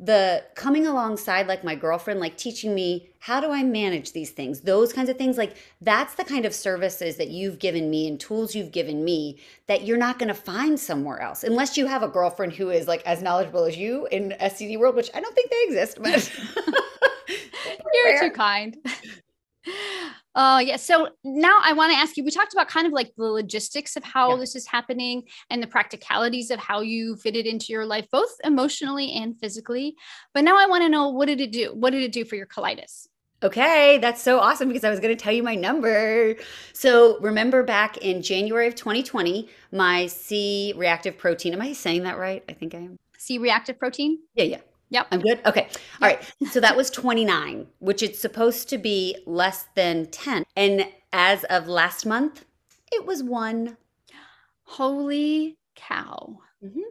the 0.00 0.44
coming 0.54 0.86
alongside 0.86 1.48
like 1.48 1.64
my 1.64 1.74
girlfriend 1.74 2.20
like 2.20 2.36
teaching 2.36 2.72
me 2.72 3.08
how 3.18 3.40
do 3.40 3.50
I 3.50 3.64
manage 3.64 4.12
these 4.12 4.30
things, 4.30 4.60
those 4.60 4.92
kinds 4.92 5.08
of 5.08 5.18
things 5.18 5.36
like 5.36 5.56
that's 5.80 6.14
the 6.14 6.24
kind 6.24 6.44
of 6.44 6.54
services 6.54 7.16
that 7.16 7.30
you've 7.30 7.58
given 7.58 7.90
me 7.90 8.06
and 8.06 8.18
tools 8.18 8.54
you've 8.54 8.70
given 8.70 9.04
me 9.04 9.40
that 9.66 9.84
you're 9.84 9.98
not 9.98 10.20
going 10.20 10.28
to 10.28 10.34
find 10.34 10.78
somewhere 10.78 11.20
else 11.20 11.42
unless 11.42 11.76
you 11.76 11.86
have 11.86 12.04
a 12.04 12.08
girlfriend 12.08 12.52
who 12.52 12.70
is 12.70 12.86
like 12.86 13.02
as 13.06 13.22
knowledgeable 13.22 13.64
as 13.64 13.76
you 13.76 14.06
in 14.12 14.36
SCD 14.40 14.78
world, 14.78 14.94
which 14.94 15.10
I 15.14 15.20
don't 15.20 15.34
think 15.34 15.50
they 15.50 15.64
exist, 15.64 15.98
but 16.00 16.32
You're 17.92 18.20
too 18.20 18.30
kind. 18.30 18.76
Uh, 20.34 20.60
yeah. 20.60 20.76
So 20.76 21.08
now 21.24 21.58
I 21.64 21.72
want 21.72 21.92
to 21.92 21.98
ask 21.98 22.16
you. 22.16 22.22
We 22.24 22.30
talked 22.30 22.52
about 22.52 22.68
kind 22.68 22.86
of 22.86 22.92
like 22.92 23.12
the 23.16 23.24
logistics 23.24 23.96
of 23.96 24.04
how 24.04 24.30
Yeah. 24.30 24.36
this 24.36 24.54
is 24.54 24.66
happening 24.68 25.24
and 25.50 25.60
the 25.60 25.66
practicalities 25.66 26.52
of 26.52 26.60
how 26.60 26.80
you 26.80 27.16
fit 27.16 27.34
it 27.34 27.44
into 27.44 27.72
your 27.72 27.84
life, 27.84 28.06
both 28.12 28.30
emotionally 28.44 29.12
and 29.14 29.36
physically. 29.40 29.96
But 30.32 30.44
now 30.44 30.56
I 30.56 30.66
want 30.66 30.84
to 30.84 30.88
know 30.88 31.08
what 31.08 31.26
did 31.26 31.40
it 31.40 31.50
do? 31.50 31.74
What 31.74 31.90
did 31.90 32.02
it 32.02 32.12
do 32.12 32.24
for 32.24 32.36
your 32.36 32.46
colitis? 32.46 33.08
Okay, 33.42 33.98
that's 33.98 34.22
so 34.22 34.38
awesome 34.38 34.68
because 34.68 34.84
I 34.84 34.90
was 34.90 35.00
going 35.00 35.16
to 35.16 35.20
tell 35.20 35.32
you 35.32 35.42
my 35.42 35.56
number. 35.56 36.36
So, 36.72 37.18
remember 37.20 37.64
back 37.64 37.96
in 37.98 38.22
January 38.22 38.68
of 38.68 38.76
2020, 38.76 39.48
my 39.72 40.06
C 40.06 40.72
reactive 40.76 41.18
protein, 41.18 41.52
am 41.52 41.60
I 41.60 41.72
saying 41.72 42.04
that 42.04 42.16
right? 42.16 42.44
I 42.48 42.52
think 42.52 42.74
I 42.74 42.78
am. 42.78 42.96
C 43.16 43.38
reactive 43.38 43.78
protein. 43.78 44.20
Yeah, 44.34 44.44
yeah. 44.44 44.60
Yep. 44.90 45.06
I'm 45.12 45.20
good. 45.20 45.40
Okay. 45.46 45.68
All 46.00 46.08
right. 46.08 46.22
So 46.50 46.60
that 46.60 46.76
was 46.76 46.90
29, 46.90 47.66
which 47.80 48.02
it's 48.02 48.18
supposed 48.18 48.68
to 48.70 48.78
be 48.78 49.16
less 49.26 49.66
than 49.74 50.06
10. 50.06 50.44
And 50.56 50.86
as 51.12 51.44
of 51.44 51.68
last 51.68 52.06
month, 52.06 52.44
it 52.92 53.04
was 53.06 53.22
one. 53.22 53.76
Holy 54.64 55.56
cow! 55.74 56.38
Mhm. 56.62 56.82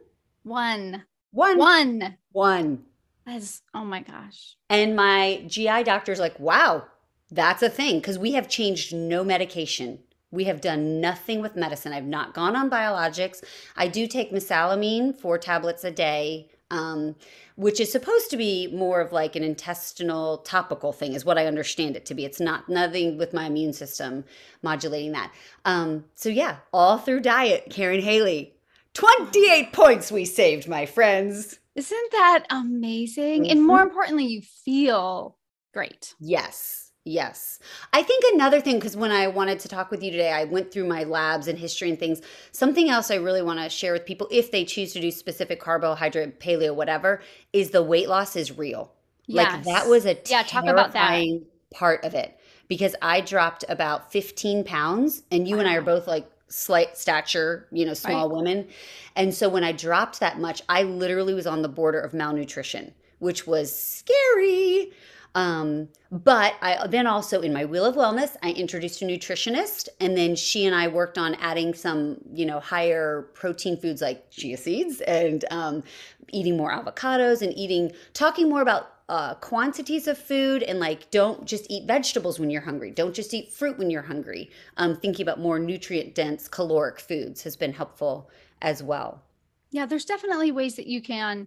One, 0.42 1.04
One. 1.32 1.58
one. 1.58 2.16
One. 2.32 2.84
That's 3.26 3.62
oh 3.74 3.84
my 3.84 4.00
gosh. 4.02 4.56
And 4.70 4.96
my 4.96 5.44
GI 5.46 5.82
doctor's 5.84 6.18
like, 6.18 6.38
wow, 6.40 6.84
that's 7.30 7.62
a 7.62 7.68
thing. 7.68 7.98
Because 8.00 8.18
we 8.18 8.32
have 8.32 8.48
changed 8.48 8.94
no 8.94 9.22
medication. 9.22 10.00
We 10.30 10.44
have 10.44 10.60
done 10.60 11.00
nothing 11.00 11.40
with 11.40 11.56
medicine. 11.56 11.92
I've 11.92 12.04
not 12.04 12.34
gone 12.34 12.56
on 12.56 12.70
biologics. 12.70 13.42
I 13.76 13.88
do 13.88 14.06
take 14.06 14.32
mesalamine, 14.32 15.18
four 15.18 15.38
tablets 15.38 15.84
a 15.84 15.90
day, 15.90 16.50
um, 16.70 17.14
which 17.56 17.80
is 17.80 17.90
supposed 17.90 18.30
to 18.30 18.36
be 18.36 18.68
more 18.68 19.00
of 19.00 19.12
like 19.12 19.36
an 19.36 19.42
intestinal 19.42 20.38
topical 20.38 20.92
thing, 20.92 21.14
is 21.14 21.24
what 21.24 21.38
I 21.38 21.46
understand 21.46 21.96
it 21.96 22.06
to 22.06 22.14
be. 22.14 22.24
It's 22.24 22.40
not 22.40 22.68
nothing 22.68 23.18
with 23.18 23.32
my 23.32 23.46
immune 23.46 23.72
system 23.72 24.24
modulating 24.62 25.12
that. 25.12 25.32
Um, 25.64 26.04
so, 26.14 26.28
yeah, 26.28 26.56
all 26.72 26.98
through 26.98 27.20
diet, 27.20 27.70
Karyn 27.70 28.02
Haley, 28.02 28.54
28 28.94 29.72
points 29.72 30.12
we 30.12 30.24
saved, 30.24 30.68
my 30.68 30.86
friends. 30.86 31.58
Isn't 31.74 32.12
that 32.12 32.44
amazing? 32.50 33.50
And 33.50 33.64
more 33.64 33.80
importantly, 33.80 34.26
you 34.26 34.42
feel 34.42 35.36
great. 35.72 36.14
Yes. 36.18 36.87
Yes. 37.08 37.58
I 37.94 38.02
think 38.02 38.22
another 38.34 38.60
thing, 38.60 38.76
because 38.76 38.94
when 38.94 39.10
I 39.10 39.28
wanted 39.28 39.60
to 39.60 39.68
talk 39.68 39.90
with 39.90 40.02
you 40.02 40.10
today, 40.10 40.30
I 40.30 40.44
went 40.44 40.70
through 40.70 40.86
my 40.86 41.04
labs 41.04 41.48
and 41.48 41.58
history 41.58 41.88
and 41.88 41.98
things. 41.98 42.20
Something 42.52 42.90
else 42.90 43.10
I 43.10 43.14
really 43.14 43.40
want 43.40 43.60
to 43.60 43.70
share 43.70 43.94
with 43.94 44.04
people, 44.04 44.28
if 44.30 44.50
they 44.50 44.64
choose 44.66 44.92
to 44.92 45.00
do 45.00 45.10
specific 45.10 45.58
carbohydrate, 45.58 46.38
paleo, 46.38 46.74
whatever, 46.74 47.22
is 47.54 47.70
the 47.70 47.82
weight 47.82 48.10
loss 48.10 48.36
is 48.36 48.58
real. 48.58 48.92
Like 49.26 49.64
that 49.64 49.88
was 49.88 50.04
a 50.04 50.18
Yeah, 50.26 50.42
talk 50.42 50.66
about 50.66 50.92
that. 50.92 51.24
part 51.72 52.04
of 52.04 52.14
it 52.14 52.38
because 52.66 52.94
I 53.00 53.22
dropped 53.22 53.64
about 53.70 54.12
15 54.12 54.64
pounds, 54.64 55.22
and 55.30 55.48
you 55.48 55.58
and 55.58 55.68
I 55.68 55.76
are 55.76 55.82
both 55.82 56.06
like 56.06 56.30
slight 56.48 56.96
stature, 56.98 57.68
you 57.72 57.86
know, 57.86 57.94
small 57.94 58.28
Right. 58.28 58.36
women. 58.36 58.68
And 59.16 59.34
so 59.34 59.48
when 59.48 59.64
I 59.64 59.72
dropped 59.72 60.20
that 60.20 60.38
much, 60.38 60.60
I 60.68 60.82
literally 60.82 61.32
was 61.34 61.46
on 61.46 61.62
the 61.62 61.68
border 61.68 62.00
of 62.00 62.12
malnutrition, 62.12 62.92
which 63.18 63.46
was 63.46 63.74
scary. 63.74 64.92
Um, 65.38 65.88
but 66.10 66.54
I 66.62 66.88
then 66.88 67.06
also 67.06 67.42
in 67.42 67.52
my 67.52 67.64
wheel 67.64 67.84
of 67.84 67.94
wellness, 67.94 68.36
I 68.42 68.50
introduced 68.50 69.02
a 69.02 69.04
nutritionist, 69.04 69.88
and 70.00 70.16
then 70.16 70.34
she 70.34 70.66
and 70.66 70.74
I 70.74 70.88
worked 70.88 71.16
on 71.16 71.36
adding 71.36 71.74
some, 71.74 72.16
you 72.32 72.44
know, 72.44 72.58
higher 72.58 73.30
protein 73.34 73.76
foods 73.76 74.02
like 74.02 74.32
chia 74.32 74.56
seeds 74.56 75.00
and 75.02 75.44
um, 75.52 75.84
eating 76.32 76.56
more 76.56 76.72
avocados 76.72 77.40
and 77.40 77.56
eating, 77.56 77.92
talking 78.14 78.48
more 78.48 78.62
about 78.62 78.94
uh, 79.08 79.34
quantities 79.36 80.08
of 80.08 80.18
food 80.18 80.64
and 80.64 80.80
like 80.80 81.08
don't 81.12 81.46
just 81.46 81.66
eat 81.70 81.86
vegetables 81.86 82.40
when 82.40 82.50
you're 82.50 82.62
hungry. 82.62 82.90
Don't 82.90 83.14
just 83.14 83.32
eat 83.32 83.52
fruit 83.52 83.78
when 83.78 83.90
you're 83.90 84.02
hungry. 84.02 84.50
Um, 84.76 84.96
thinking 84.96 85.22
about 85.22 85.38
more 85.38 85.60
nutrient 85.60 86.16
dense, 86.16 86.48
caloric 86.48 86.98
foods 86.98 87.44
has 87.44 87.54
been 87.54 87.74
helpful 87.74 88.28
as 88.60 88.82
well. 88.82 89.22
Yeah, 89.70 89.86
there's 89.86 90.04
definitely 90.04 90.50
ways 90.50 90.74
that 90.74 90.88
you 90.88 91.00
can 91.00 91.46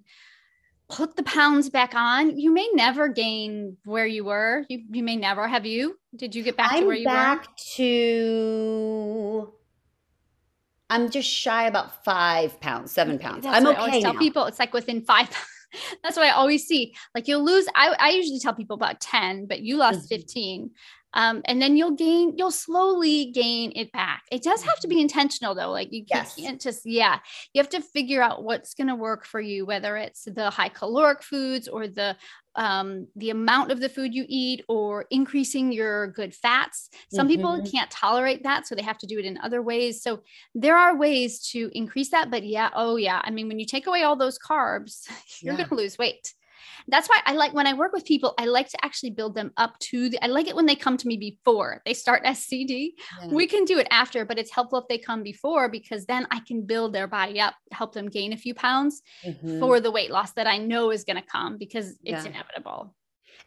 put 0.92 1.16
the 1.16 1.24
pounds 1.24 1.70
back 1.70 1.94
on. 1.96 2.38
You 2.38 2.52
may 2.54 2.70
never 2.74 3.08
gain 3.08 3.78
where 3.86 4.06
you 4.06 4.26
were. 4.26 4.66
You 4.70 4.84
you 4.92 5.04
may 5.04 5.16
never 5.16 5.48
have 5.48 5.66
you. 5.66 5.98
Did 6.16 6.36
you 6.36 6.44
get 6.44 6.58
back 6.58 6.72
to 6.72 6.86
where 6.86 6.96
you 6.96 7.06
were? 7.06 7.12
I'm 7.12 7.18
where 7.18 7.34
you 7.34 7.40
back 7.40 7.58
to. 7.76 9.54
I'm 10.90 11.10
just 11.10 11.30
shy 11.30 11.68
about 11.68 12.04
five 12.04 12.60
pounds, 12.60 12.92
seven 12.92 13.18
pounds. 13.18 13.44
That's 13.44 13.56
I'm 13.58 13.64
what 13.64 13.78
I 13.78 13.80
always 13.80 13.96
okay 13.96 14.04
tell 14.04 14.16
people. 14.16 14.46
It's 14.46 14.60
like 14.60 14.74
within 14.74 15.04
five. 15.06 15.30
That's 16.04 16.18
what 16.18 16.26
I 16.26 16.32
always 16.32 16.68
see. 16.68 16.94
Like 17.16 17.30
you'll 17.30 17.46
lose. 17.46 17.66
I, 17.76 17.96
I 17.98 18.10
usually 18.10 18.40
tell 18.40 18.54
people 18.54 18.74
about 18.76 19.00
10, 19.00 19.46
but 19.46 19.62
you 19.62 19.78
lost 19.78 20.06
Mhm. 20.06 20.10
15. 20.10 20.72
Um, 21.14 21.42
and 21.46 21.62
then 21.62 21.76
you'll 21.78 21.96
gain, 21.96 22.36
you'll 22.38 22.52
slowly 22.52 23.32
gain 23.34 23.74
it 23.76 23.92
back. 23.92 24.24
It 24.32 24.44
does 24.44 24.62
have 24.64 24.80
to 24.80 24.88
be 24.88 25.02
intentional 25.02 25.54
though. 25.56 25.72
Like 25.72 25.90
you 25.92 26.06
can't, 26.06 26.26
Yes. 26.26 26.36
can't 26.36 26.62
just, 26.62 26.82
yeah, 26.86 27.20
you 27.54 27.62
have 27.62 27.70
to 27.70 27.82
figure 27.82 28.22
out 28.22 28.44
what's 28.44 28.74
going 28.74 28.88
to 28.88 28.96
work 28.96 29.26
for 29.26 29.42
you, 29.42 29.66
whether 29.66 29.98
it's 29.98 30.24
the 30.26 30.50
high 30.50 30.70
caloric 30.70 31.22
foods 31.24 31.68
or 31.68 31.88
the, 31.88 32.16
um, 32.56 33.08
the 33.16 33.30
amount 33.30 33.72
of 33.72 33.80
the 33.80 33.90
food 33.90 34.14
you 34.14 34.26
eat 34.28 34.64
or 34.68 35.06
increasing 35.10 35.72
your 35.72 36.08
good 36.08 36.34
fats. 36.34 36.90
Some 37.10 37.28
people 37.28 37.62
Mhm. 37.62 37.72
can't 37.72 37.92
tolerate 37.92 38.44
that. 38.44 38.68
So 38.68 38.76
they 38.76 38.82
have 38.82 38.98
to 39.00 39.08
do 39.08 39.20
it 39.20 39.26
in 39.26 39.38
other 39.40 39.62
ways. 39.62 40.02
So 40.04 40.22
there 40.56 40.76
are 40.78 40.96
ways 40.98 41.42
to 41.52 41.70
increase 41.74 42.10
that. 42.12 42.30
But 42.32 42.44
yeah, 42.46 42.70
oh 42.74 42.96
yeah. 42.98 43.22
I 43.24 43.32
mean, 43.32 43.48
when 43.48 43.60
you 43.60 43.66
take 43.66 43.88
away 43.88 44.04
all 44.04 44.16
those 44.16 44.38
carbs, 44.40 45.08
you're 45.42 45.54
Yeah. 45.54 45.58
going 45.58 45.70
to 45.70 45.76
lose 45.76 45.98
weight. 45.98 46.34
That's 46.88 47.08
why 47.08 47.20
I 47.26 47.34
like 47.34 47.54
when 47.54 47.68
I 47.68 47.74
work 47.74 47.94
with 47.94 48.06
people, 48.06 48.34
I 48.40 48.46
like 48.46 48.70
to 48.70 48.86
actually 48.86 49.12
build 49.12 49.36
them 49.36 49.52
up 49.58 49.78
to 49.80 50.10
the, 50.10 50.24
I 50.24 50.28
like 50.28 50.48
it 50.48 50.56
when 50.56 50.66
they 50.66 50.76
come 50.76 50.98
to 50.98 51.08
me 51.08 51.18
before 51.18 51.82
they 51.86 51.94
start 51.94 52.24
SCD. 52.26 52.92
Yeah. 53.22 53.28
We 53.30 53.48
can 53.48 53.66
do 53.66 53.78
it 53.80 53.88
after, 53.92 54.26
but 54.26 54.38
it's 54.40 54.52
helpful 54.52 54.80
if 54.80 54.88
they 54.88 54.98
come 54.98 55.24
before 55.24 55.70
because 55.70 56.06
then 56.06 56.28
I 56.32 56.40
can 56.40 56.66
build 56.66 56.94
their 56.94 57.08
body 57.08 57.40
up, 57.40 57.56
help 57.72 57.94
them 57.94 58.08
gain 58.10 58.34
a 58.34 58.38
few 58.38 58.54
pounds 58.54 59.02
Mhm. 59.26 59.60
for 59.60 59.80
the 59.80 59.92
weight 59.92 60.12
loss 60.12 60.34
that 60.34 60.48
I 60.48 60.58
know 60.58 60.92
is 60.92 61.04
going 61.04 61.18
to 61.22 61.28
come 61.28 61.58
because 61.58 61.98
it's 62.04 62.26
Yeah. 62.26 62.32
inevitable. 62.32 62.96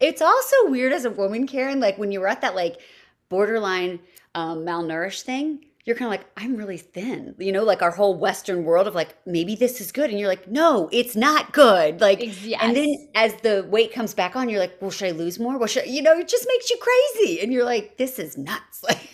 It's 0.00 0.22
also 0.22 0.56
weird 0.70 0.92
as 0.92 1.04
a 1.04 1.10
woman, 1.10 1.46
Karyn, 1.46 1.80
like 1.80 1.98
when 1.98 2.10
you 2.12 2.20
were 2.20 2.28
at 2.28 2.40
that 2.40 2.54
like 2.54 2.80
borderline 3.28 4.00
um, 4.34 4.64
malnourished 4.64 5.22
thing, 5.22 5.64
you're 5.84 5.96
kind 5.96 6.06
of 6.06 6.18
like, 6.18 6.26
I'm 6.36 6.56
really 6.56 6.78
thin. 6.78 7.34
You 7.38 7.52
know, 7.52 7.62
like 7.64 7.82
our 7.82 7.90
whole 7.90 8.14
Western 8.18 8.64
world 8.64 8.86
of 8.86 8.94
like, 8.94 9.16
maybe 9.26 9.54
this 9.54 9.80
is 9.80 9.92
good. 9.92 10.10
And 10.10 10.18
you're 10.18 10.28
like, 10.28 10.48
no, 10.50 10.88
it's 10.92 11.14
not 11.14 11.52
good. 11.52 12.00
Like, 12.00 12.20
Ex- 12.22 12.46
and 12.60 12.74
then 12.76 13.08
as 13.14 13.34
the 13.42 13.66
weight 13.68 13.92
comes 13.92 14.14
back 14.14 14.34
on, 14.36 14.48
you're 14.48 14.60
like, 14.60 14.76
well, 14.80 14.90
should 14.90 15.08
I 15.08 15.10
lose 15.12 15.38
more? 15.38 15.58
Well, 15.58 15.66
should, 15.68 15.86
you 15.86 16.00
know, 16.02 16.18
it 16.18 16.28
just 16.28 16.46
makes 16.48 16.70
you 16.70 16.78
crazy. 16.78 17.40
And 17.40 17.52
you're 17.52 17.64
like, 17.64 17.96
this 17.98 18.18
is 18.18 18.38
nuts. 18.38 18.82
Like, 18.88 19.10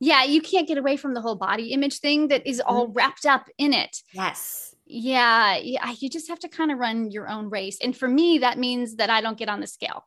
Yeah, 0.00 0.24
you 0.24 0.40
can't 0.40 0.66
get 0.66 0.78
away 0.78 0.96
from 0.96 1.14
the 1.14 1.20
whole 1.20 1.36
body 1.36 1.72
image 1.72 1.98
thing 2.00 2.28
that 2.28 2.46
is 2.46 2.60
all 2.60 2.86
Mm-hmm. 2.86 2.94
wrapped 2.94 3.26
up 3.26 3.48
in 3.58 3.72
it. 3.72 4.02
yes. 4.12 4.74
Yeah, 4.92 5.56
yeah, 5.58 5.94
you 6.00 6.10
just 6.10 6.26
have 6.26 6.40
to 6.40 6.48
kind 6.48 6.72
of 6.72 6.78
run 6.78 7.12
your 7.12 7.28
own 7.28 7.48
race. 7.48 7.78
And 7.80 7.96
for 7.96 8.08
me, 8.08 8.38
that 8.38 8.58
means 8.58 8.96
that 8.96 9.08
I 9.08 9.20
don't 9.20 9.38
get 9.38 9.48
on 9.48 9.60
the 9.60 9.68
scale. 9.68 10.04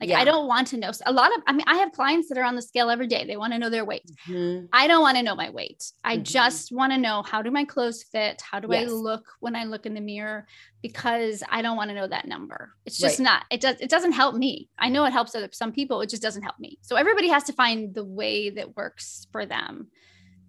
Like 0.00 0.10
Yeah. 0.10 0.18
I 0.20 0.24
don't 0.24 0.46
want 0.46 0.66
to 0.68 0.76
know. 0.76 0.90
A 1.06 1.12
lot 1.12 1.34
of 1.36 1.42
I 1.46 1.52
mean, 1.52 1.64
I 1.66 1.76
have 1.76 1.92
clients 1.92 2.28
that 2.28 2.38
are 2.38 2.44
on 2.44 2.56
the 2.56 2.62
scale 2.62 2.90
every 2.90 3.06
day. 3.06 3.24
They 3.26 3.36
want 3.36 3.52
to 3.52 3.58
know 3.58 3.70
their 3.70 3.84
weight. 3.84 4.10
Mhm. 4.28 4.68
I 4.72 4.86
don't 4.88 5.02
want 5.02 5.16
to 5.18 5.22
know 5.22 5.34
my 5.34 5.50
weight. 5.50 5.92
I 6.04 6.16
Mhm. 6.18 6.22
just 6.22 6.72
want 6.72 6.92
to 6.92 6.98
know 6.98 7.22
how 7.22 7.42
do 7.42 7.50
my 7.50 7.64
clothes 7.64 8.02
fit? 8.02 8.40
How 8.42 8.60
do 8.60 8.72
I 8.72 8.84
look 8.84 9.24
when 9.40 9.54
I 9.56 9.64
look 9.64 9.86
in 9.86 9.94
the 9.94 10.00
mirror? 10.00 10.46
Because 10.82 11.42
I 11.50 11.62
don't 11.62 11.76
want 11.76 11.90
to 11.90 11.94
know 11.94 12.06
that 12.06 12.26
number. 12.26 12.72
It's 12.86 12.98
just 12.98 13.18
Right. 13.18 13.24
not. 13.24 13.44
It 13.50 13.60
does. 13.60 13.76
It 13.80 13.90
doesn't 13.90 14.12
help 14.12 14.34
me. 14.34 14.68
I 14.78 14.88
know 14.88 15.04
it 15.04 15.12
helps 15.12 15.34
other 15.34 15.48
some 15.52 15.72
people. 15.72 16.00
It 16.00 16.08
just 16.10 16.22
doesn't 16.22 16.42
help 16.42 16.58
me. 16.58 16.78
So 16.82 16.96
everybody 16.96 17.28
has 17.28 17.44
to 17.44 17.52
find 17.52 17.94
the 17.94 18.04
way 18.04 18.50
that 18.50 18.76
works 18.76 19.26
for 19.32 19.44
them. 19.46 19.90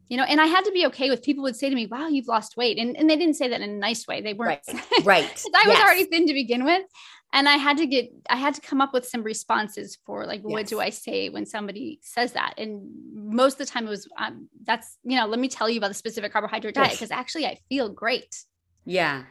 You 0.09 0.17
know, 0.17 0.23
and 0.23 0.41
I 0.41 0.45
had 0.45 0.65
to 0.65 0.71
be 0.73 0.85
okay 0.87 1.09
with 1.09 1.23
people 1.23 1.41
would 1.43 1.55
say 1.55 1.69
to 1.69 1.75
me, 1.75 1.85
"Wow, 1.85 2.07
you've 2.09 2.27
lost 2.27 2.57
weight," 2.57 2.77
and 2.77 2.97
and 2.97 3.09
they 3.09 3.15
didn't 3.15 3.35
say 3.35 3.47
that 3.47 3.61
in 3.61 3.69
a 3.69 3.73
nice 3.73 4.05
way. 4.07 4.19
They 4.21 4.33
weren't. 4.33 4.59
Right. 4.67 5.05
Right. 5.05 5.45
I 5.55 5.67
was 5.67 5.77
Yes. 5.77 5.81
already 5.81 6.03
thin 6.03 6.27
to 6.27 6.33
begin 6.33 6.65
with. 6.65 6.83
And 7.33 7.47
I 7.47 7.55
had 7.55 7.77
to 7.77 7.87
get, 7.87 8.11
I 8.29 8.35
had 8.35 8.53
to 8.55 8.61
come 8.61 8.81
up 8.81 8.93
with 8.93 9.05
some 9.05 9.23
responses 9.23 9.97
for 10.05 10.25
like, 10.25 10.41
what 10.41 10.67
do 10.67 10.81
I 10.81 10.89
say 10.89 11.29
when 11.29 11.45
somebody 11.45 11.99
says 12.01 12.33
that? 12.33 12.55
And 12.57 12.89
most 13.13 13.53
of 13.53 13.59
the 13.59 13.65
time 13.65 13.87
it 13.87 13.89
was, 13.89 14.07
um, 14.17 14.49
that's, 14.65 14.97
you 15.03 15.15
know, 15.15 15.25
let 15.27 15.39
me 15.39 15.47
tell 15.47 15.69
you 15.69 15.77
about 15.77 15.87
the 15.87 15.93
specific 15.93 16.33
carbohydrate 16.33 16.75
diet 16.75 16.91
because 16.91 17.11
actually 17.11 17.45
I 17.45 17.57
feel 17.69 17.87
great. 17.87 18.43
Yeah. 18.85 19.23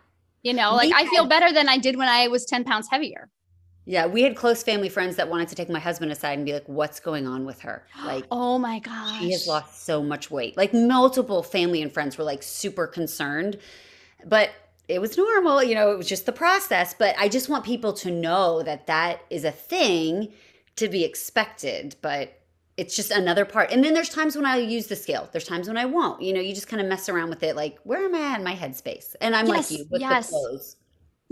You 0.42 0.55
know, 0.55 0.74
like 0.74 0.92
I 0.94 1.07
feel 1.07 1.26
better 1.26 1.53
than 1.53 1.68
I 1.68 1.76
did 1.76 1.96
when 1.96 2.09
I 2.09 2.28
was 2.28 2.46
10 2.46 2.64
pounds 2.64 2.88
heavier. 2.90 3.28
Yeah. 3.84 4.07
We 4.07 4.22
had 4.22 4.34
close 4.34 4.62
family 4.62 4.88
friends 4.88 5.16
that 5.16 5.28
wanted 5.28 5.48
to 5.48 5.55
take 5.55 5.68
my 5.68 5.80
husband 5.80 6.11
aside 6.11 6.38
and 6.38 6.46
be 6.46 6.55
like, 6.55 6.68
what's 6.68 7.01
going 7.01 7.26
on 7.26 7.44
with 7.44 7.61
her? 7.61 7.84
Like, 8.03 8.24
Oh 8.30 8.57
my 8.59 8.78
gosh. 8.78 9.18
She 9.18 9.32
has 9.32 9.46
lost 9.46 9.84
so 9.84 10.03
much 10.03 10.30
weight. 10.30 10.57
Like 10.57 10.72
multiple 10.72 11.42
family 11.42 11.82
and 11.82 11.92
friends 11.92 12.16
were 12.16 12.24
like 12.24 12.42
super 12.42 12.86
concerned, 12.86 13.59
but 14.24 14.51
it 14.91 15.01
was 15.01 15.16
normal. 15.16 15.62
You 15.62 15.74
know, 15.74 15.93
it 15.93 15.99
was 15.99 16.09
just 16.09 16.26
the 16.26 16.32
process. 16.32 16.95
But 16.95 17.14
I 17.18 17.28
just 17.28 17.49
want 17.49 17.64
people 17.64 17.93
to 17.95 18.11
know 18.11 18.62
that 18.62 18.86
that 18.86 19.20
is 19.30 19.45
a 19.45 19.53
thing 19.53 20.32
to 20.76 20.88
be 20.88 21.05
expected. 21.05 21.97
But 22.03 22.41
it's 22.76 22.97
just 22.97 23.11
another 23.11 23.45
part. 23.45 23.70
And 23.70 23.84
then 23.84 23.95
there's 23.95 24.09
times 24.09 24.36
when 24.36 24.47
I 24.47 24.57
use 24.57 24.86
the 24.86 24.97
scale. 24.97 25.28
There's 25.32 25.45
times 25.45 25.68
when 25.68 25.76
I 25.76 25.84
won't. 25.84 26.22
You 26.22 26.32
know, 26.32 26.41
you 26.41 26.55
just 26.55 26.68
kind 26.68 26.80
of 26.80 26.88
mess 26.88 27.09
around 27.09 27.30
with 27.30 27.43
it. 27.43 27.55
Like, 27.55 27.78
where 27.84 28.05
am 28.05 28.14
I 28.14 28.20
at 28.32 28.38
in 28.38 28.45
my 28.45 28.55
headspace? 28.55 29.14
And 29.20 29.36
I'm 29.36 29.47
Yes, 29.47 29.70
like 29.70 29.78
you 29.78 29.86
with 29.91 30.01
yes. 30.01 30.26
the 30.28 30.32
clothes. 30.32 30.76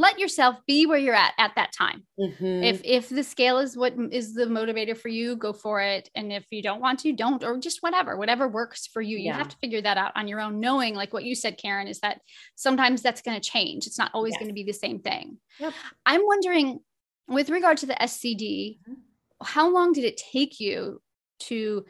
Let 0.01 0.21
yourself 0.21 0.57
be 0.65 0.87
where 0.87 0.97
you're 0.97 1.15
at 1.17 1.35
at 1.39 1.57
that 1.57 1.73
time. 1.73 2.05
Mhm. 2.21 2.65
If 2.65 2.81
if 2.85 3.09
the 3.09 3.25
scale 3.25 3.59
is 3.59 3.77
what 3.77 3.95
is 4.13 4.33
the 4.33 4.45
motivator 4.45 4.97
for 4.97 5.09
you, 5.09 5.35
go 5.35 5.53
for 5.53 5.81
it. 5.81 6.09
And 6.15 6.33
if 6.33 6.47
you 6.53 6.63
don't 6.63 6.81
want 6.81 7.01
to, 7.01 7.13
don't, 7.13 7.43
or 7.43 7.59
just 7.59 7.83
whatever, 7.83 8.17
whatever 8.17 8.47
works 8.47 8.87
for 8.87 9.03
you. 9.03 9.19
You 9.19 9.25
Yeah. 9.25 9.39
have 9.39 9.49
to 9.49 9.57
figure 9.57 9.83
that 9.83 9.97
out 9.99 10.13
on 10.15 10.29
your 10.29 10.41
own, 10.41 10.61
knowing 10.61 10.95
like 10.95 11.13
what 11.13 11.25
you 11.25 11.35
said, 11.35 11.59
Karyn, 11.59 11.89
is 11.91 11.99
that 12.01 12.21
sometimes 12.55 13.03
that's 13.03 13.23
going 13.23 13.41
to 13.41 13.51
change. 13.51 13.89
It's 13.89 13.99
not 13.99 14.13
always 14.15 14.35
Yes. 14.35 14.39
going 14.39 14.49
to 14.49 14.55
be 14.55 14.63
the 14.63 14.73
same 14.73 15.01
thing. 15.01 15.41
Yep. 15.59 15.75
I'm 16.07 16.25
wondering, 16.25 16.79
with 17.27 17.51
regard 17.51 17.79
to 17.79 17.87
the 17.87 18.01
SCD, 18.01 18.79
Mhm. 18.89 18.97
how 19.43 19.69
long 19.69 19.93
did 19.93 20.05
it 20.05 20.17
take 20.17 20.61
you 20.61 21.03
to 21.41 21.85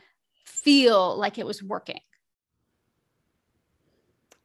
feel 0.46 1.14
like 1.18 1.36
it 1.36 1.44
was 1.46 1.62
working? 1.62 2.00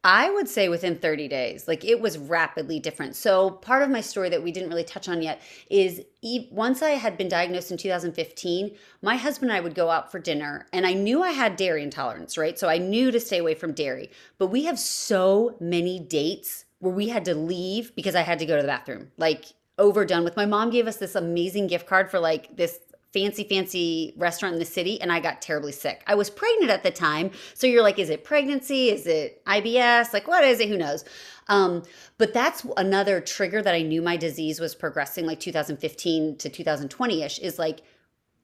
I 0.06 0.28
would 0.28 0.50
say 0.50 0.68
within 0.68 0.98
30 0.98 1.28
days, 1.28 1.66
like 1.66 1.82
it 1.82 1.98
was 1.98 2.18
rapidly 2.18 2.78
different. 2.78 3.16
So, 3.16 3.50
part 3.50 3.82
of 3.82 3.88
my 3.88 4.02
story 4.02 4.28
that 4.28 4.42
we 4.42 4.52
didn't 4.52 4.68
really 4.68 4.84
touch 4.84 5.08
on 5.08 5.22
yet 5.22 5.40
is 5.70 6.02
once 6.50 6.82
I 6.82 6.90
had 6.90 7.16
been 7.16 7.28
diagnosed 7.28 7.70
in 7.70 7.78
2015, 7.78 8.76
my 9.00 9.16
husband 9.16 9.50
and 9.50 9.56
I 9.56 9.62
would 9.62 9.74
go 9.74 9.88
out 9.88 10.12
for 10.12 10.18
dinner, 10.18 10.66
and 10.74 10.86
I 10.86 10.92
knew 10.92 11.22
I 11.22 11.30
had 11.30 11.56
dairy 11.56 11.82
intolerance, 11.82 12.36
right? 12.36 12.58
So, 12.58 12.68
I 12.68 12.76
knew 12.76 13.10
to 13.10 13.18
stay 13.18 13.38
away 13.38 13.54
from 13.54 13.72
dairy. 13.72 14.10
But 14.36 14.48
we 14.48 14.64
have 14.64 14.78
so 14.78 15.56
many 15.58 15.98
dates 15.98 16.66
where 16.80 16.92
we 16.92 17.08
had 17.08 17.24
to 17.24 17.34
leave 17.34 17.96
because 17.96 18.14
I 18.14 18.20
had 18.20 18.38
to 18.40 18.46
go 18.46 18.56
to 18.56 18.62
the 18.62 18.68
bathroom, 18.68 19.10
like 19.16 19.46
overdone 19.78 20.22
with. 20.22 20.36
My 20.36 20.46
mom 20.46 20.68
gave 20.68 20.86
us 20.86 20.98
this 20.98 21.14
amazing 21.14 21.66
gift 21.66 21.86
card 21.86 22.10
for 22.10 22.20
like 22.20 22.56
this 22.56 22.78
fancy, 23.14 23.44
fancy 23.44 24.12
restaurant 24.16 24.54
in 24.54 24.58
the 24.58 24.66
city, 24.66 25.00
and 25.00 25.12
I 25.12 25.20
got 25.20 25.40
terribly 25.40 25.70
sick. 25.70 26.02
I 26.08 26.16
was 26.16 26.28
pregnant 26.28 26.70
at 26.70 26.82
the 26.82 26.90
time. 26.90 27.30
So 27.54 27.68
you're 27.68 27.82
like, 27.82 28.00
is 28.00 28.10
it 28.10 28.24
pregnancy? 28.24 28.90
Is 28.90 29.06
it 29.06 29.42
IBS? 29.46 30.12
Like, 30.12 30.26
what 30.26 30.42
is 30.42 30.58
it? 30.58 30.68
Who 30.68 30.76
knows? 30.76 31.04
Um, 31.46 31.84
but 32.18 32.34
that's 32.34 32.66
another 32.76 33.20
trigger 33.20 33.62
that 33.62 33.74
I 33.74 33.82
knew 33.82 34.02
my 34.02 34.16
disease 34.16 34.58
was 34.58 34.74
progressing 34.74 35.26
like 35.26 35.38
2015 35.38 36.38
to 36.38 36.48
2020 36.48 37.22
ish 37.22 37.38
is 37.38 37.58
like, 37.58 37.82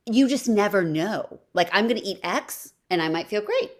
you 0.06 0.28
just 0.28 0.48
never 0.48 0.84
know. 0.84 1.40
Like, 1.52 1.68
I'm 1.72 1.88
going 1.88 2.00
to 2.00 2.06
eat 2.06 2.20
X 2.22 2.72
and 2.88 3.02
I 3.02 3.08
might 3.08 3.26
feel 3.26 3.42
great. 3.42 3.72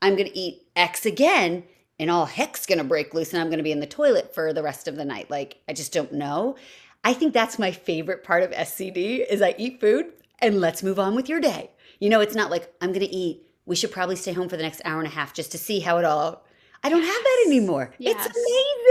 I'm 0.00 0.16
going 0.16 0.28
to 0.28 0.38
eat 0.38 0.62
X 0.74 1.04
again 1.04 1.64
and 1.98 2.10
all 2.10 2.24
heck's 2.24 2.64
going 2.64 2.78
to 2.78 2.84
break 2.84 3.12
loose 3.12 3.34
and 3.34 3.42
I'm 3.42 3.48
going 3.48 3.58
to 3.58 3.64
be 3.64 3.72
in 3.72 3.80
the 3.80 3.86
toilet 3.86 4.34
for 4.34 4.54
the 4.54 4.62
rest 4.62 4.88
of 4.88 4.96
the 4.96 5.04
night. 5.04 5.30
Like, 5.30 5.58
I 5.68 5.74
just 5.74 5.92
don't 5.92 6.12
know. 6.12 6.56
I 7.04 7.12
think 7.12 7.34
that's 7.34 7.58
my 7.58 7.70
favorite 7.70 8.24
part 8.24 8.42
of 8.42 8.50
SCD 8.50 9.26
is 9.28 9.42
I 9.42 9.54
eat 9.58 9.80
food 9.80 10.12
and 10.40 10.60
let's 10.60 10.82
move 10.82 10.98
on 10.98 11.14
with 11.14 11.28
your 11.28 11.40
day. 11.40 11.70
You 12.00 12.08
know, 12.10 12.20
it's 12.20 12.34
not 12.34 12.50
like 12.50 12.72
I'm 12.80 12.90
going 12.92 13.06
to 13.06 13.14
eat. 13.14 13.42
We 13.66 13.76
should 13.76 13.90
probably 13.92 14.16
stay 14.16 14.32
home 14.32 14.48
for 14.48 14.56
the 14.56 14.62
next 14.62 14.80
hour 14.84 14.98
and 14.98 15.06
a 15.06 15.10
half 15.10 15.34
just 15.34 15.52
to 15.52 15.58
see 15.58 15.80
how 15.80 15.98
it 15.98 16.04
all. 16.04 16.44
I 16.82 16.88
don't 16.88 17.02
have 17.02 17.22
that 17.22 17.44
anymore. 17.46 17.92
Yes. 17.98 18.24
It's 18.26 18.36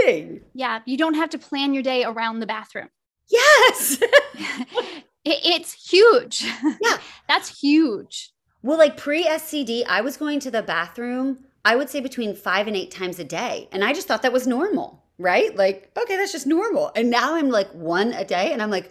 amazing. 0.06 0.42
Yeah, 0.54 0.80
you 0.84 0.96
don't 0.98 1.14
have 1.14 1.30
to 1.30 1.38
plan 1.38 1.72
your 1.74 1.82
day 1.82 2.04
around 2.04 2.40
the 2.40 2.46
bathroom. 2.46 2.88
Yes. 3.30 3.98
It- 5.24 5.40
it's 5.44 5.90
huge. 5.90 6.42
Yeah. 6.80 6.98
That's 7.28 7.60
huge. 7.60 8.30
well, 8.62 8.78
like 8.78 8.96
pre 8.96 9.24
SCD, 9.24 9.84
I 9.86 10.00
was 10.00 10.16
going 10.16 10.40
to 10.40 10.50
the 10.50 10.62
bathroom, 10.62 11.44
I 11.64 11.76
would 11.76 11.90
say 11.90 12.00
between 12.00 12.34
five 12.34 12.66
and 12.66 12.76
eight 12.76 12.90
times 12.90 13.18
a 13.18 13.24
day. 13.24 13.68
And 13.72 13.84
I 13.84 13.92
just 13.92 14.06
thought 14.08 14.22
that 14.22 14.32
was 14.32 14.46
normal, 14.46 15.04
right? 15.18 15.54
Like, 15.54 15.90
okay, 16.00 16.16
that's 16.16 16.32
just 16.32 16.46
normal. 16.46 16.92
And 16.94 17.10
now 17.10 17.34
I'm 17.34 17.50
like 17.50 17.68
one 17.72 18.12
a 18.12 18.24
day 18.24 18.52
and 18.52 18.62
I'm 18.62 18.70
like, 18.70 18.90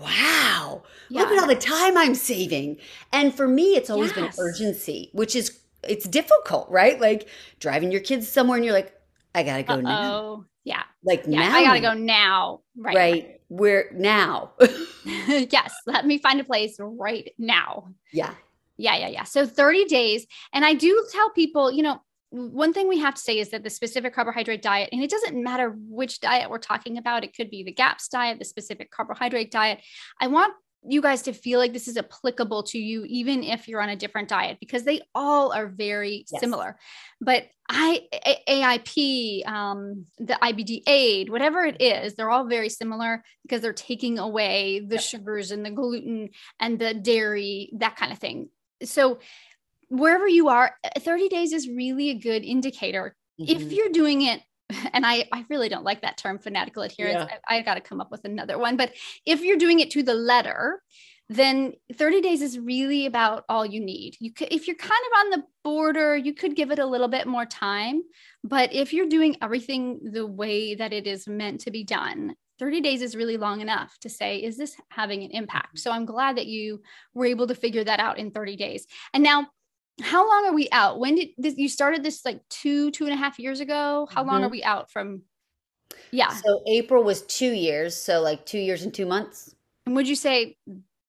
wow, 0.00 0.82
look 1.10 1.28
at 1.30 1.38
all 1.40 1.46
the 1.48 1.54
time 1.54 1.96
I'm 1.96 2.14
saving. 2.14 2.78
And 3.12 3.34
for 3.34 3.46
me, 3.48 3.76
it's 3.76 3.90
always 3.90 4.10
Yes. 4.16 4.36
been 4.36 4.44
urgency, 4.44 5.10
which 5.12 5.36
is, 5.36 5.58
it's 5.82 6.06
difficult, 6.08 6.68
right? 6.70 7.00
Like 7.00 7.28
driving 7.60 7.90
your 7.92 8.00
kids 8.00 8.28
somewhere 8.28 8.56
and 8.56 8.64
you're 8.64 8.74
like, 8.74 8.92
I 9.34 9.42
gotta 9.42 9.62
go 9.62 9.80
now. 9.80 10.14
Oh, 10.14 10.44
yeah. 10.64 10.82
Like 11.02 11.24
Yeah. 11.26 11.40
now. 11.48 11.56
I 11.56 11.64
got 11.64 11.74
to 11.74 11.80
go 11.80 11.94
now. 11.94 12.60
Right. 12.76 12.94
Right. 12.96 13.40
Where 13.48 13.90
now? 13.92 14.52
yes. 15.04 15.74
Let 15.86 16.06
me 16.06 16.18
find 16.18 16.40
a 16.40 16.44
place 16.44 16.76
right 16.80 17.30
now. 17.38 17.88
yeah. 18.12 18.34
Yeah. 18.76 18.96
Yeah. 18.96 19.08
Yeah. 19.08 19.24
So 19.24 19.46
30 19.46 19.84
days. 19.84 20.26
And 20.52 20.64
I 20.64 20.74
do 20.74 21.06
tell 21.12 21.30
people, 21.30 21.70
you 21.70 21.82
know, 21.82 22.00
one 22.34 22.72
thing 22.72 22.88
we 22.88 22.98
have 22.98 23.14
to 23.14 23.20
say 23.20 23.38
is 23.38 23.50
that 23.50 23.62
the 23.62 23.70
specific 23.70 24.12
carbohydrate 24.12 24.60
diet, 24.62 24.88
and 24.90 25.02
it 25.02 25.10
doesn't 25.10 25.40
matter 25.40 25.74
which 25.76 26.20
diet 26.20 26.50
we're 26.50 26.58
talking 26.58 26.98
about, 26.98 27.22
it 27.22 27.36
could 27.36 27.48
be 27.48 27.62
the 27.62 27.72
GAPS 27.72 28.08
diet, 28.08 28.40
the 28.40 28.44
specific 28.44 28.90
carbohydrate 28.90 29.52
diet. 29.52 29.80
I 30.20 30.26
want 30.26 30.52
you 30.86 31.00
guys 31.00 31.22
to 31.22 31.32
feel 31.32 31.60
like 31.60 31.72
this 31.72 31.86
is 31.86 31.96
applicable 31.96 32.64
to 32.64 32.78
you, 32.78 33.04
even 33.06 33.44
if 33.44 33.68
you're 33.68 33.80
on 33.80 33.88
a 33.88 33.96
different 33.96 34.28
diet, 34.28 34.58
because 34.60 34.82
they 34.82 35.00
all 35.14 35.52
are 35.52 35.68
very 35.68 36.26
Yes. 36.30 36.40
similar. 36.40 36.78
But 37.20 37.44
I, 37.68 38.02
AIP, 38.48 39.46
um, 39.46 40.06
the 40.18 40.36
IBD 40.42 40.82
aid, 40.86 41.30
whatever 41.30 41.64
it 41.64 41.80
is, 41.80 42.14
they're 42.14 42.30
all 42.30 42.46
very 42.48 42.68
similar 42.68 43.22
because 43.42 43.62
they're 43.62 43.72
taking 43.72 44.18
away 44.18 44.80
the 44.80 44.96
Yep. 44.96 45.04
sugars 45.04 45.50
and 45.52 45.64
the 45.64 45.70
gluten 45.70 46.30
and 46.58 46.78
the 46.78 46.92
dairy, 46.94 47.70
that 47.78 47.96
kind 47.96 48.12
of 48.12 48.18
thing. 48.18 48.50
So 48.82 49.20
wherever 49.88 50.26
you 50.28 50.48
are, 50.48 50.74
30 50.98 51.28
days 51.28 51.52
is 51.52 51.68
really 51.68 52.10
a 52.10 52.14
good 52.18 52.44
indicator. 52.44 53.16
If 53.38 53.68
Mhm. 53.68 53.76
you're 53.76 53.90
doing 53.90 54.22
it, 54.22 54.42
and 54.94 55.04
I, 55.04 55.28
I 55.32 55.44
really 55.50 55.68
don't 55.68 55.84
like 55.84 56.02
that 56.02 56.16
term 56.16 56.38
fanatical 56.38 56.82
adherence. 56.82 57.20
Yeah. 57.20 57.38
I, 57.48 57.58
I 57.58 57.62
got 57.62 57.74
to 57.74 57.80
come 57.80 58.00
up 58.00 58.10
with 58.10 58.24
another 58.24 58.58
one. 58.58 58.76
But 58.76 58.94
if 59.26 59.42
you're 59.42 59.58
doing 59.58 59.80
it 59.80 59.90
to 59.92 60.02
the 60.02 60.14
letter, 60.14 60.82
then 61.28 61.72
30 61.94 62.20
days 62.20 62.42
is 62.42 62.58
really 62.58 63.06
about 63.06 63.44
all 63.48 63.64
you 63.64 63.80
need. 63.80 64.16
You 64.20 64.32
could, 64.32 64.48
if 64.50 64.66
you're 64.66 64.76
kind 64.76 64.92
of 64.92 65.18
on 65.20 65.30
the 65.30 65.44
border, 65.62 66.16
you 66.16 66.34
could 66.34 66.56
give 66.56 66.70
it 66.70 66.78
a 66.78 66.86
little 66.86 67.08
bit 67.08 67.26
more 67.26 67.46
time. 67.46 68.02
But 68.42 68.72
if 68.72 68.92
you're 68.92 69.08
doing 69.08 69.36
everything 69.42 70.00
the 70.12 70.26
way 70.26 70.74
that 70.74 70.92
it 70.92 71.06
is 71.06 71.26
meant 71.26 71.60
to 71.62 71.70
be 71.70 71.84
done, 71.84 72.36
30 72.58 72.80
days 72.82 73.02
is 73.02 73.16
really 73.16 73.36
long 73.36 73.60
enough 73.60 73.98
to 74.00 74.08
say, 74.08 74.38
is 74.38 74.56
this 74.56 74.76
having 74.90 75.22
an 75.24 75.30
impact? 75.30 75.78
So 75.78 75.90
I'm 75.90 76.04
glad 76.04 76.36
that 76.36 76.46
you 76.46 76.82
were 77.14 77.26
able 77.26 77.46
to 77.48 77.54
figure 77.54 77.84
that 77.84 78.00
out 78.00 78.18
in 78.18 78.30
30 78.30 78.56
days. 78.56 78.86
And 79.12 79.22
now, 79.22 79.48
how 80.02 80.28
long 80.28 80.46
are 80.46 80.54
we 80.54 80.68
out? 80.72 80.98
When 80.98 81.14
did 81.14 81.28
this, 81.38 81.56
you 81.56 81.68
started 81.68 82.02
this 82.02 82.24
like 82.24 82.40
two, 82.48 82.90
two 82.90 83.04
and 83.04 83.12
a 83.12 83.16
half 83.16 83.38
years 83.38 83.60
ago? 83.60 84.08
How 84.10 84.24
long 84.24 84.40
Mhm. 84.40 84.46
are 84.46 84.50
we 84.50 84.62
out 84.62 84.90
from? 84.90 85.22
Yeah. 86.10 86.30
So 86.30 86.62
April 86.66 87.04
was 87.04 87.22
two 87.22 87.52
years. 87.52 87.94
So 87.94 88.20
like 88.20 88.44
two 88.46 88.58
years 88.58 88.82
and 88.82 88.92
two 88.92 89.06
months. 89.06 89.54
And 89.86 89.94
would 89.94 90.08
you 90.08 90.16
say 90.16 90.56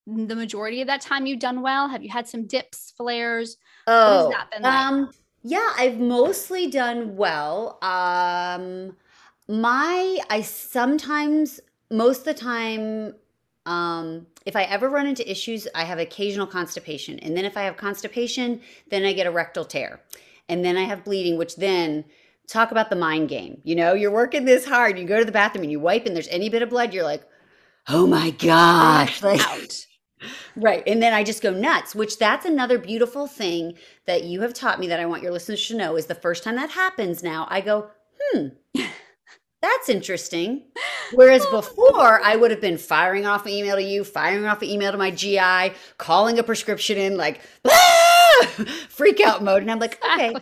the 0.06 0.36
majority 0.36 0.80
of 0.82 0.86
that 0.86 1.00
time 1.00 1.26
you've 1.26 1.40
done 1.40 1.62
well? 1.62 1.88
Have 1.88 2.02
you 2.02 2.10
had 2.10 2.28
some 2.28 2.46
dips, 2.46 2.92
flares? 2.96 3.56
Oh, 3.86 4.18
has 4.18 4.28
that 4.28 4.50
been 4.50 4.62
like? 4.62 4.72
um, 4.72 5.10
yeah, 5.42 5.72
I've 5.76 5.98
mostly 5.98 6.68
done 6.70 7.16
well. 7.16 7.78
Um, 7.82 8.96
my, 9.48 10.18
I 10.28 10.42
sometimes, 10.42 11.60
most 11.90 12.18
of 12.20 12.24
the 12.24 12.34
time, 12.34 13.14
um, 13.66 14.26
if 14.46 14.56
I 14.56 14.62
ever 14.64 14.88
run 14.88 15.06
into 15.06 15.28
issues, 15.28 15.68
I 15.74 15.84
have 15.84 15.98
occasional 15.98 16.46
constipation. 16.46 17.18
And 17.18 17.36
then 17.36 17.44
if 17.44 17.56
I 17.56 17.62
have 17.62 17.76
constipation, 17.76 18.60
then 18.90 19.04
I 19.04 19.12
get 19.12 19.26
a 19.26 19.30
rectal 19.30 19.64
tear. 19.64 20.00
And 20.48 20.64
then 20.64 20.76
I 20.76 20.84
have 20.84 21.04
bleeding, 21.04 21.36
which 21.36 21.56
then 21.56 22.04
talk 22.46 22.70
about 22.70 22.88
the 22.88 22.96
mind 22.96 23.28
game. 23.28 23.60
You 23.64 23.74
know, 23.74 23.92
you're 23.94 24.12
working 24.12 24.44
this 24.44 24.64
hard, 24.64 24.98
you 24.98 25.04
go 25.04 25.18
to 25.18 25.24
the 25.24 25.32
bathroom 25.32 25.64
and 25.64 25.72
you 25.72 25.80
wipe 25.80 26.06
and 26.06 26.14
there's 26.14 26.28
any 26.28 26.48
bit 26.48 26.62
of 26.62 26.70
blood, 26.70 26.94
you're 26.94 27.04
like, 27.04 27.24
oh 27.88 28.06
my 28.06 28.30
gosh. 28.30 29.22
Like, 29.22 29.40
out. 29.40 29.86
Right. 30.54 30.82
And 30.86 31.02
then 31.02 31.12
I 31.12 31.24
just 31.24 31.42
go 31.42 31.50
nuts, 31.50 31.94
which 31.94 32.18
that's 32.18 32.46
another 32.46 32.78
beautiful 32.78 33.26
thing 33.26 33.74
that 34.06 34.24
you 34.24 34.40
have 34.42 34.54
taught 34.54 34.80
me 34.80 34.86
that 34.86 35.00
I 35.00 35.06
want 35.06 35.22
your 35.22 35.32
listeners 35.32 35.66
to 35.68 35.76
know 35.76 35.96
is 35.96 36.06
the 36.06 36.14
first 36.14 36.42
time 36.44 36.56
that 36.56 36.70
happens 36.70 37.22
now, 37.22 37.46
I 37.50 37.60
go, 37.60 37.90
hmm, 38.18 38.46
that's 39.62 39.88
interesting. 39.88 40.62
Whereas 41.14 41.46
before, 41.46 42.20
I 42.22 42.36
would 42.36 42.50
have 42.50 42.60
been 42.60 42.78
firing 42.78 43.26
off 43.26 43.46
an 43.46 43.52
email 43.52 43.76
to 43.76 43.82
you, 43.82 44.04
firing 44.04 44.46
off 44.46 44.62
an 44.62 44.68
email 44.68 44.92
to 44.92 44.98
my 44.98 45.10
GI, 45.10 45.74
calling 45.98 46.38
a 46.38 46.42
prescription 46.42 46.98
in, 46.98 47.16
like, 47.16 47.40
ah! 47.64 48.46
freak 48.88 49.20
out 49.20 49.42
mode. 49.42 49.62
And 49.62 49.70
I'm 49.70 49.78
like, 49.78 50.02
okay, 50.04 50.34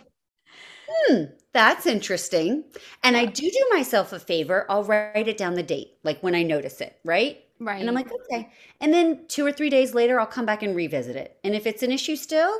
hmm, 0.89 1.23
that's 1.53 1.85
interesting. 1.85 2.63
And 3.03 3.15
I 3.15 3.25
do 3.25 3.49
do 3.49 3.67
myself 3.71 4.11
a 4.11 4.19
favor. 4.19 4.65
I'll 4.69 4.83
write 4.83 5.27
it 5.27 5.37
down 5.37 5.53
the 5.53 5.63
date, 5.63 5.97
like 6.03 6.21
when 6.21 6.35
I 6.35 6.43
notice 6.43 6.81
it, 6.81 6.97
right? 7.03 7.41
Right. 7.59 7.79
And 7.79 7.87
I'm 7.87 7.95
like, 7.95 8.11
okay. 8.11 8.51
And 8.81 8.93
then 8.93 9.25
two 9.27 9.45
or 9.45 9.51
three 9.51 9.69
days 9.69 9.93
later, 9.93 10.19
I'll 10.19 10.25
come 10.25 10.45
back 10.45 10.61
and 10.63 10.75
revisit 10.75 11.15
it. 11.15 11.37
And 11.43 11.55
if 11.55 11.65
it's 11.65 11.83
an 11.83 11.91
issue 11.91 12.17
still, 12.17 12.53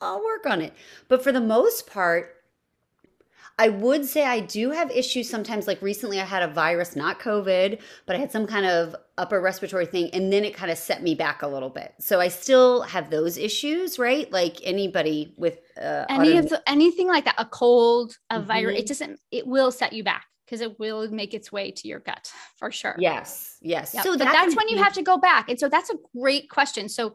I'll 0.00 0.22
work 0.24 0.46
on 0.46 0.60
it. 0.60 0.72
But 1.08 1.22
for 1.22 1.30
the 1.30 1.40
most 1.40 1.86
part, 1.86 2.33
I 3.58 3.68
would 3.68 4.04
say 4.04 4.24
I 4.24 4.40
do 4.40 4.70
have 4.70 4.90
issues 4.90 5.30
sometimes. 5.30 5.66
Like 5.66 5.80
recently, 5.80 6.20
I 6.20 6.24
had 6.24 6.42
a 6.42 6.48
virus, 6.48 6.96
not 6.96 7.20
COVID, 7.20 7.80
but 8.06 8.16
I 8.16 8.18
had 8.18 8.32
some 8.32 8.46
kind 8.46 8.66
of 8.66 8.96
upper 9.16 9.40
respiratory 9.40 9.86
thing, 9.86 10.10
and 10.12 10.32
then 10.32 10.44
it 10.44 10.54
kind 10.54 10.72
of 10.72 10.78
set 10.78 11.02
me 11.02 11.14
back 11.14 11.42
a 11.42 11.46
little 11.46 11.70
bit. 11.70 11.94
So 12.00 12.20
I 12.20 12.28
still 12.28 12.82
have 12.82 13.10
those 13.10 13.38
issues, 13.38 13.98
right? 13.98 14.30
Like 14.32 14.56
anybody 14.64 15.34
with 15.36 15.58
uh, 15.80 16.04
any 16.08 16.36
of 16.36 16.48
the, 16.48 16.68
anything 16.68 17.06
like 17.06 17.26
that, 17.26 17.36
a 17.38 17.44
cold, 17.44 18.18
a 18.30 18.38
mm-hmm. 18.38 18.46
virus, 18.46 18.78
it 18.80 18.86
doesn't, 18.88 19.20
it 19.30 19.46
will 19.46 19.70
set 19.70 19.92
you 19.92 20.02
back 20.02 20.26
because 20.44 20.60
it 20.60 20.78
will 20.78 21.08
make 21.10 21.32
its 21.32 21.52
way 21.52 21.70
to 21.70 21.88
your 21.88 22.00
gut 22.00 22.32
for 22.56 22.70
sure. 22.70 22.96
Yes, 22.98 23.56
yes. 23.62 23.94
Yep. 23.94 24.04
So 24.04 24.16
that 24.16 24.32
that's 24.32 24.56
when 24.56 24.68
you 24.68 24.82
have 24.82 24.92
to 24.94 25.02
go 25.02 25.16
back. 25.16 25.48
And 25.48 25.58
so 25.58 25.68
that's 25.68 25.90
a 25.90 25.94
great 26.16 26.50
question. 26.50 26.88
So 26.88 27.14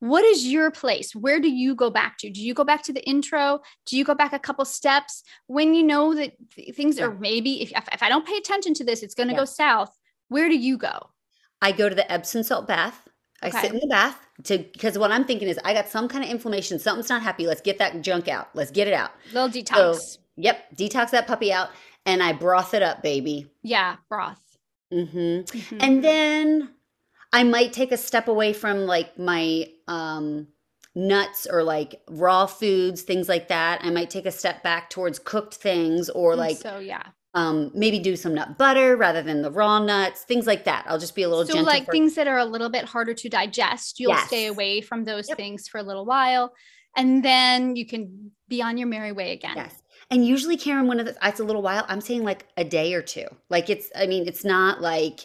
what 0.00 0.24
is 0.24 0.46
your 0.46 0.70
place? 0.70 1.14
Where 1.14 1.40
do 1.40 1.50
you 1.50 1.74
go 1.74 1.90
back 1.90 2.18
to? 2.18 2.30
Do 2.30 2.40
you 2.40 2.54
go 2.54 2.64
back 2.64 2.82
to 2.84 2.92
the 2.92 3.04
intro? 3.08 3.60
Do 3.86 3.96
you 3.96 4.04
go 4.04 4.14
back 4.14 4.32
a 4.32 4.38
couple 4.38 4.64
steps 4.64 5.22
when 5.46 5.74
you 5.74 5.82
know 5.82 6.14
that 6.14 6.34
things 6.74 7.00
are 7.00 7.14
maybe, 7.14 7.62
if, 7.62 7.72
if 7.72 8.02
I 8.02 8.08
don't 8.08 8.26
pay 8.26 8.36
attention 8.36 8.74
to 8.74 8.84
this, 8.84 9.02
it's 9.02 9.14
going 9.14 9.28
to 9.28 9.34
yeah. 9.34 9.40
go 9.40 9.44
south? 9.44 9.90
Where 10.28 10.48
do 10.48 10.56
you 10.56 10.78
go? 10.78 11.10
I 11.60 11.72
go 11.72 11.88
to 11.88 11.94
the 11.94 12.10
Epsom 12.10 12.42
salt 12.42 12.68
bath. 12.68 13.08
Okay. 13.42 13.56
I 13.56 13.62
sit 13.62 13.72
in 13.72 13.78
the 13.78 13.86
bath 13.86 14.18
to 14.44 14.58
because 14.58 14.98
what 14.98 15.12
I'm 15.12 15.24
thinking 15.24 15.48
is 15.48 15.58
I 15.64 15.72
got 15.72 15.88
some 15.88 16.08
kind 16.08 16.24
of 16.24 16.30
inflammation. 16.30 16.78
Something's 16.78 17.08
not 17.08 17.22
happy. 17.22 17.46
Let's 17.46 17.60
get 17.60 17.78
that 17.78 18.00
junk 18.02 18.26
out. 18.28 18.48
Let's 18.54 18.70
get 18.70 18.88
it 18.88 18.94
out. 18.94 19.12
Little 19.32 19.48
detox. 19.48 19.96
So, 19.96 20.18
yep, 20.36 20.64
detox 20.76 21.10
that 21.10 21.28
puppy 21.28 21.52
out, 21.52 21.70
and 22.04 22.20
I 22.20 22.32
broth 22.32 22.74
it 22.74 22.82
up, 22.82 23.02
baby. 23.02 23.46
Yeah, 23.62 23.96
broth. 24.08 24.42
Mm-hmm. 24.92 25.18
mm-hmm. 25.18 25.78
And 25.80 26.02
then 26.02 26.70
I 27.32 27.44
might 27.44 27.72
take 27.72 27.92
a 27.92 27.96
step 27.96 28.28
away 28.28 28.52
from 28.52 28.86
like 28.86 29.18
my 29.18 29.66
um, 29.86 30.48
nuts 30.94 31.46
or 31.50 31.62
like 31.62 32.00
raw 32.08 32.46
foods, 32.46 33.02
things 33.02 33.28
like 33.28 33.48
that. 33.48 33.80
I 33.82 33.90
might 33.90 34.10
take 34.10 34.26
a 34.26 34.30
step 34.30 34.62
back 34.62 34.90
towards 34.90 35.18
cooked 35.18 35.54
things 35.54 36.08
or 36.10 36.36
like 36.36 36.56
so 36.56 36.78
yeah. 36.78 37.02
Um, 37.34 37.70
maybe 37.74 37.98
do 37.98 38.16
some 38.16 38.34
nut 38.34 38.56
butter 38.56 38.96
rather 38.96 39.22
than 39.22 39.42
the 39.42 39.50
raw 39.50 39.78
nuts, 39.78 40.22
things 40.22 40.46
like 40.46 40.64
that. 40.64 40.84
I'll 40.88 40.98
just 40.98 41.14
be 41.14 41.22
a 41.22 41.28
little 41.28 41.46
so 41.46 41.60
like 41.60 41.84
for- 41.84 41.92
things 41.92 42.14
that 42.14 42.26
are 42.26 42.38
a 42.38 42.44
little 42.44 42.70
bit 42.70 42.86
harder 42.86 43.14
to 43.14 43.28
digest. 43.28 44.00
You'll 44.00 44.12
yes. 44.12 44.26
stay 44.26 44.46
away 44.46 44.80
from 44.80 45.04
those 45.04 45.28
yep. 45.28 45.36
things 45.36 45.68
for 45.68 45.78
a 45.78 45.82
little 45.82 46.06
while, 46.06 46.52
and 46.96 47.22
then 47.22 47.76
you 47.76 47.86
can 47.86 48.32
be 48.48 48.62
on 48.62 48.78
your 48.78 48.88
merry 48.88 49.12
way 49.12 49.32
again. 49.32 49.52
Yes. 49.56 49.82
And 50.10 50.26
usually, 50.26 50.56
Karyn, 50.56 50.86
one 50.86 51.00
of 51.00 51.06
the 51.06 51.16
it's 51.22 51.38
a 51.38 51.44
little 51.44 51.62
while. 51.62 51.84
I'm 51.86 52.00
saying 52.00 52.24
like 52.24 52.46
a 52.56 52.64
day 52.64 52.94
or 52.94 53.02
two. 53.02 53.26
Like 53.50 53.68
it's, 53.68 53.90
I 53.94 54.06
mean, 54.06 54.26
it's 54.26 54.44
not 54.44 54.80
like 54.80 55.20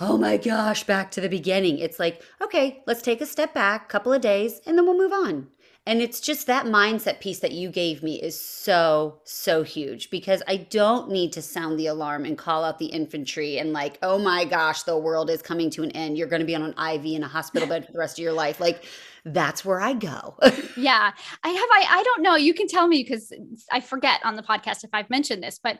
oh 0.00 0.16
my 0.16 0.36
gosh, 0.36 0.84
back 0.84 1.10
to 1.12 1.20
the 1.20 1.28
beginning. 1.28 1.78
It's 1.78 1.98
like, 1.98 2.22
okay, 2.40 2.82
let's 2.86 3.02
take 3.02 3.20
a 3.20 3.26
step 3.26 3.52
back, 3.54 3.88
couple 3.88 4.12
of 4.12 4.20
days, 4.20 4.60
and 4.66 4.76
then 4.76 4.84
we'll 4.84 4.98
move 4.98 5.12
on. 5.12 5.48
And 5.86 6.02
it's 6.02 6.20
just 6.20 6.46
that 6.48 6.66
mindset 6.66 7.18
piece 7.18 7.38
that 7.38 7.52
you 7.52 7.70
gave 7.70 8.02
me 8.02 8.20
is 8.20 8.38
so, 8.38 9.20
so 9.24 9.62
huge 9.62 10.10
because 10.10 10.42
I 10.46 10.58
don't 10.58 11.10
need 11.10 11.32
to 11.32 11.40
sound 11.40 11.78
the 11.78 11.86
alarm 11.86 12.26
and 12.26 12.36
call 12.36 12.62
out 12.62 12.78
the 12.78 12.86
infantry 12.86 13.56
and, 13.56 13.72
like, 13.72 13.98
oh 14.02 14.18
my 14.18 14.44
gosh, 14.44 14.82
the 14.82 14.98
world 14.98 15.30
is 15.30 15.40
coming 15.40 15.70
to 15.70 15.82
an 15.82 15.90
end. 15.92 16.18
You're 16.18 16.28
going 16.28 16.40
to 16.40 16.46
be 16.46 16.54
on 16.54 16.62
an 16.62 16.94
IV 16.94 17.06
in 17.06 17.22
a 17.22 17.28
hospital 17.28 17.66
bed 17.66 17.86
for 17.86 17.92
the 17.92 17.98
rest 17.98 18.18
of 18.18 18.22
your 18.22 18.34
life. 18.34 18.60
Like, 18.60 18.84
that's 19.24 19.64
where 19.64 19.80
I 19.80 19.94
go. 19.94 20.36
yeah. 20.76 21.12
I 21.42 21.48
have, 21.48 21.68
I, 21.72 21.86
I 21.88 22.02
don't 22.02 22.22
know. 22.22 22.36
You 22.36 22.52
can 22.52 22.68
tell 22.68 22.86
me 22.86 23.02
because 23.02 23.32
I 23.72 23.80
forget 23.80 24.20
on 24.24 24.36
the 24.36 24.42
podcast 24.42 24.84
if 24.84 24.90
I've 24.92 25.08
mentioned 25.08 25.42
this, 25.42 25.58
but 25.62 25.78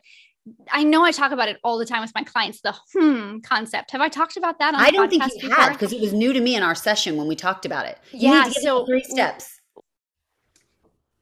I 0.70 0.84
know 0.84 1.04
I 1.04 1.12
talk 1.12 1.32
about 1.32 1.48
it 1.48 1.58
all 1.64 1.78
the 1.78 1.86
time 1.86 2.00
with 2.00 2.12
my 2.14 2.24
clients, 2.24 2.60
the 2.60 2.74
hmm 2.94 3.38
concept. 3.40 3.90
Have 3.92 4.00
I 4.00 4.08
talked 4.08 4.36
about 4.36 4.58
that? 4.58 4.74
I 4.74 4.90
don't 4.90 5.08
think 5.08 5.24
you 5.24 5.48
before? 5.48 5.56
have 5.56 5.72
because 5.72 5.92
it 5.92 6.00
was 6.00 6.12
new 6.12 6.32
to 6.32 6.40
me 6.40 6.54
in 6.56 6.62
our 6.62 6.74
session 6.74 7.16
when 7.16 7.26
we 7.26 7.36
talked 7.36 7.66
about 7.66 7.86
it. 7.86 7.98
You 8.12 8.30
yeah. 8.30 8.48
so 8.48 8.86
three 8.86 9.04
steps. 9.04 9.60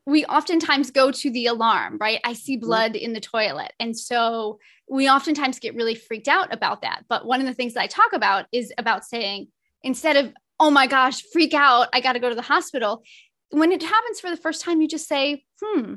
We 0.07 0.25
oftentimes 0.27 0.93
go 0.93 1.11
to 1.11 1.31
the 1.31 1.47
alarm, 1.47 1.99
right? 1.99 2.21
I 2.25 2.35
see 2.35 2.57
mm-hmm. 2.57 2.67
blood 2.67 2.97
in 2.97 3.13
the 3.13 3.21
toilet. 3.21 3.73
And 3.81 3.99
so 3.99 4.59
we 4.89 5.09
oftentimes 5.09 5.59
get 5.59 5.75
really 5.75 5.97
freaked 5.97 6.29
out 6.29 6.53
about 6.53 6.83
that. 6.83 7.05
But 7.09 7.27
one 7.27 7.41
of 7.41 7.47
the 7.47 7.55
things 7.55 7.75
that 7.75 7.83
I 7.83 7.87
talk 7.89 8.13
about 8.13 8.47
is 8.53 8.73
about 8.79 9.05
saying, 9.05 9.49
instead 9.83 10.17
of, 10.17 10.33
oh 10.61 10.71
my 10.71 10.87
gosh, 10.87 11.23
freak 11.33 11.55
out, 11.55 11.89
I 11.93 12.01
got 12.01 12.13
to 12.13 12.21
go 12.21 12.29
to 12.29 12.37
the 12.37 12.43
hospital. 12.43 13.03
When 13.51 13.73
it 13.73 13.83
happens 13.83 14.21
for 14.21 14.31
the 14.31 14.37
first 14.37 14.63
time, 14.63 14.81
you 14.81 14.89
just 14.89 15.09
say, 15.09 15.45
hmm, 15.61 15.95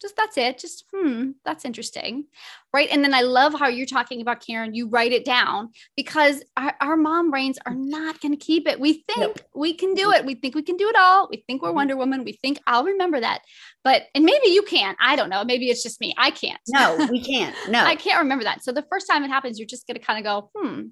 just 0.00 0.16
that's 0.16 0.36
it. 0.36 0.58
Just 0.58 0.84
hmm 0.94 1.30
that's 1.44 1.64
interesting. 1.64 2.24
Right? 2.72 2.88
And 2.90 3.02
then 3.02 3.14
i 3.14 3.22
love 3.22 3.54
how 3.58 3.68
you're 3.68 3.86
talking 3.86 4.20
about 4.20 4.42
Karyn. 4.42 4.74
You 4.74 4.88
write 4.88 5.12
it 5.12 5.24
down 5.24 5.70
because 5.96 6.42
our, 6.56 6.74
our 6.80 6.96
mom 6.96 7.30
brains 7.30 7.58
are 7.66 7.74
not 7.74 8.20
going 8.20 8.32
to 8.32 8.38
keep 8.38 8.68
it. 8.68 8.78
We 8.78 9.04
think 9.08 9.20
nope. 9.20 9.40
we 9.54 9.74
can 9.74 9.94
do 9.94 10.12
it. 10.12 10.24
We 10.24 10.34
think 10.34 10.54
we 10.54 10.62
can 10.62 10.76
do 10.76 10.88
it 10.88 10.96
all. 10.96 11.28
We 11.30 11.44
think 11.46 11.62
we're 11.62 11.68
mm-hmm. 11.68 11.76
wonder 11.76 11.96
woman. 11.96 12.24
We 12.24 12.32
think 12.32 12.58
i'll 12.66 12.84
remember 12.84 13.20
that. 13.20 13.42
But 13.84 14.04
and 14.14 14.24
maybe 14.24 14.48
you 14.48 14.62
can't. 14.62 14.96
I 15.00 15.16
don't 15.16 15.30
know. 15.30 15.44
Maybe 15.44 15.70
it's 15.70 15.82
just 15.82 16.00
me. 16.00 16.14
I 16.16 16.30
can't. 16.30 16.60
No 16.68 17.06
we 17.10 17.22
can't. 17.22 17.54
No. 17.68 17.80
I 17.84 17.96
can't 17.96 18.20
remember 18.20 18.44
that. 18.44 18.62
So 18.62 18.72
the 18.72 18.86
first 18.90 19.08
time 19.08 19.24
it 19.24 19.28
happens 19.28 19.58
you're 19.58 19.66
just 19.66 19.86
going 19.86 19.98
to 19.98 20.04
kind 20.04 20.18
of 20.18 20.24
go 20.24 20.50
hmm 20.56 20.82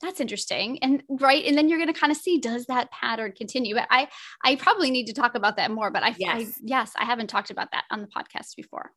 that's 0.00 0.20
interesting 0.20 0.78
and 0.82 1.02
right 1.08 1.44
and 1.44 1.56
then 1.56 1.68
you're 1.68 1.78
going 1.78 1.92
to 1.92 1.98
kind 1.98 2.10
of 2.10 2.16
see 2.16 2.38
does 2.38 2.66
that 2.66 2.90
pattern 2.90 3.32
continue? 3.32 3.74
But 3.74 3.86
i 3.90 4.08
i 4.44 4.56
probably 4.56 4.90
need 4.90 5.06
to 5.06 5.14
talk 5.14 5.34
about 5.34 5.56
that 5.56 5.70
more 5.70 5.90
but 5.90 6.02
I, 6.02 6.14
yes. 6.18 6.48
I 6.48 6.52
yes. 6.62 6.92
i 6.98 7.04
haven't 7.04 7.28
talked 7.28 7.50
about 7.50 7.70
that 7.72 7.84
on 7.90 8.02
the 8.02 8.08
podcast 8.08 8.56
before. 8.56 8.92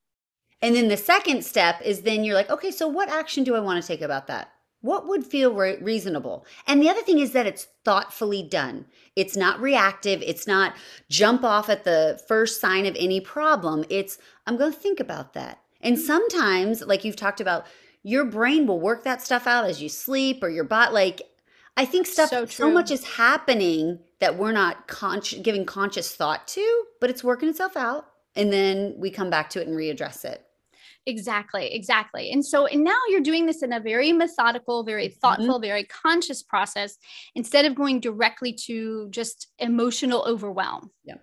And 0.61 0.75
then 0.75 0.89
the 0.89 0.97
second 0.97 1.45
step 1.45 1.81
is 1.83 2.01
then 2.01 2.23
you're 2.23 2.35
like 2.35 2.49
okay 2.49 2.71
so 2.71 2.87
what 2.87 3.09
action 3.09 3.43
do 3.43 3.55
i 3.55 3.59
want 3.59 3.81
to 3.81 3.87
take 3.87 4.01
about 4.01 4.27
that? 4.27 4.51
What 4.81 5.07
would 5.07 5.25
feel 5.25 5.53
re- 5.53 5.77
reasonable? 5.81 6.45
And 6.65 6.81
the 6.81 6.89
other 6.89 7.01
thing 7.01 7.19
is 7.19 7.33
that 7.33 7.45
it's 7.45 7.67
thoughtfully 7.83 8.43
done. 8.43 8.85
It's 9.17 9.35
not 9.35 9.59
reactive. 9.59 10.21
It's 10.21 10.47
not 10.47 10.73
jump 11.09 11.43
off 11.43 11.69
at 11.69 11.83
the 11.83 12.21
first 12.29 12.61
sign 12.61 12.85
of 12.85 12.95
any 12.97 13.19
problem. 13.19 13.83
It's 13.89 14.17
i'm 14.47 14.57
going 14.57 14.73
to 14.73 14.79
think 14.79 14.99
about 14.99 15.33
that. 15.33 15.59
And 15.81 15.95
mm-hmm. 15.95 16.05
sometimes 16.05 16.81
like 16.81 17.03
you've 17.03 17.15
talked 17.15 17.41
about 17.41 17.65
your 18.03 18.25
brain 18.25 18.65
will 18.65 18.79
work 18.79 19.03
that 19.03 19.21
stuff 19.21 19.47
out 19.47 19.65
as 19.65 19.81
you 19.81 19.89
sleep 19.89 20.43
or 20.43 20.49
your 20.49 20.63
body 20.63 20.93
like 20.93 21.21
i 21.77 21.85
think 21.85 22.05
stuff 22.05 22.29
so, 22.29 22.45
so 22.45 22.71
much 22.71 22.91
is 22.91 23.03
happening 23.03 23.99
that 24.19 24.37
we're 24.37 24.51
not 24.51 24.87
con- 24.87 25.21
giving 25.41 25.65
conscious 25.65 26.15
thought 26.15 26.47
to 26.47 26.85
but 26.99 27.09
it's 27.09 27.23
working 27.23 27.49
itself 27.49 27.75
out 27.75 28.09
and 28.35 28.53
then 28.53 28.95
we 28.97 29.09
come 29.11 29.29
back 29.29 29.49
to 29.51 29.61
it 29.61 29.67
and 29.67 29.75
readdress 29.75 30.23
it. 30.25 30.45
Exactly 31.05 31.73
exactly. 31.73 32.31
And 32.31 32.45
so 32.45 32.67
and 32.67 32.83
now 32.83 32.97
you're 33.09 33.21
doing 33.21 33.45
this 33.45 33.63
in 33.63 33.73
a 33.73 33.79
very 33.79 34.13
methodical 34.13 34.83
very 34.83 35.09
thoughtful 35.09 35.55
mm-hmm. 35.55 35.63
very 35.63 35.83
conscious 35.85 36.43
process 36.43 36.97
instead 37.35 37.65
of 37.65 37.73
going 37.75 37.99
directly 37.99 38.53
to 38.65 39.07
just 39.09 39.47
emotional 39.57 40.23
overwhelm. 40.27 40.91
Yeah. 41.03 41.15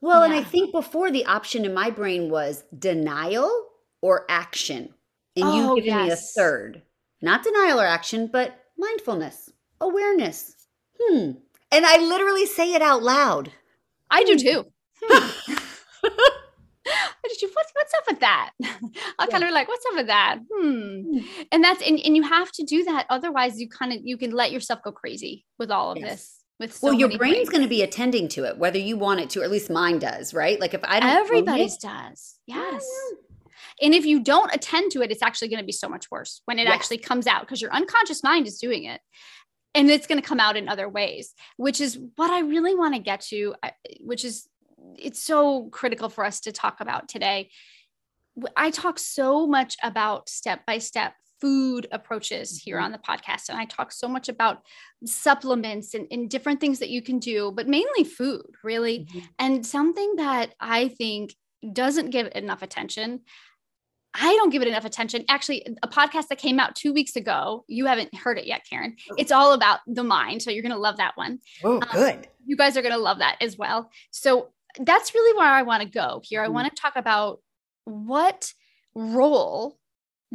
Well 0.00 0.20
yeah. 0.20 0.24
and 0.26 0.34
i 0.34 0.42
think 0.42 0.72
before 0.72 1.10
the 1.10 1.24
option 1.26 1.64
in 1.64 1.74
my 1.74 1.90
brain 1.90 2.28
was 2.28 2.64
denial 2.76 3.68
or 4.00 4.26
action 4.28 4.92
and 5.36 5.44
oh, 5.44 5.74
you've 5.74 5.84
given 5.84 6.00
yes. 6.00 6.08
me 6.08 6.12
a 6.12 6.16
third. 6.16 6.82
Not 7.20 7.44
denial 7.44 7.80
or 7.80 7.86
action, 7.86 8.28
but 8.32 8.58
mindfulness, 8.76 9.50
awareness. 9.80 10.54
Hmm. 11.00 11.32
And 11.70 11.86
I 11.86 11.98
literally 11.98 12.46
say 12.46 12.74
it 12.74 12.82
out 12.82 13.02
loud. 13.02 13.52
I 14.10 14.24
do 14.24 14.36
too. 14.38 14.66
Hmm. 16.04 17.48
What, 17.54 17.66
what's 17.74 17.94
up 17.94 18.04
with 18.08 18.20
that? 18.20 18.50
I'll 19.18 19.26
yeah. 19.26 19.26
kind 19.26 19.44
of 19.44 19.48
be 19.48 19.52
like, 19.52 19.68
what's 19.68 19.84
up 19.86 19.94
with 19.94 20.06
that? 20.08 20.38
Hmm. 20.52 21.00
hmm. 21.00 21.18
And 21.50 21.62
that's 21.62 21.82
and, 21.82 21.98
and 22.00 22.16
you 22.16 22.22
have 22.22 22.50
to 22.52 22.64
do 22.64 22.84
that. 22.84 23.06
Otherwise, 23.10 23.60
you 23.60 23.68
kind 23.68 23.92
of 23.92 24.00
you 24.02 24.16
can 24.16 24.32
let 24.32 24.52
yourself 24.52 24.82
go 24.82 24.92
crazy 24.92 25.44
with 25.58 25.70
all 25.70 25.92
of 25.92 25.98
yes. 25.98 26.10
this. 26.10 26.38
With 26.60 26.72
so 26.74 26.88
well, 26.88 26.98
your 26.98 27.16
brain's 27.16 27.48
going 27.48 27.62
to 27.62 27.68
be 27.68 27.82
attending 27.82 28.28
to 28.28 28.44
it, 28.44 28.58
whether 28.58 28.78
you 28.78 28.96
want 28.96 29.20
it 29.20 29.30
to, 29.30 29.40
or 29.40 29.44
at 29.44 29.50
least 29.50 29.70
mine 29.70 29.98
does, 29.98 30.34
right? 30.34 30.60
Like 30.60 30.74
if 30.74 30.80
I 30.84 31.00
don't, 31.00 31.08
everybody's 31.08 31.76
it, 31.76 31.80
does. 31.80 32.38
Yes. 32.46 32.84
And 33.80 33.94
if 33.94 34.04
you 34.04 34.20
don't 34.20 34.54
attend 34.54 34.92
to 34.92 35.02
it, 35.02 35.10
it's 35.10 35.22
actually 35.22 35.48
going 35.48 35.60
to 35.60 35.66
be 35.66 35.72
so 35.72 35.88
much 35.88 36.10
worse 36.10 36.42
when 36.44 36.58
it 36.58 36.64
yes. 36.64 36.74
actually 36.74 36.98
comes 36.98 37.26
out 37.26 37.40
because 37.42 37.60
your 37.62 37.72
unconscious 37.72 38.22
mind 38.22 38.46
is 38.46 38.58
doing 38.58 38.84
it. 38.84 39.00
And 39.74 39.90
it's 39.90 40.06
going 40.06 40.20
to 40.20 40.26
come 40.26 40.40
out 40.40 40.56
in 40.56 40.68
other 40.68 40.88
ways, 40.88 41.34
which 41.56 41.80
is 41.80 41.98
what 42.16 42.30
I 42.30 42.40
really 42.40 42.74
want 42.74 42.94
to 42.94 43.00
get 43.00 43.20
to, 43.30 43.54
which 44.00 44.24
is 44.24 44.46
it's 44.98 45.22
so 45.22 45.68
critical 45.70 46.08
for 46.10 46.24
us 46.24 46.40
to 46.40 46.52
talk 46.52 46.80
about 46.80 47.08
today. 47.08 47.50
I 48.56 48.70
talk 48.70 48.98
so 48.98 49.46
much 49.46 49.76
about 49.82 50.28
step 50.28 50.66
by 50.66 50.78
step 50.78 51.14
food 51.40 51.88
approaches 51.90 52.58
here 52.58 52.78
Mhm. 52.78 52.84
on 52.84 52.92
the 52.92 52.98
podcast. 52.98 53.48
And 53.48 53.58
I 53.58 53.64
talk 53.64 53.90
so 53.90 54.06
much 54.06 54.28
about 54.28 54.62
supplements 55.04 55.92
and, 55.92 56.06
and 56.10 56.30
different 56.30 56.60
things 56.60 56.78
that 56.78 56.88
you 56.90 57.02
can 57.02 57.18
do, 57.18 57.50
but 57.50 57.66
mainly 57.66 58.04
food, 58.04 58.46
really. 58.62 59.06
Mhm. 59.06 59.28
And 59.38 59.66
something 59.66 60.16
that 60.16 60.54
I 60.60 60.88
think 60.88 61.34
doesn't 61.72 62.10
give 62.10 62.30
enough 62.34 62.62
attention. 62.62 63.24
I 64.14 64.34
don't 64.36 64.50
give 64.50 64.60
it 64.62 64.68
enough 64.68 64.84
attention. 64.84 65.24
Actually, 65.28 65.66
a 65.82 65.88
podcast 65.88 66.28
that 66.28 66.38
came 66.38 66.60
out 66.60 66.74
two 66.74 66.92
weeks 66.92 67.16
ago, 67.16 67.64
you 67.66 67.86
haven't 67.86 68.14
heard 68.14 68.38
it 68.38 68.46
yet, 68.46 68.62
Karyn. 68.70 68.92
It's 69.16 69.32
all 69.32 69.52
about 69.54 69.80
the 69.86 70.04
mind. 70.04 70.42
So 70.42 70.50
you're 70.50 70.62
going 70.62 70.72
to 70.72 70.78
love 70.78 70.98
that 70.98 71.16
one. 71.16 71.38
Oh, 71.64 71.80
good. 71.92 72.28
You 72.44 72.56
guys 72.56 72.76
are 72.76 72.82
going 72.82 72.92
to 72.94 72.98
love 73.00 73.18
that 73.20 73.36
as 73.40 73.56
well. 73.56 73.90
So 74.10 74.48
that's 74.78 75.14
really 75.14 75.36
where 75.38 75.48
I 75.48 75.62
want 75.62 75.82
to 75.82 75.88
go 75.88 76.20
here. 76.24 76.42
I 76.42 76.48
Mhm. 76.48 76.52
want 76.52 76.74
to 76.74 76.80
talk 76.80 76.96
about 76.96 77.40
what 77.84 78.52
role 78.94 79.78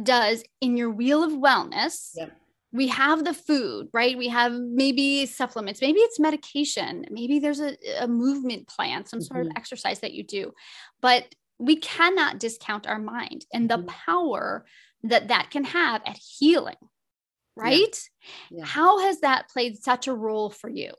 does 0.02 0.42
in 0.60 0.76
your 0.76 0.90
wheel 0.90 1.22
of 1.22 1.32
wellness. 1.32 2.10
Yep. 2.16 2.32
We 2.72 2.88
have 2.88 3.24
the 3.24 3.32
food, 3.32 3.88
right? 3.94 4.18
We 4.18 4.28
have 4.28 4.52
maybe 4.52 5.24
supplements, 5.26 5.80
maybe 5.80 6.00
it's 6.00 6.20
medication, 6.20 7.06
maybe 7.10 7.38
there's 7.38 7.60
a, 7.60 7.76
a 8.00 8.06
movement 8.06 8.68
plan, 8.68 9.06
some 9.06 9.22
sort 9.22 9.40
of 9.46 9.52
Mhm. 9.52 9.56
exercise 9.56 10.00
that 10.00 10.12
you 10.12 10.22
do. 10.22 10.52
But 11.00 11.34
we 11.58 11.76
cannot 11.76 12.38
discount 12.38 12.86
our 12.86 12.98
mind 12.98 13.46
and 13.52 13.70
the 13.70 13.78
Mhm. 13.78 13.86
power 13.86 14.66
that 15.02 15.28
that 15.28 15.50
can 15.50 15.64
have 15.64 16.02
at 16.06 16.18
healing, 16.18 16.76
right? 17.56 17.98
Yeah. 18.50 18.64
How 18.64 19.00
has 19.00 19.20
that 19.20 19.48
played 19.50 19.82
such 19.82 20.08
a 20.08 20.14
role 20.14 20.50
for 20.50 20.70
you? 20.70 20.92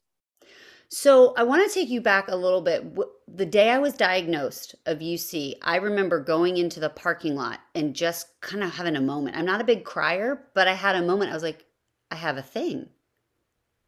So 0.89 1.33
I 1.35 1.43
want 1.43 1.67
to 1.67 1.73
take 1.73 1.89
you 1.89 2.01
back 2.01 2.27
a 2.27 2.35
little 2.35 2.61
bit. 2.61 2.83
The 3.27 3.45
day 3.45 3.69
I 3.69 3.77
was 3.77 3.93
diagnosed 3.93 4.75
of 4.85 5.01
UC, 5.01 5.55
I 5.61 5.75
remember 5.77 6.19
going 6.19 6.57
into 6.57 6.79
the 6.79 6.89
parking 6.89 7.35
lot 7.35 7.59
and 7.75 7.95
just 7.95 8.39
kind 8.41 8.63
of 8.63 8.71
having 8.71 8.95
a 8.95 9.01
moment. 9.01 9.37
I'm 9.37 9.45
not 9.45 9.61
a 9.61 9.65
big 9.65 9.83
crier, 9.83 10.49
but 10.55 10.67
I 10.67 10.73
had 10.73 10.95
a 10.95 11.01
moment. 11.05 11.31
I 11.31 11.35
was 11.35 11.43
like, 11.43 11.65
I 12.11 12.15
have 12.15 12.37
a 12.37 12.41
thing. 12.41 12.89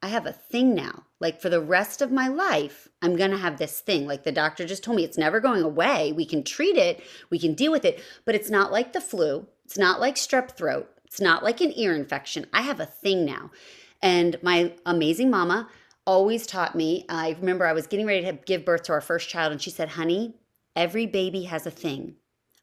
I 0.03 0.09
have 0.09 0.27
a 0.27 0.33
thing 0.33 0.75
now. 0.75 1.07
Like 1.21 1.39
for 1.39 1.49
the 1.49 1.61
rest 1.61 2.01
of 2.01 2.11
my 2.11 2.27
life, 2.27 2.89
I'm 3.01 3.15
going 3.15 3.31
to 3.31 3.37
have 3.37 3.57
this 3.57 3.79
thing. 3.79 4.07
Like 4.07 4.23
the 4.23 4.31
doctor 4.31 4.65
just 4.65 4.83
told 4.83 4.97
me, 4.97 5.03
it's 5.03 5.17
never 5.17 5.39
going 5.39 5.61
away. 5.61 6.11
We 6.11 6.25
can 6.25 6.43
treat 6.43 6.75
it, 6.75 7.01
we 7.29 7.39
can 7.39 7.53
deal 7.53 7.71
with 7.71 7.85
it, 7.85 8.03
but 8.25 8.35
it's 8.35 8.49
not 8.49 8.71
like 8.71 8.91
the 8.91 8.99
flu. 8.99 9.47
It's 9.63 9.77
not 9.77 10.01
like 10.01 10.15
strep 10.15 10.51
throat. 10.51 10.89
It's 11.05 11.21
not 11.21 11.43
like 11.43 11.61
an 11.61 11.71
ear 11.77 11.95
infection. 11.95 12.47
I 12.51 12.63
have 12.63 12.79
a 12.79 12.85
thing 12.85 13.23
now. 13.23 13.51
And 14.01 14.41
my 14.41 14.73
amazing 14.85 15.29
mama 15.29 15.69
always 16.05 16.47
taught 16.47 16.75
me. 16.75 17.05
I 17.07 17.37
remember 17.39 17.65
I 17.65 17.73
was 17.73 17.87
getting 17.87 18.07
ready 18.07 18.25
to 18.25 18.33
give 18.33 18.65
birth 18.65 18.83
to 18.83 18.93
our 18.93 19.01
first 19.01 19.29
child, 19.29 19.51
and 19.51 19.61
she 19.61 19.69
said, 19.69 19.89
Honey, 19.89 20.35
every 20.75 21.05
baby 21.05 21.43
has 21.43 21.67
a 21.67 21.71
thing. 21.71 22.15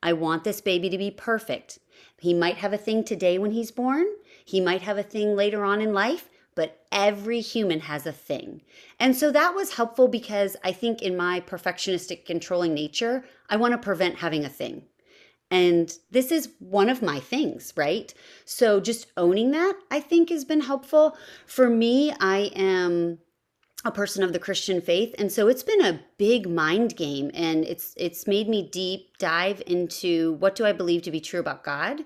I 0.02 0.12
want 0.12 0.44
this 0.44 0.61
baby 0.61 0.90
to 0.90 0.98
be 0.98 1.11
perfect. 1.11 1.78
He 2.18 2.34
might 2.34 2.56
have 2.56 2.72
a 2.72 2.78
thing 2.78 3.04
today 3.04 3.38
when 3.38 3.52
he's 3.52 3.70
born, 3.70 4.06
he 4.44 4.61
might 4.61 4.82
have 4.82 4.98
a 4.98 5.02
thing 5.02 5.36
later 5.36 5.64
on 5.64 5.80
in 5.80 5.92
life, 5.92 6.28
but 6.59 6.84
every 6.90 7.40
human 7.40 7.78
has 7.78 8.04
a 8.04 8.11
thing. 8.11 8.61
And 8.98 9.14
so 9.14 9.30
that 9.30 9.54
was 9.54 9.74
helpful 9.74 10.09
because 10.09 10.56
I 10.64 10.72
think 10.72 11.00
in 11.00 11.16
my 11.16 11.38
perfectionistic, 11.38 12.26
controlling 12.26 12.74
nature, 12.74 13.24
I 13.48 13.54
want 13.54 13.74
to 13.74 13.78
prevent 13.78 14.16
having 14.16 14.44
a 14.44 14.48
thing. 14.48 14.82
And 15.52 15.96
this 16.11 16.32
is 16.32 16.48
one 16.59 16.88
of 16.88 17.00
my 17.00 17.20
things, 17.20 17.72
right? 17.76 18.12
So 18.44 18.80
just 18.80 19.06
owning 19.16 19.52
that, 19.52 19.74
I 19.92 20.00
think, 20.00 20.30
has 20.30 20.44
been 20.44 20.62
helpful. 20.62 21.16
For 21.46 21.70
me, 21.70 22.12
I 22.18 22.50
am 22.56 23.18
a 23.84 23.92
person 23.92 24.24
of 24.24 24.32
the 24.32 24.40
Christian 24.40 24.80
faith 24.80 25.14
and 25.16 25.30
so 25.30 25.46
it's 25.46 25.62
been 25.62 25.84
a 25.84 26.00
big 26.18 26.50
mind 26.50 26.96
game 26.96 27.30
and 27.32 27.64
it's 27.64 27.94
it's 27.96 28.26
made 28.26 28.48
me 28.48 28.68
deep 28.68 29.16
dive 29.18 29.62
into 29.68 30.32
what 30.40 30.56
do 30.56 30.66
I 30.66 30.72
believe 30.72 31.02
to 31.02 31.12
be 31.12 31.20
true 31.20 31.38
about 31.38 31.62
God 31.62 32.00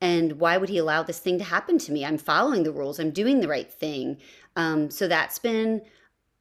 and 0.00 0.40
why 0.40 0.56
would 0.56 0.68
he 0.68 0.78
allow 0.78 1.02
this 1.02 1.18
thing 1.18 1.38
to 1.38 1.44
happen 1.44 1.78
to 1.78 1.92
me 1.92 2.04
I'm 2.04 2.18
following 2.18 2.62
the 2.62 2.72
rules 2.72 2.98
I'm 2.98 3.10
doing 3.10 3.40
the 3.40 3.48
right 3.48 3.72
thing 3.72 4.18
um, 4.56 4.90
so 4.90 5.08
that's 5.08 5.38
been 5.38 5.82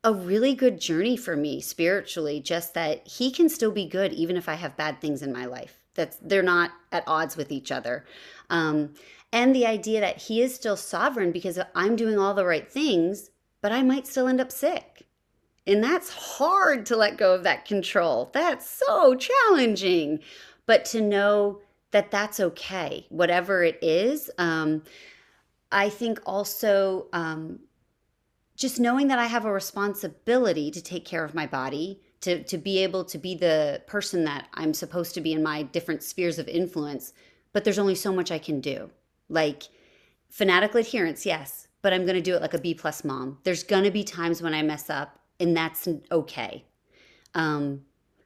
a 0.03 0.13
really 0.13 0.53
good 0.53 0.79
journey 0.79 1.15
for 1.15 1.35
me 1.35 1.61
spiritually 1.61 2.39
just 2.39 2.73
that 2.73 3.07
he 3.07 3.31
can 3.31 3.49
still 3.49 3.71
be 3.71 3.85
good 3.87 4.13
even 4.13 4.37
if 4.37 4.49
I 4.49 4.55
have 4.55 4.77
bad 4.77 4.99
things 4.99 5.21
in 5.21 5.31
my 5.31 5.45
life 5.45 5.79
that's 5.95 6.17
they're 6.21 6.43
not 6.43 6.71
at 6.91 7.03
odds 7.07 7.37
with 7.37 7.51
each 7.51 7.71
other 7.71 8.05
um, 8.49 8.93
and 9.31 9.55
the 9.55 9.65
idea 9.65 9.99
that 10.01 10.17
he 10.17 10.41
is 10.41 10.53
still 10.53 10.77
sovereign 10.77 11.31
because 11.31 11.59
I'm 11.73 11.95
doing 11.95 12.19
all 12.19 12.33
the 12.33 12.45
right 12.45 12.69
things 12.69 13.29
but 13.63 13.71
I 13.71 13.81
might 13.81 14.05
still 14.05 14.27
end 14.27 14.41
up 14.41 14.51
sick. 14.51 15.07
And 15.65 15.81
that's 15.81 16.09
hard 16.11 16.85
to 16.87 16.97
let 16.97 17.17
go 17.17 17.33
of 17.33 17.43
that 17.43 17.63
control. 17.63 18.29
That's 18.33 18.69
so 18.69 19.15
challenging. 19.15 20.19
But 20.65 20.83
to 20.85 20.99
know 20.99 21.61
that 21.93 22.11
that's 22.11 22.39
okay, 22.39 23.05
whatever 23.09 23.63
it 23.63 23.79
is. 23.81 24.29
Um, 24.37 24.83
I 25.71 25.89
think 25.89 26.19
also 26.25 27.07
um, 27.13 27.59
just 28.55 28.79
knowing 28.79 29.07
that 29.07 29.19
I 29.19 29.25
have 29.25 29.45
a 29.45 29.51
responsibility 29.51 30.71
to 30.71 30.81
take 30.81 31.05
care 31.05 31.23
of 31.23 31.33
my 31.33 31.47
body, 31.47 32.01
to, 32.21 32.43
to 32.43 32.57
be 32.57 32.79
able 32.79 33.05
to 33.05 33.17
be 33.17 33.35
the 33.35 33.81
person 33.87 34.25
that 34.25 34.47
I'm 34.55 34.73
supposed 34.73 35.13
to 35.15 35.21
be 35.21 35.33
in 35.33 35.43
my 35.43 35.63
different 35.63 36.03
spheres 36.03 36.39
of 36.39 36.47
influence. 36.47 37.13
But 37.53 37.63
there's 37.63 37.79
only 37.79 37.95
so 37.95 38.11
much 38.11 38.31
I 38.31 38.39
can 38.39 38.59
do. 38.59 38.89
Like 39.29 39.63
fanatical 40.29 40.79
adherence, 40.79 41.25
yes, 41.25 41.67
but 41.83 41.93
I'm 41.93 42.05
going 42.05 42.15
to 42.15 42.21
do 42.21 42.35
it 42.35 42.41
like 42.41 42.55
a 42.55 42.59
B 42.59 42.73
plus 42.73 43.03
mom. 43.03 43.37
There's 43.43 43.63
going 43.63 43.83
to 43.83 43.91
be 43.91 44.03
times 44.03 44.41
when 44.41 44.55
I 44.55 44.63
mess 44.63 44.89
up, 44.89 45.19
and 45.39 45.55
that's 45.55 45.87
okay. 46.11 46.65
Um, 47.35 47.81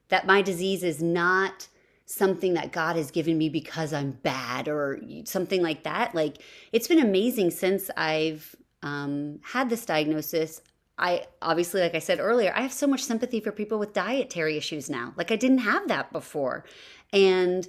that 0.07 0.25
my 0.25 0.41
disease 0.41 0.83
is 0.83 1.03
not 1.03 1.67
something 2.07 2.53
that 2.53 2.71
God 2.71 2.95
has 2.95 3.11
given 3.11 3.37
me 3.37 3.49
because 3.49 3.91
I'm 3.91 4.11
bad 4.11 4.69
or 4.69 4.99
something 5.25 5.61
like 5.61 5.83
that. 5.83 6.15
Like 6.15 6.37
it's 6.71 6.87
been 6.87 7.01
amazing 7.01 7.51
since 7.51 7.91
I've 7.97 8.55
um, 8.81 9.39
had 9.43 9.69
this 9.69 9.85
diagnosis. 9.85 10.61
I 10.97 11.25
obviously, 11.41 11.81
like 11.81 11.95
I 11.95 11.99
said 11.99 12.19
earlier, 12.21 12.53
I 12.55 12.61
have 12.61 12.71
so 12.71 12.87
much 12.87 13.03
sympathy 13.03 13.41
for 13.41 13.51
people 13.51 13.77
with 13.77 13.91
dietary 13.93 14.55
issues 14.55 14.89
now. 14.89 15.13
Like 15.17 15.31
I 15.31 15.35
didn't 15.35 15.59
have 15.59 15.89
that 15.89 16.13
before. 16.13 16.63
And 17.11 17.67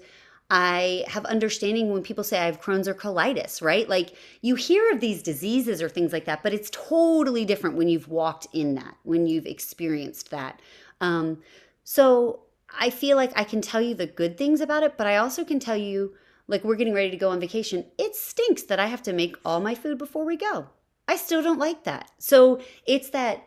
I 0.50 1.04
have 1.08 1.24
understanding 1.26 1.92
when 1.92 2.04
people 2.04 2.22
say 2.22 2.38
I 2.38 2.46
have 2.46 2.60
Crohn's 2.60 2.86
or 2.86 2.94
colitis, 2.94 3.60
right? 3.60 3.88
Like 3.88 4.14
you 4.40 4.54
hear 4.54 4.88
of 4.92 5.00
these 5.00 5.20
diseases 5.20 5.82
or 5.82 5.88
things 5.88 6.12
like 6.12 6.26
that, 6.26 6.44
but 6.44 6.54
it's 6.54 6.70
totally 6.70 7.44
different 7.44 7.76
when 7.76 7.88
you've 7.88 8.08
walked 8.08 8.46
in 8.52 8.76
that, 8.76 8.96
when 9.02 9.26
you've 9.26 9.46
experienced 9.46 10.30
that. 10.30 10.62
Um, 11.00 11.42
so 11.82 12.44
I 12.70 12.90
feel 12.90 13.16
like 13.16 13.32
I 13.36 13.44
can 13.44 13.60
tell 13.60 13.80
you 13.80 13.94
the 13.94 14.06
good 14.06 14.36
things 14.36 14.60
about 14.60 14.82
it, 14.82 14.96
but 14.96 15.06
I 15.06 15.16
also 15.16 15.44
can 15.44 15.60
tell 15.60 15.76
you, 15.76 16.14
like, 16.46 16.64
we're 16.64 16.76
getting 16.76 16.94
ready 16.94 17.10
to 17.10 17.16
go 17.16 17.30
on 17.30 17.40
vacation. 17.40 17.86
It 17.98 18.16
stinks 18.16 18.62
that 18.64 18.80
I 18.80 18.86
have 18.86 19.02
to 19.02 19.12
make 19.12 19.36
all 19.44 19.60
my 19.60 19.74
food 19.74 19.98
before 19.98 20.24
we 20.24 20.36
go. 20.36 20.68
I 21.06 21.16
still 21.16 21.42
don't 21.42 21.58
like 21.58 21.84
that. 21.84 22.10
So 22.18 22.60
it's 22.86 23.10
that 23.10 23.44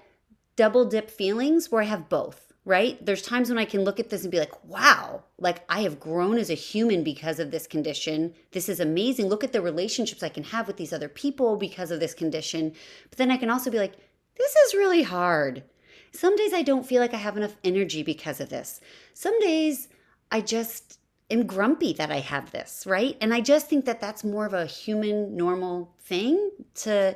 double 0.55 0.85
dip 0.85 1.09
feelings 1.09 1.71
where 1.71 1.81
I 1.81 1.85
have 1.85 2.09
both 2.09 2.51
right? 2.65 3.03
There's 3.03 3.21
times 3.21 3.49
when 3.49 3.57
I 3.57 3.65
can 3.65 3.83
look 3.83 3.99
at 3.99 4.09
this 4.09 4.21
and 4.21 4.31
be 4.31 4.39
like, 4.39 4.63
wow, 4.65 5.23
like 5.39 5.63
I 5.67 5.81
have 5.81 5.99
grown 5.99 6.37
as 6.37 6.49
a 6.49 6.55
human 6.55 7.03
because 7.03 7.39
of 7.39 7.51
this 7.51 7.65
condition. 7.65 8.33
This 8.51 8.69
is 8.69 8.79
amazing. 8.79 9.27
Look 9.27 9.43
at 9.43 9.51
the 9.51 9.61
relationships 9.61 10.21
I 10.21 10.29
can 10.29 10.43
have 10.43 10.67
with 10.67 10.77
these 10.77 10.93
other 10.93 11.09
people 11.09 11.57
because 11.57 11.89
of 11.91 11.99
this 11.99 12.13
condition. 12.13 12.73
But 13.09 13.17
then 13.17 13.31
I 13.31 13.37
can 13.37 13.49
also 13.49 13.71
be 13.71 13.79
like, 13.79 13.95
this 14.37 14.55
is 14.55 14.73
really 14.75 15.03
hard. 15.03 15.63
Some 16.11 16.35
days 16.35 16.53
I 16.53 16.61
don't 16.61 16.85
feel 16.85 17.01
like 17.01 17.13
I 17.13 17.17
have 17.17 17.37
enough 17.37 17.55
energy 17.63 18.03
because 18.03 18.39
of 18.41 18.49
this. 18.49 18.81
Some 19.13 19.39
days 19.39 19.87
I 20.31 20.41
just 20.41 20.99
am 21.29 21.45
grumpy 21.47 21.93
that 21.93 22.11
I 22.11 22.19
have 22.19 22.51
this, 22.51 22.83
right? 22.85 23.17
And 23.21 23.33
I 23.33 23.41
just 23.41 23.67
think 23.67 23.85
that 23.85 24.01
that's 24.01 24.23
more 24.23 24.45
of 24.45 24.53
a 24.53 24.65
human, 24.65 25.35
normal 25.35 25.93
thing 26.01 26.51
to. 26.75 27.15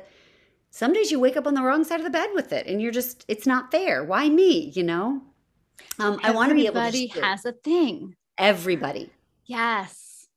Some 0.70 0.92
days 0.92 1.10
you 1.10 1.18
wake 1.18 1.36
up 1.38 1.46
on 1.46 1.54
the 1.54 1.62
wrong 1.62 1.84
side 1.84 2.00
of 2.00 2.04
the 2.04 2.10
bed 2.10 2.30
with 2.34 2.52
it 2.52 2.66
and 2.66 2.82
you're 2.82 2.92
just, 2.92 3.24
it's 3.28 3.46
not 3.46 3.70
fair. 3.70 4.04
Why 4.04 4.28
me, 4.28 4.70
you 4.74 4.82
know? 4.82 5.22
Um, 5.98 6.20
I 6.22 6.32
want 6.32 6.50
to 6.50 6.54
be 6.54 6.66
able 6.66 6.74
to. 6.82 6.86
Everybody 6.86 7.06
has 7.06 7.46
a 7.46 7.52
thing. 7.52 8.14
everybody, 8.36 9.10
Yes. 9.46 10.28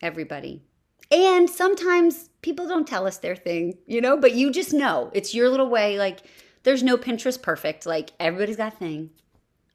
everybody, 0.00 0.62
and 1.10 1.48
sometimes 1.50 2.30
people 2.42 2.66
don't 2.66 2.86
tell 2.88 3.06
us 3.06 3.18
their 3.18 3.36
thing, 3.36 3.76
you 3.86 4.00
know. 4.00 4.16
But 4.16 4.34
you 4.34 4.50
just 4.50 4.72
know 4.72 5.10
it's 5.12 5.34
your 5.34 5.48
little 5.50 5.68
way. 5.68 5.98
Like 5.98 6.20
there's 6.66 6.82
no 6.82 6.98
Pinterest 6.98 7.40
perfect. 7.40 7.86
Like 7.86 8.10
everybody's 8.20 8.56
got 8.56 8.74
a 8.74 8.76
thing, 8.76 9.10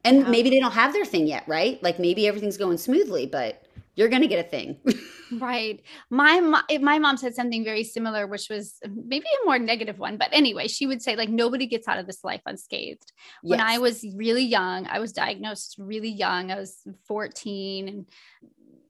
and 0.04 0.18
Yeah. 0.20 0.28
maybe 0.28 0.50
they 0.50 0.60
don't 0.60 0.72
have 0.72 0.92
their 0.92 1.04
thing 1.04 1.26
yet, 1.26 1.42
right? 1.48 1.82
Like 1.82 1.98
maybe 1.98 2.28
everything's 2.28 2.56
going 2.56 2.78
smoothly, 2.78 3.26
but 3.26 3.64
you're 3.96 4.08
gonna 4.08 4.28
get 4.28 4.44
a 4.46 4.48
thing. 4.48 4.78
Right. 5.40 5.80
My 6.10 6.40
mo- 6.40 6.78
my 6.82 6.98
mom 6.98 7.16
said 7.16 7.34
something 7.34 7.64
very 7.64 7.84
similar, 7.84 8.26
which 8.26 8.50
was 8.50 8.78
maybe 8.86 9.24
a 9.24 9.46
more 9.46 9.58
negative 9.58 9.98
one. 9.98 10.18
But 10.18 10.28
anyway, 10.30 10.68
she 10.68 10.86
would 10.86 11.00
say 11.00 11.16
like 11.16 11.30
nobody 11.30 11.66
gets 11.66 11.88
out 11.88 11.98
of 11.98 12.06
this 12.06 12.22
life 12.22 12.42
unscathed. 12.44 13.12
When 13.40 13.58
I 13.58 13.78
was 13.78 14.04
really 14.14 14.42
young, 14.44 14.86
I 14.88 14.98
was 14.98 15.10
diagnosed 15.14 15.76
really 15.78 16.10
young. 16.10 16.50
I 16.52 16.56
was 16.58 16.82
14 17.08 17.88
and 17.88 18.06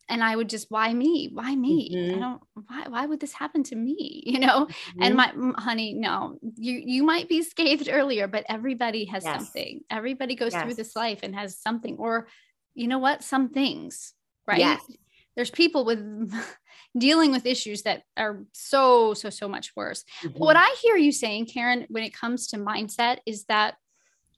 and 0.08 0.22
I 0.22 0.36
would 0.36 0.48
just 0.48 0.66
why 0.70 0.92
me? 0.92 1.30
Why 1.32 1.54
me? 1.54 1.90
I 1.92 2.16
Mhm. 2.16 2.20
don't 2.20 2.42
why 2.68 2.88
why 2.88 3.06
would 3.06 3.20
this 3.20 3.32
happen 3.32 3.62
to 3.64 3.76
me? 3.76 4.22
You 4.32 4.40
know? 4.40 4.68
And 5.00 5.14
Mhm. 5.14 5.54
my 5.54 5.62
honey, 5.62 5.94
no. 5.94 6.38
You 6.56 6.82
you 6.84 7.02
might 7.04 7.28
be 7.28 7.42
scathed 7.42 7.88
earlier, 7.90 8.26
but 8.28 8.44
everybody 8.48 9.04
has 9.06 9.24
Yes. 9.24 9.34
something. 9.34 9.80
Everybody 9.90 10.34
goes 10.34 10.54
through 10.54 10.74
this 10.74 10.96
life 10.96 11.20
and 11.22 11.34
has 11.34 11.58
something 11.58 11.96
or 11.98 12.28
you 12.74 12.88
know 12.88 12.98
what? 12.98 13.22
Some 13.22 13.50
things, 13.50 14.14
right? 14.46 14.58
Yes. 14.58 14.80
there's 15.34 15.50
people 15.50 15.84
with 15.86 15.98
dealing 16.98 17.32
with 17.32 17.46
issues 17.46 17.82
that 17.82 18.02
are 18.18 18.44
so 18.52 19.14
so 19.14 19.30
so 19.30 19.48
much 19.48 19.72
worse 19.74 20.04
mm-hmm. 20.22 20.38
what 20.38 20.56
i 20.58 20.68
hear 20.82 20.96
you 20.96 21.10
saying 21.10 21.46
Karyn 21.46 21.86
when 21.88 22.04
it 22.04 22.12
comes 22.12 22.48
to 22.48 22.58
mindset 22.58 23.18
is 23.24 23.44
that 23.46 23.76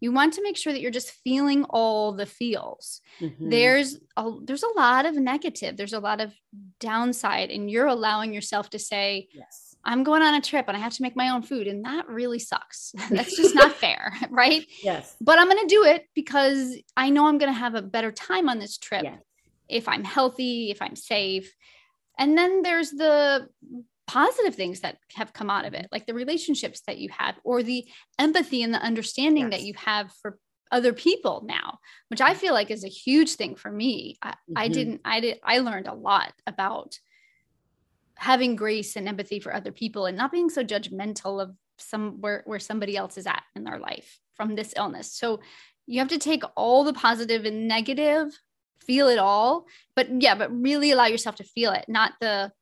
you 0.04 0.12
want 0.12 0.34
to 0.34 0.42
make 0.42 0.58
sure 0.58 0.70
that 0.70 0.82
you're 0.82 0.90
just 0.90 1.12
feeling 1.24 1.64
all 1.70 2.12
the 2.12 2.26
feels. 2.26 3.00
Mm-hmm. 3.20 3.48
there's 3.48 3.98
a 4.18 4.32
there's 4.42 4.62
a 4.62 4.76
lot 4.76 5.06
of 5.06 5.14
negative. 5.16 5.78
There's 5.78 5.94
a 5.94 6.06
lot 6.10 6.20
of 6.20 6.34
downside 6.78 7.50
and 7.50 7.70
you're 7.70 7.86
allowing 7.86 8.34
yourself 8.34 8.68
to 8.70 8.78
say 8.78 9.28
yes. 9.32 9.74
I'm 9.82 10.02
going 10.02 10.22
on 10.22 10.34
a 10.34 10.40
trip 10.40 10.66
and 10.68 10.76
i 10.76 10.80
have 10.80 10.94
to 10.94 11.02
make 11.02 11.16
my 11.16 11.30
own 11.30 11.42
food 11.42 11.66
and 11.66 11.84
that 11.86 12.06
really 12.06 12.38
sucks. 12.38 12.92
That's 13.10 13.34
just 13.34 13.54
not 13.54 13.72
fair 13.84 14.12
right? 14.30 14.66
Yes. 14.82 15.16
But 15.22 15.38
i'm 15.38 15.48
going 15.48 15.66
to 15.66 15.74
do 15.74 15.84
it 15.84 16.06
because 16.14 16.76
i 16.96 17.08
know 17.08 17.26
i'm 17.26 17.38
going 17.38 17.52
to 17.52 17.62
have 17.64 17.74
a 17.74 17.88
better 17.96 18.12
time 18.12 18.50
on 18.50 18.58
this 18.58 18.76
trip 18.76 19.04
yes. 19.04 19.22
if 19.68 19.88
i'm 19.88 20.04
healthy 20.04 20.70
if 20.70 20.82
i'm 20.82 20.96
safe. 20.96 21.48
And 22.18 22.36
then 22.38 22.62
there's 22.62 22.90
the 22.90 23.48
positive 24.06 24.54
things 24.54 24.80
that 24.80 24.98
have 25.14 25.32
come 25.32 25.50
out 25.50 25.64
of 25.64 25.74
it, 25.74 25.88
like 25.90 26.06
the 26.06 26.14
relationships 26.14 26.82
that 26.86 26.98
you 26.98 27.08
have 27.10 27.36
or 27.44 27.62
the 27.62 27.86
empathy 28.18 28.62
and 28.62 28.72
the 28.72 28.82
understanding 28.82 29.50
yes. 29.50 29.52
that 29.52 29.66
you 29.66 29.74
have 29.76 30.12
for 30.20 30.38
other 30.70 30.92
people 30.92 31.44
now, 31.46 31.78
which 32.08 32.20
I 32.20 32.34
feel 32.34 32.52
like 32.52 32.70
is 32.70 32.84
a 32.84 32.88
huge 32.88 33.34
thing 33.34 33.54
for 33.54 33.70
me. 33.70 34.18
I, 34.20 34.30
mm-hmm. 34.30 34.52
I 34.56 34.68
didn't, 34.68 35.00
I 35.04 35.20
did, 35.20 35.40
I 35.44 35.58
learned 35.58 35.86
a 35.86 35.94
lot 35.94 36.32
about 36.46 36.98
having 38.16 38.56
grace 38.56 38.96
and 38.96 39.08
empathy 39.08 39.40
for 39.40 39.54
other 39.54 39.72
people 39.72 40.06
and 40.06 40.16
not 40.16 40.32
being 40.32 40.50
so 40.50 40.62
judgmental 40.62 41.40
of 41.42 41.54
some 41.78 42.20
where, 42.20 42.42
where 42.46 42.58
somebody 42.58 42.96
else 42.96 43.16
is 43.16 43.26
at 43.26 43.42
in 43.56 43.64
their 43.64 43.78
life 43.78 44.20
from 44.34 44.54
this 44.54 44.74
illness. 44.76 45.12
So 45.12 45.40
you 45.86 45.98
have 45.98 46.08
to 46.08 46.18
take 46.18 46.42
all 46.56 46.84
the 46.84 46.92
positive 46.92 47.44
and 47.44 47.68
negative, 47.68 48.38
feel 48.80 49.08
it 49.08 49.18
all, 49.18 49.66
but 49.96 50.08
yeah, 50.22 50.34
but 50.34 50.54
really 50.54 50.90
allow 50.90 51.06
yourself 51.06 51.36
to 51.36 51.44
feel 51.44 51.72
it, 51.72 51.84
not 51.88 52.12
the 52.20 52.52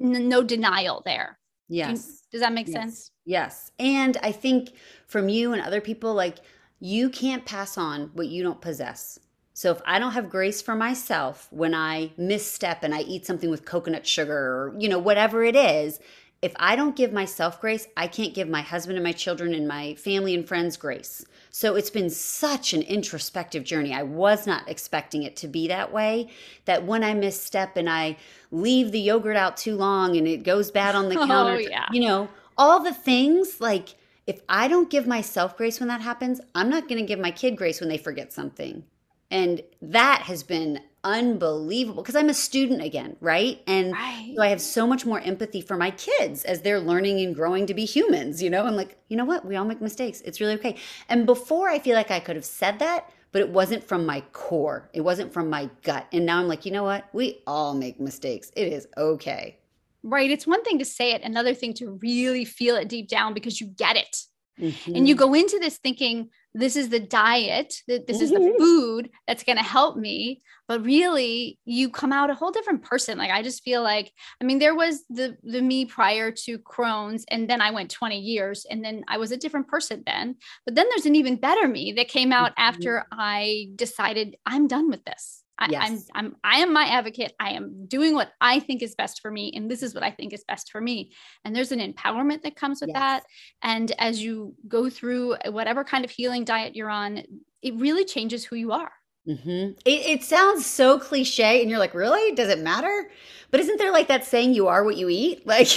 n- 0.00 0.28
no 0.28 0.42
denial 0.42 1.02
there. 1.04 1.38
Yes. 1.68 2.22
does 2.30 2.40
that 2.40 2.52
make 2.52 2.68
yes. 2.68 2.74
sense? 2.74 3.10
Yes. 3.24 3.70
And 3.78 4.16
I 4.22 4.32
think 4.32 4.72
from 5.06 5.28
you 5.28 5.52
and 5.52 5.62
other 5.62 5.80
people, 5.80 6.14
like 6.14 6.38
you 6.78 7.08
can't 7.08 7.44
pass 7.44 7.78
on 7.78 8.10
what 8.14 8.28
you 8.28 8.42
don't 8.42 8.60
possess. 8.60 9.18
So 9.54 9.70
if 9.70 9.80
I 9.86 9.98
don't 9.98 10.12
have 10.12 10.28
grace 10.28 10.60
for 10.60 10.74
myself 10.74 11.48
when 11.50 11.74
I 11.74 12.10
misstep 12.16 12.82
and 12.82 12.94
I 12.94 13.00
eat 13.00 13.24
something 13.24 13.48
with 13.48 13.64
coconut 13.64 14.06
sugar 14.06 14.36
or, 14.36 14.74
you 14.78 14.88
know, 14.88 14.98
whatever 14.98 15.44
it 15.44 15.54
is, 15.54 16.00
if 16.44 16.52
I 16.56 16.76
don't 16.76 16.94
give 16.94 17.10
myself 17.10 17.58
grace, 17.58 17.88
I 17.96 18.06
can't 18.06 18.34
give 18.34 18.50
my 18.50 18.60
husband 18.60 18.98
and 18.98 19.02
my 19.02 19.12
children 19.12 19.54
and 19.54 19.66
my 19.66 19.94
family 19.94 20.34
and 20.34 20.46
friends 20.46 20.76
grace. 20.76 21.24
So 21.50 21.74
it's 21.74 21.88
been 21.88 22.10
such 22.10 22.74
an 22.74 22.82
introspective 22.82 23.64
journey. 23.64 23.94
I 23.94 24.02
was 24.02 24.46
not 24.46 24.68
expecting 24.68 25.22
it 25.22 25.36
to 25.36 25.48
be 25.48 25.68
that 25.68 25.90
way. 25.90 26.28
That 26.66 26.84
when 26.84 27.02
I 27.02 27.14
misstep 27.14 27.78
and 27.78 27.88
I 27.88 28.18
leave 28.50 28.92
the 28.92 29.00
yogurt 29.00 29.36
out 29.36 29.56
too 29.56 29.74
long 29.74 30.18
and 30.18 30.28
it 30.28 30.42
goes 30.42 30.70
bad 30.70 30.94
on 30.94 31.08
the 31.08 31.18
oh, 31.18 31.26
counter, 31.26 31.60
yeah. 31.60 31.86
you 31.90 32.02
know, 32.02 32.28
all 32.58 32.82
the 32.82 32.92
things 32.92 33.58
like 33.58 33.94
if 34.26 34.42
I 34.46 34.68
don't 34.68 34.90
give 34.90 35.06
myself 35.06 35.56
grace 35.56 35.80
when 35.80 35.88
that 35.88 36.02
happens, 36.02 36.42
I'm 36.54 36.68
not 36.68 36.88
going 36.88 37.00
to 37.00 37.06
give 37.06 37.18
my 37.18 37.30
kid 37.30 37.56
grace 37.56 37.80
when 37.80 37.88
they 37.88 37.96
forget 37.96 38.34
something. 38.34 38.84
And 39.30 39.62
that 39.80 40.22
has 40.26 40.42
been 40.42 40.80
unbelievable 41.04 42.02
because 42.02 42.16
I'm 42.16 42.30
a 42.30 42.34
student 42.34 42.82
again, 42.82 43.16
right? 43.20 43.62
And 43.66 43.92
right. 43.92 44.32
so 44.34 44.42
I 44.42 44.48
have 44.48 44.60
so 44.60 44.86
much 44.86 45.06
more 45.06 45.20
empathy 45.20 45.60
for 45.60 45.76
my 45.76 45.90
kids 45.92 46.44
as 46.44 46.62
they're 46.62 46.80
learning 46.80 47.20
and 47.20 47.34
growing 47.34 47.66
to 47.66 47.74
be 47.74 47.84
humans, 47.84 48.42
you 48.42 48.50
know? 48.50 48.64
I'm 48.64 48.74
like, 48.74 48.96
you 49.08 49.16
know 49.16 49.24
what? 49.24 49.44
We 49.44 49.56
all 49.56 49.64
make 49.64 49.80
mistakes. 49.80 50.22
It's 50.22 50.40
really 50.40 50.54
okay. 50.54 50.76
And 51.08 51.26
before 51.26 51.68
I 51.68 51.78
feel 51.78 51.94
like 51.94 52.10
I 52.10 52.20
could 52.20 52.36
have 52.36 52.44
said 52.44 52.78
that, 52.80 53.10
but 53.30 53.40
it 53.40 53.50
wasn't 53.50 53.84
from 53.84 54.06
my 54.06 54.22
core. 54.32 54.88
It 54.92 55.02
wasn't 55.02 55.32
from 55.32 55.50
my 55.50 55.68
gut. 55.82 56.06
And 56.12 56.24
now 56.24 56.38
I'm 56.38 56.48
like, 56.48 56.64
you 56.64 56.72
know 56.72 56.84
what? 56.84 57.04
We 57.12 57.42
all 57.46 57.74
make 57.74 58.00
mistakes. 58.00 58.50
It 58.56 58.72
is 58.72 58.86
okay. 58.96 59.58
Right. 60.04 60.30
It's 60.30 60.46
one 60.46 60.62
thing 60.62 60.78
to 60.78 60.84
say 60.84 61.12
it, 61.12 61.22
another 61.22 61.54
thing 61.54 61.74
to 61.74 61.98
really 62.00 62.44
feel 62.44 62.76
it 62.76 62.88
deep 62.88 63.08
down 63.08 63.34
because 63.34 63.60
you 63.60 63.66
get 63.66 63.96
it. 63.96 64.24
Mm-hmm. 64.60 64.94
And 64.94 65.08
you 65.08 65.14
go 65.14 65.34
into 65.34 65.58
this 65.58 65.78
thinking, 65.78 66.30
this 66.54 66.76
is 66.76 66.88
the 66.88 67.00
diet, 67.00 67.74
that 67.88 68.06
this 68.06 68.18
mm-hmm. 68.18 68.24
is 68.24 68.30
the 68.30 68.38
mm-hmm. 68.38 68.58
food 68.58 69.10
that's 69.26 69.42
going 69.42 69.58
to 69.58 69.64
help 69.64 69.96
me. 69.96 70.40
But 70.68 70.84
really, 70.84 71.58
you 71.64 71.90
come 71.90 72.12
out 72.12 72.30
a 72.30 72.34
whole 72.34 72.52
different 72.52 72.84
person. 72.84 73.18
Like 73.18 73.30
I 73.30 73.42
just 73.42 73.64
feel 73.64 73.82
like, 73.82 74.12
I 74.40 74.44
mean, 74.44 74.60
there 74.60 74.74
was 74.74 75.04
the 75.10 75.36
the 75.42 75.60
me 75.60 75.84
prior 75.84 76.30
to 76.30 76.58
Crohn's, 76.58 77.24
and 77.30 77.50
then 77.50 77.60
I 77.60 77.70
went 77.70 77.90
20 77.90 78.18
years, 78.18 78.64
and 78.70 78.84
then 78.84 79.04
I 79.08 79.18
was 79.18 79.32
a 79.32 79.36
different 79.36 79.68
person 79.68 80.02
then. 80.06 80.36
But 80.64 80.74
then 80.74 80.86
there's 80.88 81.06
an 81.06 81.16
even 81.16 81.36
better 81.36 81.68
me 81.68 81.92
that 81.96 82.08
came 82.08 82.32
out 82.32 82.52
mm-hmm. 82.52 82.62
after 82.62 83.06
I 83.10 83.68
decided 83.74 84.36
I'm 84.46 84.68
done 84.68 84.88
with 84.88 85.04
this. 85.04 85.43
I, 85.58 85.68
yes. 85.70 86.08
I'm 86.14 86.26
I'm 86.26 86.36
I 86.42 86.58
am 86.58 86.72
my 86.72 86.84
advocate. 86.84 87.32
I 87.38 87.50
am 87.50 87.86
doing 87.86 88.14
what 88.14 88.32
I 88.40 88.60
think 88.60 88.82
is 88.82 88.94
best 88.94 89.20
for 89.20 89.30
me, 89.30 89.52
and 89.54 89.70
this 89.70 89.82
is 89.82 89.94
what 89.94 90.02
I 90.02 90.10
think 90.10 90.32
is 90.32 90.44
best 90.46 90.72
for 90.72 90.80
me. 90.80 91.12
And 91.44 91.54
there's 91.54 91.72
an 91.72 91.80
empowerment 91.80 92.42
that 92.42 92.56
comes 92.56 92.80
with 92.80 92.90
yes. 92.90 92.98
that. 92.98 93.22
And 93.62 93.92
as 93.98 94.22
you 94.22 94.54
go 94.66 94.90
through 94.90 95.36
whatever 95.46 95.84
kind 95.84 96.04
of 96.04 96.10
healing 96.10 96.44
diet 96.44 96.74
you're 96.74 96.90
on, 96.90 97.22
it 97.62 97.74
really 97.76 98.04
changes 98.04 98.44
who 98.44 98.56
you 98.56 98.72
are. 98.72 98.92
Mm-hmm. 99.28 99.78
It, 99.84 100.06
it 100.06 100.24
sounds 100.24 100.66
so 100.66 100.98
cliche, 100.98 101.60
and 101.60 101.70
you're 101.70 101.78
like, 101.78 101.94
really? 101.94 102.34
Does 102.34 102.48
it 102.48 102.58
matter? 102.58 103.10
But 103.50 103.60
isn't 103.60 103.78
there 103.78 103.92
like 103.92 104.08
that 104.08 104.24
saying, 104.24 104.54
"You 104.54 104.66
are 104.68 104.84
what 104.84 104.96
you 104.96 105.08
eat"? 105.08 105.46
Like. 105.46 105.68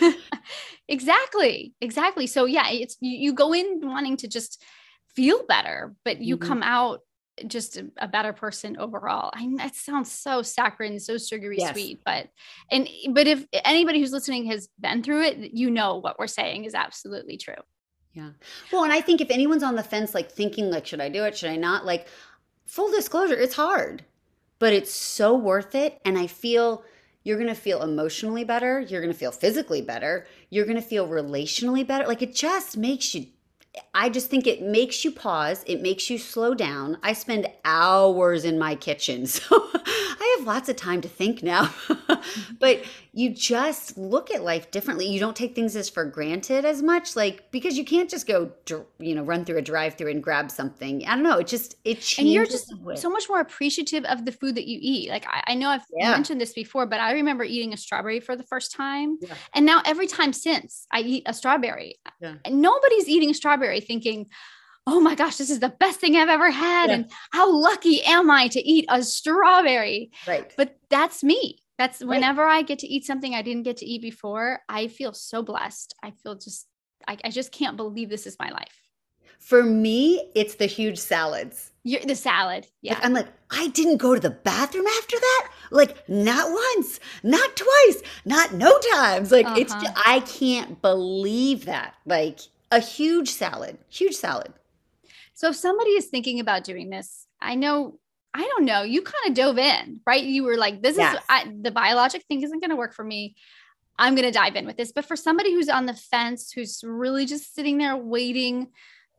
exactly 0.88 1.74
exactly 1.80 2.28
so 2.28 2.44
yeah 2.44 2.68
it's 2.70 2.96
you, 3.00 3.18
you 3.18 3.32
go 3.32 3.52
in 3.52 3.80
wanting 3.82 4.16
to 4.16 4.28
just 4.28 4.62
feel 5.16 5.44
better 5.48 5.96
but 6.04 6.22
you 6.22 6.36
mm-hmm. 6.36 6.46
come 6.46 6.62
out 6.62 7.00
just 7.46 7.76
a, 7.76 7.86
a, 7.98 8.08
better 8.08 8.32
person 8.32 8.76
overall. 8.78 9.30
I 9.34 9.48
that 9.56 9.74
sounds 9.74 10.10
so 10.10 10.42
saccharine, 10.42 10.98
so 10.98 11.18
sugary 11.18 11.58
yes. 11.58 11.72
sweet, 11.72 12.00
but 12.04 12.28
and 12.70 12.88
but 13.10 13.26
if 13.26 13.46
anybody 13.64 14.00
who's 14.00 14.12
listening 14.12 14.46
has 14.46 14.68
been 14.80 15.02
through 15.02 15.22
it, 15.22 15.52
you 15.52 15.70
know 15.70 15.96
what 15.96 16.18
we're 16.18 16.26
saying 16.26 16.64
is 16.64 16.74
absolutely 16.74 17.36
true. 17.36 17.54
Yeah. 18.12 18.30
Well, 18.72 18.84
and 18.84 18.92
I 18.92 19.02
think 19.02 19.20
if 19.20 19.30
anyone's 19.30 19.62
on 19.62 19.76
the 19.76 19.82
fence 19.82 20.14
like 20.14 20.30
thinking 20.30 20.70
like 20.70 20.86
should 20.86 21.00
I 21.00 21.08
do 21.08 21.24
it, 21.24 21.36
should 21.36 21.50
I 21.50 21.56
not? 21.56 21.84
Like 21.84 22.08
full 22.66 22.90
disclosure, 22.90 23.34
it's 23.34 23.54
hard. 23.54 24.04
But 24.58 24.72
it's 24.72 24.92
so 24.92 25.36
worth 25.36 25.74
it 25.74 26.00
and 26.04 26.16
I 26.16 26.26
feel 26.26 26.82
you're 27.24 27.36
going 27.36 27.48
to 27.48 27.60
feel 27.60 27.82
emotionally 27.82 28.44
better, 28.44 28.80
you're 28.80 29.02
going 29.02 29.12
to 29.12 29.18
feel 29.18 29.32
physically 29.32 29.82
better, 29.82 30.26
you're 30.48 30.64
going 30.64 30.76
to 30.76 30.82
feel 30.82 31.08
relationally 31.08 31.86
better. 31.86 32.06
Like 32.06 32.22
it 32.22 32.34
just 32.34 32.76
makes 32.76 33.14
you 33.14 33.26
I 33.94 34.08
just 34.08 34.30
think 34.30 34.46
it 34.46 34.62
makes 34.62 35.04
you 35.04 35.10
pause. 35.10 35.64
It 35.66 35.80
makes 35.80 36.10
you 36.10 36.18
slow 36.18 36.54
down. 36.54 36.98
I 37.02 37.12
spend 37.12 37.46
hours 37.64 38.44
in 38.44 38.58
my 38.58 38.74
kitchen, 38.74 39.26
so 39.26 39.44
I 39.50 40.36
have 40.38 40.46
lots 40.46 40.68
of 40.68 40.76
time 40.76 41.00
to 41.02 41.08
think 41.08 41.42
now. 41.42 41.74
but 42.58 42.84
you 43.16 43.30
just 43.30 43.96
look 43.96 44.30
at 44.30 44.44
life 44.44 44.70
differently. 44.70 45.06
You 45.06 45.18
don't 45.18 45.34
take 45.34 45.54
things 45.54 45.74
as 45.74 45.88
for 45.88 46.04
granted 46.04 46.66
as 46.66 46.82
much, 46.82 47.16
like 47.16 47.50
because 47.50 47.78
you 47.78 47.84
can't 47.84 48.10
just 48.10 48.26
go, 48.26 48.52
you 48.98 49.14
know, 49.14 49.22
run 49.22 49.46
through 49.46 49.56
a 49.56 49.62
drive-through 49.62 50.10
and 50.10 50.22
grab 50.22 50.50
something. 50.50 51.02
I 51.06 51.14
don't 51.14 51.22
know. 51.22 51.38
It 51.38 51.46
just 51.46 51.76
it 51.86 52.02
changes. 52.02 52.18
And 52.18 52.28
you're 52.28 52.44
just 52.44 52.74
so 53.00 53.08
much 53.08 53.26
more 53.30 53.40
appreciative 53.40 54.04
of 54.04 54.26
the 54.26 54.32
food 54.32 54.54
that 54.56 54.66
you 54.66 54.78
eat. 54.82 55.08
Like 55.08 55.26
I, 55.26 55.42
I 55.46 55.54
know 55.54 55.70
I've 55.70 55.86
yeah. 55.96 56.10
mentioned 56.10 56.42
this 56.42 56.52
before, 56.52 56.84
but 56.84 57.00
I 57.00 57.12
remember 57.12 57.42
eating 57.42 57.72
a 57.72 57.78
strawberry 57.78 58.20
for 58.20 58.36
the 58.36 58.42
first 58.42 58.72
time, 58.72 59.16
yeah. 59.22 59.32
and 59.54 59.64
now 59.64 59.80
every 59.86 60.08
time 60.08 60.34
since 60.34 60.86
I 60.92 61.00
eat 61.00 61.22
a 61.24 61.32
strawberry, 61.32 61.98
yeah. 62.20 62.34
nobody's 62.50 63.08
eating 63.08 63.30
a 63.30 63.34
strawberry 63.34 63.80
thinking 63.80 64.26
oh 64.88 65.00
my 65.00 65.16
gosh, 65.16 65.36
this 65.36 65.50
is 65.50 65.58
the 65.58 65.68
best 65.68 65.98
thing 65.98 66.14
I've 66.14 66.28
ever 66.28 66.48
had. 66.48 66.90
Yeah. 66.90 66.94
And 66.94 67.10
how 67.32 67.52
lucky 67.52 68.04
am 68.04 68.30
I 68.30 68.46
to 68.46 68.60
eat 68.60 68.84
a 68.88 69.02
strawberry? 69.02 70.12
Right. 70.28 70.54
But 70.56 70.76
that's 70.90 71.24
me. 71.24 71.58
That's 71.78 72.00
right. 72.00 72.08
whenever 72.08 72.44
I 72.44 72.62
get 72.62 72.78
to 72.80 72.86
eat 72.86 73.04
something 73.04 73.34
I 73.34 73.42
didn't 73.42 73.64
get 73.64 73.78
to 73.78 73.86
eat 73.86 74.02
before, 74.02 74.60
I 74.68 74.88
feel 74.88 75.12
so 75.12 75.42
blessed. 75.42 75.94
I 76.02 76.10
feel 76.10 76.34
just, 76.34 76.66
I, 77.06 77.18
I 77.24 77.30
just 77.30 77.52
can't 77.52 77.76
believe 77.76 78.08
this 78.08 78.26
is 78.26 78.36
my 78.38 78.50
life. 78.50 78.82
For 79.38 79.62
me, 79.62 80.30
it's 80.34 80.54
the 80.54 80.66
huge 80.66 80.98
salads. 80.98 81.72
You're, 81.84 82.00
the 82.00 82.16
salad. 82.16 82.66
Yeah. 82.80 82.94
Like, 82.94 83.04
I'm 83.04 83.12
like, 83.12 83.28
I 83.50 83.68
didn't 83.68 83.98
go 83.98 84.14
to 84.14 84.20
the 84.20 84.30
bathroom 84.30 84.86
after 84.98 85.16
that. 85.18 85.48
Like, 85.70 86.08
not 86.08 86.50
once, 86.50 86.98
not 87.22 87.54
twice, 87.54 88.02
not 88.24 88.54
no 88.54 88.78
times. 88.92 89.30
Like, 89.30 89.46
uh-huh. 89.46 89.56
it's, 89.58 89.74
I 90.06 90.20
can't 90.26 90.80
believe 90.80 91.66
that. 91.66 91.94
Like, 92.06 92.40
a 92.72 92.80
huge 92.80 93.30
salad, 93.30 93.78
huge 93.88 94.16
salad. 94.16 94.52
So 95.34 95.48
if 95.50 95.56
somebody 95.56 95.90
is 95.90 96.06
thinking 96.06 96.40
about 96.40 96.64
doing 96.64 96.90
this, 96.90 97.26
I 97.40 97.54
know, 97.54 97.98
I 98.36 98.42
don't 98.42 98.66
know, 98.66 98.82
you 98.82 99.00
kind 99.00 99.28
of 99.28 99.34
dove 99.34 99.56
in, 99.56 100.00
right? 100.06 100.22
You 100.22 100.44
were 100.44 100.58
like, 100.58 100.82
this 100.82 100.98
yes. 100.98 101.14
is 101.14 101.20
I, 101.26 101.50
the 101.62 101.70
biologic 101.70 102.22
thing 102.28 102.42
isn't 102.42 102.60
going 102.60 102.70
to 102.70 102.76
work 102.76 102.92
for 102.92 103.02
me. 103.02 103.34
I'm 103.98 104.14
going 104.14 104.26
to 104.26 104.30
dive 104.30 104.56
in 104.56 104.66
with 104.66 104.76
this. 104.76 104.92
But 104.92 105.06
for 105.06 105.16
somebody 105.16 105.54
who's 105.54 105.70
on 105.70 105.86
the 105.86 105.94
fence, 105.94 106.52
who's 106.52 106.82
really 106.84 107.24
just 107.24 107.54
sitting 107.54 107.78
there 107.78 107.96
waiting 107.96 108.68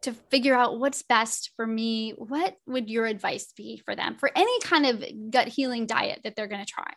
to 0.04 0.14
figure 0.14 0.54
out 0.54 0.80
what's 0.80 1.02
best 1.02 1.50
for 1.56 1.66
me, 1.66 2.12
what 2.12 2.58
would 2.68 2.92
your 2.92 3.08
advice 3.08 3.52
be 3.58 3.82
for 3.84 3.96
them 3.96 4.16
for 4.18 4.30
any 4.36 4.60
kind 4.62 4.86
of 4.86 5.04
gut 5.32 5.48
healing 5.48 5.88
diet 5.88 6.20
that 6.24 6.36
they're 6.36 6.46
going 6.46 6.64
to 6.64 6.72
try? 6.72 6.94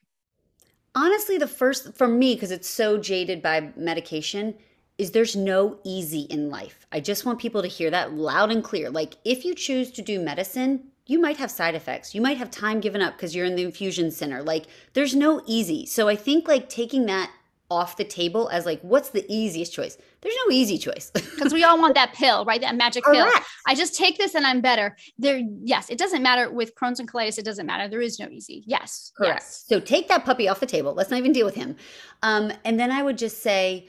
Honestly, 0.95 1.39
the 1.39 1.49
first 1.49 1.97
for 1.97 2.07
me, 2.07 2.35
because 2.35 2.51
it's 2.51 2.69
so 2.69 2.99
jaded 2.99 3.41
by 3.41 3.73
medication, 3.77 4.55
is 4.99 5.13
there's 5.13 5.35
no 5.35 5.79
easy 5.85 6.27
in 6.29 6.51
life. 6.51 6.87
I 6.93 7.01
just 7.01 7.25
want 7.25 7.39
people 7.39 7.63
to 7.63 7.69
hear 7.69 7.91
that 7.91 8.13
loud 8.13 8.51
and 8.53 8.63
clear. 8.63 8.91
Like 8.91 9.15
if 9.25 9.47
you 9.47 9.55
choose 9.55 9.91
to 9.93 10.03
do 10.03 10.21
medicine, 10.21 10.89
you 11.07 11.21
might 11.21 11.39
have 11.39 11.51
side 11.51 11.75
effects. 11.75 12.15
You 12.15 12.21
might 12.21 12.37
have 12.37 12.51
time 12.51 12.81
given 12.81 13.03
up 13.03 13.17
because 13.17 13.35
you're 13.35 13.47
in 13.47 13.57
the 13.57 13.65
infusion 13.65 14.11
center. 14.11 14.43
Like 14.43 14.67
there's 14.93 15.15
no 15.15 15.43
easy. 15.47 15.87
So 15.87 16.09
I 16.09 16.17
think 16.17 16.47
like 16.47 16.69
taking 16.69 17.07
that 17.07 17.31
off 17.71 17.97
the 17.97 18.05
table 18.05 18.49
as 18.49 18.67
like 18.67 18.81
what's 18.83 19.11
the 19.11 19.25
easiest 19.29 19.73
choice? 19.73 19.97
There's 20.21 20.35
no 20.47 20.53
easy 20.55 20.79
choice. 20.79 21.11
Because 21.41 21.55
we 21.55 21.65
all 21.65 21.79
want 21.79 21.95
that 21.95 22.13
pill 22.13 22.45
right? 22.45 22.61
That 22.61 22.77
magic 22.77 23.03
pill. 23.05 23.27
I 23.67 23.75
just 23.75 23.97
take 23.97 24.19
this 24.19 24.35
and 24.35 24.47
i'm 24.47 24.61
better. 24.61 24.97
There 25.19 25.41
yes 25.63 25.89
it 25.89 25.99
doesn't 25.99 26.23
matter. 26.23 26.51
With 26.51 26.75
crohn's 26.75 27.01
and 27.01 27.11
colitis 27.11 27.39
it 27.39 27.45
doesn't 27.45 27.67
matter. 27.67 27.89
There 27.89 28.03
is 28.03 28.19
no 28.21 28.29
easy. 28.29 28.63
Yes. 28.67 29.13
Correct. 29.17 29.41
Yes. 29.41 29.65
so 29.67 29.81
take 29.81 30.09
that 30.09 30.25
puppy 30.25 30.49
off 30.49 30.61
the 30.61 30.67
table. 30.67 30.93
Let's 30.93 31.11
not 31.11 31.19
even 31.19 31.33
deal 31.33 31.47
with 31.47 31.55
him. 31.55 31.77
Um, 32.23 32.53
and 32.65 32.79
then 32.79 32.91
i 32.91 33.03
would 33.03 33.17
just 33.17 33.43
say 33.43 33.89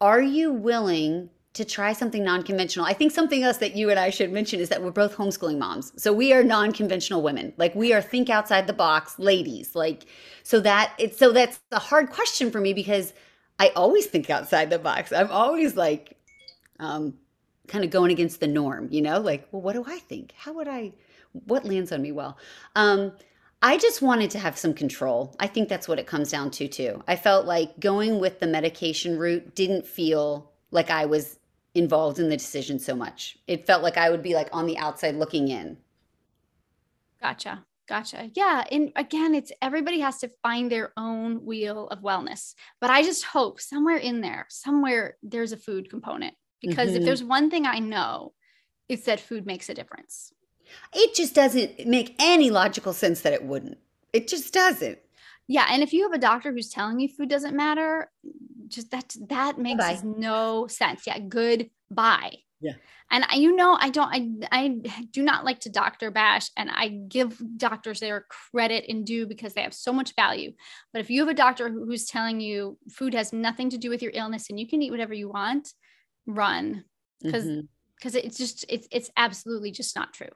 are 0.00 0.20
you 0.20 0.52
willing 0.52 1.30
to 1.56 1.64
try 1.64 1.94
something 1.94 2.22
non-conventional. 2.22 2.84
I 2.84 2.92
think 2.92 3.12
something 3.12 3.42
else 3.42 3.56
that 3.58 3.74
you 3.74 3.88
and 3.88 3.98
I 3.98 4.10
should 4.10 4.30
mention 4.30 4.60
is 4.60 4.68
that 4.68 4.82
we're 4.82 4.90
both 4.90 5.16
homeschooling 5.16 5.58
moms. 5.58 5.90
So 5.96 6.12
we 6.12 6.34
are 6.34 6.42
non-conventional 6.42 7.22
women. 7.22 7.54
Like 7.56 7.74
we 7.74 7.94
are 7.94 8.02
think 8.02 8.28
outside 8.28 8.66
the 8.66 8.74
box 8.74 9.18
ladies. 9.18 9.74
Like 9.74 10.04
so 10.42 10.60
that 10.60 10.92
it's 10.98 11.18
so 11.18 11.32
that's 11.32 11.58
a 11.72 11.78
hard 11.78 12.10
question 12.10 12.50
for 12.50 12.60
me 12.60 12.74
because 12.74 13.14
I 13.58 13.68
always 13.74 14.04
think 14.04 14.28
outside 14.28 14.68
the 14.68 14.78
box. 14.78 15.12
I'm 15.12 15.30
always 15.30 15.76
like 15.76 16.18
um 16.78 17.14
kind 17.68 17.84
of 17.84 17.90
going 17.90 18.10
against 18.10 18.40
the 18.40 18.46
norm, 18.46 18.88
you 18.90 19.00
know? 19.00 19.18
Like, 19.18 19.48
well, 19.50 19.62
what 19.62 19.72
do 19.72 19.84
I 19.86 19.98
think? 19.98 20.32
How 20.36 20.52
would 20.52 20.68
I 20.68 20.92
what 21.46 21.64
lands 21.64 21.90
on 21.90 22.02
me 22.02 22.12
well? 22.12 22.36
Um 22.74 23.12
I 23.62 23.78
just 23.78 24.02
wanted 24.02 24.30
to 24.32 24.38
have 24.38 24.58
some 24.58 24.74
control. 24.74 25.34
I 25.40 25.46
think 25.46 25.70
that's 25.70 25.88
what 25.88 25.98
it 25.98 26.06
comes 26.06 26.30
down 26.30 26.50
to 26.50 26.68
too. 26.68 27.02
I 27.08 27.16
felt 27.16 27.46
like 27.46 27.80
going 27.80 28.20
with 28.20 28.40
the 28.40 28.46
medication 28.46 29.18
route 29.18 29.54
didn't 29.54 29.86
feel 29.86 30.52
like 30.70 30.90
I 30.90 31.06
was 31.06 31.38
involved 31.76 32.18
in 32.18 32.28
the 32.28 32.36
decision 32.36 32.78
so 32.78 32.96
much. 32.96 33.38
It 33.46 33.66
felt 33.66 33.82
like 33.82 33.96
I 33.96 34.10
would 34.10 34.22
be 34.22 34.34
like 34.34 34.48
on 34.52 34.66
the 34.66 34.78
outside 34.78 35.16
looking 35.16 35.48
in. 35.48 35.76
Gotcha. 37.20 37.64
Gotcha. 37.88 38.30
Yeah. 38.34 38.64
And 38.72 38.90
again, 38.96 39.34
it's 39.34 39.52
everybody 39.62 40.00
has 40.00 40.18
to 40.18 40.30
find 40.42 40.70
their 40.70 40.92
own 40.96 41.44
wheel 41.44 41.86
of 41.88 42.00
wellness. 42.00 42.54
But 42.80 42.90
I 42.90 43.02
just 43.02 43.24
hope 43.24 43.60
somewhere 43.60 43.96
in 43.96 44.20
there, 44.20 44.46
somewhere 44.48 45.16
there's 45.22 45.52
a 45.52 45.56
food 45.56 45.88
component. 45.88 46.34
Because 46.60 46.88
mm-hmm. 46.88 46.98
if 46.98 47.04
there's 47.04 47.22
one 47.22 47.50
thing 47.50 47.66
I 47.66 47.78
know, 47.78 48.32
it's 48.88 49.04
that 49.04 49.20
food 49.20 49.46
makes 49.46 49.68
a 49.68 49.74
difference. 49.74 50.32
It 50.92 51.14
just 51.14 51.34
doesn't 51.34 51.86
make 51.86 52.16
any 52.18 52.50
logical 52.50 52.92
sense 52.92 53.20
that 53.20 53.32
it 53.32 53.44
wouldn't. 53.44 53.78
It 54.12 54.26
just 54.26 54.52
doesn't. 54.52 54.98
Yeah. 55.48 55.66
And 55.70 55.82
if 55.82 55.92
you 55.92 56.02
have 56.04 56.12
a 56.12 56.18
doctor 56.18 56.52
who's 56.52 56.70
telling 56.70 56.98
you 57.00 57.08
food 57.08 57.28
doesn't 57.28 57.56
matter, 57.56 58.10
just 58.68 58.90
that 58.90 59.14
that 59.28 59.58
makes 59.58 59.84
Bye. 59.84 60.00
no 60.04 60.66
sense. 60.66 61.06
Yeah, 61.06 61.18
goodbye. 61.20 62.38
Yeah. 62.60 62.72
And 63.10 63.24
I, 63.28 63.36
you 63.36 63.54
know, 63.54 63.76
I 63.78 63.90
don't, 63.90 64.12
I, 64.12 64.28
I 64.50 64.68
do 65.12 65.22
not 65.22 65.44
like 65.44 65.60
to 65.60 65.70
doctor 65.70 66.10
bash, 66.10 66.50
and 66.56 66.68
I 66.72 66.88
give 66.88 67.40
doctors 67.56 68.00
their 68.00 68.26
credit 68.50 68.86
and 68.88 69.06
due 69.06 69.26
because 69.26 69.54
they 69.54 69.62
have 69.62 69.74
so 69.74 69.92
much 69.92 70.14
value. 70.16 70.52
But 70.92 71.00
if 71.00 71.10
you 71.10 71.20
have 71.20 71.28
a 71.28 71.34
doctor 71.34 71.68
who's 71.70 72.06
telling 72.06 72.40
you 72.40 72.78
food 72.90 73.14
has 73.14 73.32
nothing 73.32 73.70
to 73.70 73.78
do 73.78 73.90
with 73.90 74.02
your 74.02 74.12
illness 74.14 74.50
and 74.50 74.58
you 74.58 74.66
can 74.66 74.82
eat 74.82 74.90
whatever 74.90 75.14
you 75.14 75.28
want, 75.28 75.72
run 76.26 76.84
because 77.22 77.44
because 77.44 78.14
mm-hmm. 78.14 78.26
it's 78.26 78.38
just 78.38 78.64
it's 78.68 78.88
it's 78.90 79.10
absolutely 79.16 79.70
just 79.70 79.94
not 79.94 80.12
true. 80.12 80.28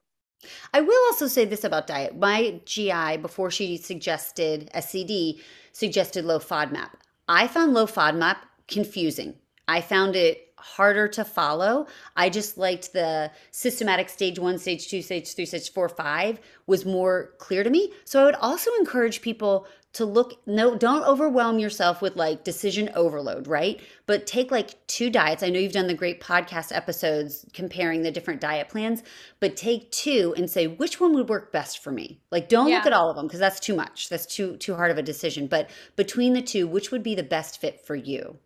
I 0.72 0.80
will 0.80 1.06
also 1.06 1.26
say 1.26 1.44
this 1.44 1.64
about 1.64 1.86
diet. 1.86 2.16
My 2.18 2.60
GI, 2.64 3.18
before 3.18 3.50
she 3.50 3.76
suggested 3.76 4.70
SCD, 4.74 5.40
suggested 5.72 6.24
low 6.24 6.38
FODMAP. 6.38 6.90
I 7.28 7.46
found 7.46 7.74
low 7.74 7.86
FODMAP 7.86 8.36
confusing. 8.66 9.34
I 9.68 9.80
found 9.80 10.16
it 10.16 10.48
harder 10.60 11.08
to 11.08 11.24
follow. 11.24 11.86
I 12.16 12.28
just 12.28 12.58
liked 12.58 12.92
the 12.92 13.30
systematic 13.50 14.08
stage 14.08 14.38
one, 14.38 14.58
stage 14.58 14.88
two, 14.88 15.02
stage 15.02 15.34
three, 15.34 15.46
stage 15.46 15.72
four, 15.72 15.88
five 15.88 16.40
was 16.66 16.84
more 16.84 17.32
clear 17.38 17.64
to 17.64 17.70
me. 17.70 17.92
So 18.04 18.20
I 18.20 18.24
would 18.24 18.34
also 18.36 18.70
encourage 18.78 19.22
people 19.22 19.66
to 19.92 20.04
look 20.04 20.40
no 20.46 20.76
don't 20.76 21.04
overwhelm 21.04 21.58
yourself 21.58 22.00
with 22.00 22.16
like 22.16 22.44
decision 22.44 22.90
overload 22.94 23.48
right? 23.48 23.80
But 24.06 24.26
take 24.26 24.50
like 24.50 24.86
two 24.86 25.10
diets. 25.10 25.42
I 25.42 25.48
know 25.48 25.58
you've 25.58 25.72
done 25.72 25.88
the 25.88 25.94
great 25.94 26.20
podcast 26.20 26.74
episodes 26.74 27.44
comparing 27.52 28.02
the 28.02 28.10
different 28.10 28.40
diet 28.40 28.68
plans 28.68 29.02
but 29.40 29.56
take 29.56 29.90
two 29.90 30.34
and 30.36 30.48
say 30.48 30.66
which 30.66 31.00
one 31.00 31.14
would 31.14 31.28
work 31.28 31.52
best 31.52 31.82
for 31.82 31.90
me? 31.90 32.20
Like 32.30 32.48
don't 32.48 32.68
yeah. 32.68 32.76
look 32.76 32.86
at 32.86 32.92
all 32.92 33.10
of 33.10 33.16
them 33.16 33.26
because 33.26 33.40
that's 33.40 33.60
too 33.60 33.74
much. 33.74 34.08
That's 34.08 34.26
too 34.26 34.56
too 34.58 34.74
hard 34.74 34.90
of 34.90 34.98
a 34.98 35.02
decision. 35.02 35.46
But 35.46 35.70
between 35.96 36.34
the 36.34 36.42
two 36.42 36.66
which 36.66 36.90
would 36.90 37.02
be 37.02 37.14
the 37.14 37.22
best 37.22 37.60
fit 37.60 37.84
for 37.84 37.96
you? 37.96 38.38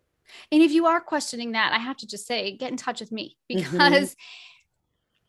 And 0.51 0.61
if 0.61 0.71
you 0.71 0.85
are 0.87 0.99
questioning 0.99 1.51
that 1.51 1.71
i 1.71 1.77
have 1.77 1.95
to 1.97 2.07
just 2.07 2.27
say 2.27 2.57
get 2.57 2.71
in 2.71 2.77
touch 2.77 2.99
with 2.99 3.11
me 3.11 3.37
mm-hmm. 3.49 3.71
because 3.71 4.11
mm-hmm 4.11 4.51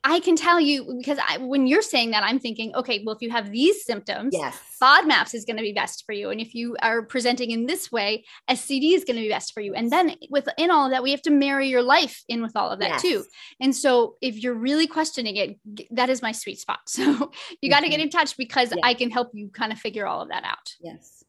I 0.08 0.20
can 0.20 0.36
tell 0.36 0.60
you 0.60 0.96
because 0.98 1.18
I, 1.26 1.38
when 1.38 1.66
you're 1.66 1.82
saying 1.82 2.12
that, 2.12 2.22
I'm 2.22 2.38
thinking, 2.38 2.72
okay, 2.76 3.02
well, 3.04 3.16
if 3.16 3.22
you 3.22 3.30
have 3.30 3.50
these 3.50 3.84
symptoms, 3.84 4.32
yes. 4.32 4.56
FODMAPs 4.80 5.34
is 5.34 5.44
going 5.44 5.56
to 5.56 5.64
be 5.64 5.72
best 5.72 6.04
for 6.06 6.12
you. 6.12 6.30
And 6.30 6.40
if 6.40 6.54
you 6.54 6.76
are 6.80 7.02
presenting 7.02 7.50
in 7.50 7.66
this 7.66 7.90
way, 7.90 8.24
SCD 8.48 8.94
is 8.94 9.04
going 9.04 9.16
to 9.16 9.22
be 9.22 9.28
best 9.28 9.52
for 9.52 9.60
you. 9.60 9.74
And 9.74 9.90
then 9.90 10.14
within 10.30 10.70
all 10.70 10.86
of 10.86 10.92
that, 10.92 11.02
we 11.02 11.10
have 11.10 11.22
to 11.22 11.30
marry 11.30 11.68
your 11.68 11.82
life 11.82 12.22
in 12.28 12.40
with 12.40 12.54
all 12.54 12.70
of 12.70 12.78
that 12.78 12.90
yes. 12.90 13.02
too. 13.02 13.24
And 13.60 13.74
so 13.74 14.14
if 14.20 14.40
you're 14.40 14.54
really 14.54 14.86
questioning 14.86 15.36
it, 15.36 15.58
that 15.90 16.08
is 16.08 16.22
my 16.22 16.32
sweet 16.32 16.60
spot. 16.60 16.78
So 16.96 17.30
you 17.60 17.68
got 17.68 17.80
to 17.80 17.88
get 17.88 17.96
mm-hmm. 17.96 18.04
in 18.04 18.10
touch 18.10 18.36
because 18.38 18.72
I 18.82 18.94
can 18.94 19.10
help 19.10 19.30
you 19.34 19.48
kind 19.48 19.70
of 19.70 19.78
figure 19.78 20.06
all 20.06 20.22
of 20.22 20.28
that 20.30 20.44
out. 20.44 20.74
Yes. 20.80 21.24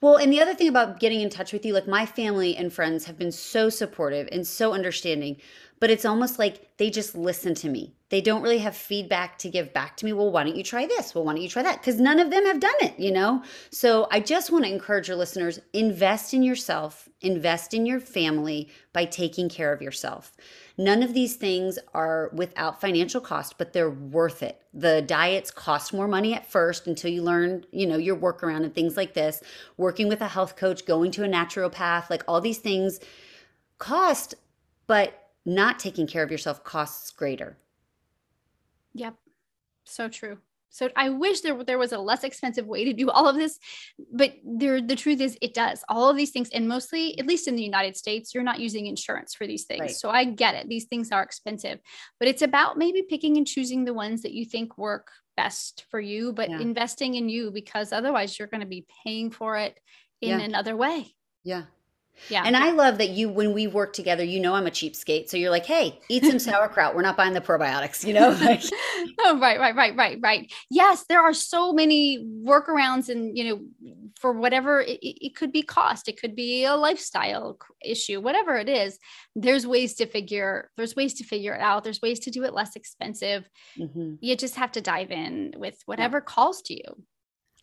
Well, 0.00 0.16
and 0.16 0.32
the 0.32 0.40
other 0.40 0.54
thing 0.54 0.68
about 0.68 1.00
getting 1.00 1.20
in 1.20 1.28
touch 1.28 1.52
with 1.52 1.66
you, 1.66 1.74
like 1.74 1.88
my 1.88 2.06
family 2.06 2.56
and 2.56 2.72
friends 2.72 3.04
have 3.06 3.18
been 3.18 3.32
so 3.32 3.68
supportive 3.68 4.28
and 4.30 4.46
so 4.46 4.72
understanding 4.72 5.38
but 5.80 5.90
it's 5.90 6.04
almost 6.04 6.38
like 6.38 6.76
they 6.76 6.90
just 6.90 7.14
listen 7.14 7.54
to 7.56 7.68
me. 7.68 7.94
They 8.10 8.22
don't 8.22 8.40
really 8.42 8.58
have 8.58 8.74
feedback 8.74 9.36
to 9.38 9.50
give 9.50 9.74
back 9.74 9.96
to 9.98 10.06
me. 10.06 10.14
Well, 10.14 10.30
why 10.30 10.44
don't 10.44 10.56
you 10.56 10.64
try 10.64 10.86
this? 10.86 11.14
Well, 11.14 11.24
why 11.24 11.34
don't 11.34 11.42
you 11.42 11.48
try 11.48 11.62
that? 11.62 11.80
Because 11.80 12.00
none 12.00 12.18
of 12.18 12.30
them 12.30 12.46
have 12.46 12.58
done 12.58 12.74
it, 12.80 12.98
you 12.98 13.12
know? 13.12 13.42
So 13.70 14.08
I 14.10 14.20
just 14.20 14.50
want 14.50 14.64
to 14.64 14.72
encourage 14.72 15.08
your 15.08 15.16
listeners 15.16 15.60
invest 15.74 16.32
in 16.32 16.42
yourself, 16.42 17.08
invest 17.20 17.74
in 17.74 17.84
your 17.84 18.00
family 18.00 18.68
by 18.94 19.04
taking 19.04 19.50
care 19.50 19.72
of 19.72 19.82
yourself. 19.82 20.32
None 20.78 21.02
of 21.02 21.12
these 21.12 21.36
things 21.36 21.78
are 21.92 22.30
without 22.32 22.80
financial 22.80 23.20
cost, 23.20 23.58
but 23.58 23.74
they're 23.74 23.90
worth 23.90 24.42
it. 24.42 24.62
The 24.72 25.02
diets 25.02 25.50
cost 25.50 25.92
more 25.92 26.08
money 26.08 26.32
at 26.34 26.50
first 26.50 26.86
until 26.86 27.10
you 27.10 27.22
learn, 27.22 27.66
you 27.72 27.86
know, 27.86 27.98
your 27.98 28.16
workaround 28.16 28.64
and 28.64 28.74
things 28.74 28.96
like 28.96 29.12
this. 29.12 29.42
Working 29.76 30.08
with 30.08 30.22
a 30.22 30.28
health 30.28 30.56
coach, 30.56 30.86
going 30.86 31.10
to 31.12 31.24
a 31.24 31.28
naturopath, 31.28 32.08
like 32.08 32.22
all 32.26 32.40
these 32.40 32.58
things 32.58 33.00
cost, 33.76 34.34
but 34.86 35.28
not 35.44 35.78
taking 35.78 36.06
care 36.06 36.22
of 36.22 36.30
yourself 36.30 36.64
costs 36.64 37.10
greater. 37.10 37.58
Yep. 38.98 39.14
So 39.84 40.08
true. 40.08 40.38
So 40.70 40.90
I 40.96 41.08
wish 41.08 41.40
there 41.40 41.64
there 41.64 41.78
was 41.78 41.92
a 41.92 41.98
less 41.98 42.24
expensive 42.24 42.66
way 42.66 42.84
to 42.84 42.92
do 42.92 43.10
all 43.10 43.26
of 43.26 43.36
this, 43.36 43.58
but 44.12 44.34
there 44.44 44.82
the 44.82 44.96
truth 44.96 45.20
is 45.20 45.38
it 45.40 45.54
does. 45.54 45.82
All 45.88 46.10
of 46.10 46.16
these 46.16 46.30
things 46.30 46.50
and 46.50 46.68
mostly 46.68 47.18
at 47.18 47.26
least 47.26 47.48
in 47.48 47.56
the 47.56 47.62
United 47.62 47.96
States 47.96 48.34
you're 48.34 48.44
not 48.44 48.60
using 48.60 48.86
insurance 48.86 49.34
for 49.34 49.46
these 49.46 49.64
things. 49.64 49.80
Right. 49.80 49.90
So 49.90 50.10
I 50.10 50.24
get 50.24 50.54
it. 50.54 50.68
These 50.68 50.84
things 50.84 51.10
are 51.10 51.22
expensive, 51.22 51.78
but 52.18 52.28
it's 52.28 52.42
about 52.42 52.76
maybe 52.76 53.02
picking 53.02 53.36
and 53.38 53.46
choosing 53.46 53.84
the 53.84 53.94
ones 53.94 54.22
that 54.22 54.32
you 54.32 54.44
think 54.44 54.76
work 54.76 55.08
best 55.36 55.86
for 55.90 56.00
you, 56.00 56.32
but 56.32 56.50
yeah. 56.50 56.60
investing 56.60 57.14
in 57.14 57.28
you 57.28 57.50
because 57.50 57.92
otherwise 57.92 58.38
you're 58.38 58.48
going 58.48 58.60
to 58.60 58.66
be 58.66 58.86
paying 59.04 59.30
for 59.30 59.56
it 59.56 59.78
in 60.20 60.40
yeah. 60.40 60.44
another 60.44 60.76
way. 60.76 61.14
Yeah. 61.44 61.62
Yeah. 62.28 62.42
And 62.44 62.56
I 62.56 62.70
love 62.70 62.98
that 62.98 63.10
you, 63.10 63.28
when 63.28 63.52
we 63.52 63.66
work 63.66 63.92
together, 63.92 64.24
you 64.24 64.40
know 64.40 64.54
I'm 64.54 64.66
a 64.66 64.70
cheapskate. 64.70 65.28
So 65.28 65.36
you're 65.36 65.50
like, 65.50 65.66
hey, 65.66 65.98
eat 66.08 66.24
some 66.24 66.38
sauerkraut. 66.38 66.94
We're 66.94 67.02
not 67.02 67.16
buying 67.16 67.34
the 67.34 67.40
probiotics, 67.40 68.06
you 68.06 68.14
know? 68.14 68.36
oh, 69.20 69.38
right, 69.38 69.58
right, 69.58 69.74
right, 69.74 69.96
right, 69.96 70.18
right. 70.22 70.52
Yes, 70.70 71.04
there 71.08 71.22
are 71.22 71.34
so 71.34 71.72
many 71.72 72.24
workarounds 72.44 73.08
and, 73.08 73.36
you 73.36 73.44
know, 73.44 73.94
for 74.18 74.32
whatever 74.32 74.80
it, 74.80 74.98
it 75.02 75.36
could 75.36 75.52
be 75.52 75.62
cost, 75.62 76.08
it 76.08 76.20
could 76.20 76.34
be 76.34 76.64
a 76.64 76.74
lifestyle 76.74 77.58
issue, 77.84 78.20
whatever 78.20 78.56
it 78.56 78.68
is, 78.68 78.98
there's 79.36 79.66
ways 79.66 79.94
to 79.94 80.06
figure, 80.06 80.70
there's 80.76 80.96
ways 80.96 81.14
to 81.14 81.24
figure 81.24 81.54
it 81.54 81.60
out. 81.60 81.84
There's 81.84 82.02
ways 82.02 82.18
to 82.20 82.30
do 82.30 82.44
it 82.44 82.54
less 82.54 82.76
expensive. 82.76 83.48
Mm-hmm. 83.78 84.14
You 84.20 84.36
just 84.36 84.56
have 84.56 84.72
to 84.72 84.80
dive 84.80 85.10
in 85.10 85.54
with 85.56 85.80
whatever 85.86 86.18
yeah. 86.18 86.24
calls 86.24 86.62
to 86.62 86.74
you. 86.74 87.04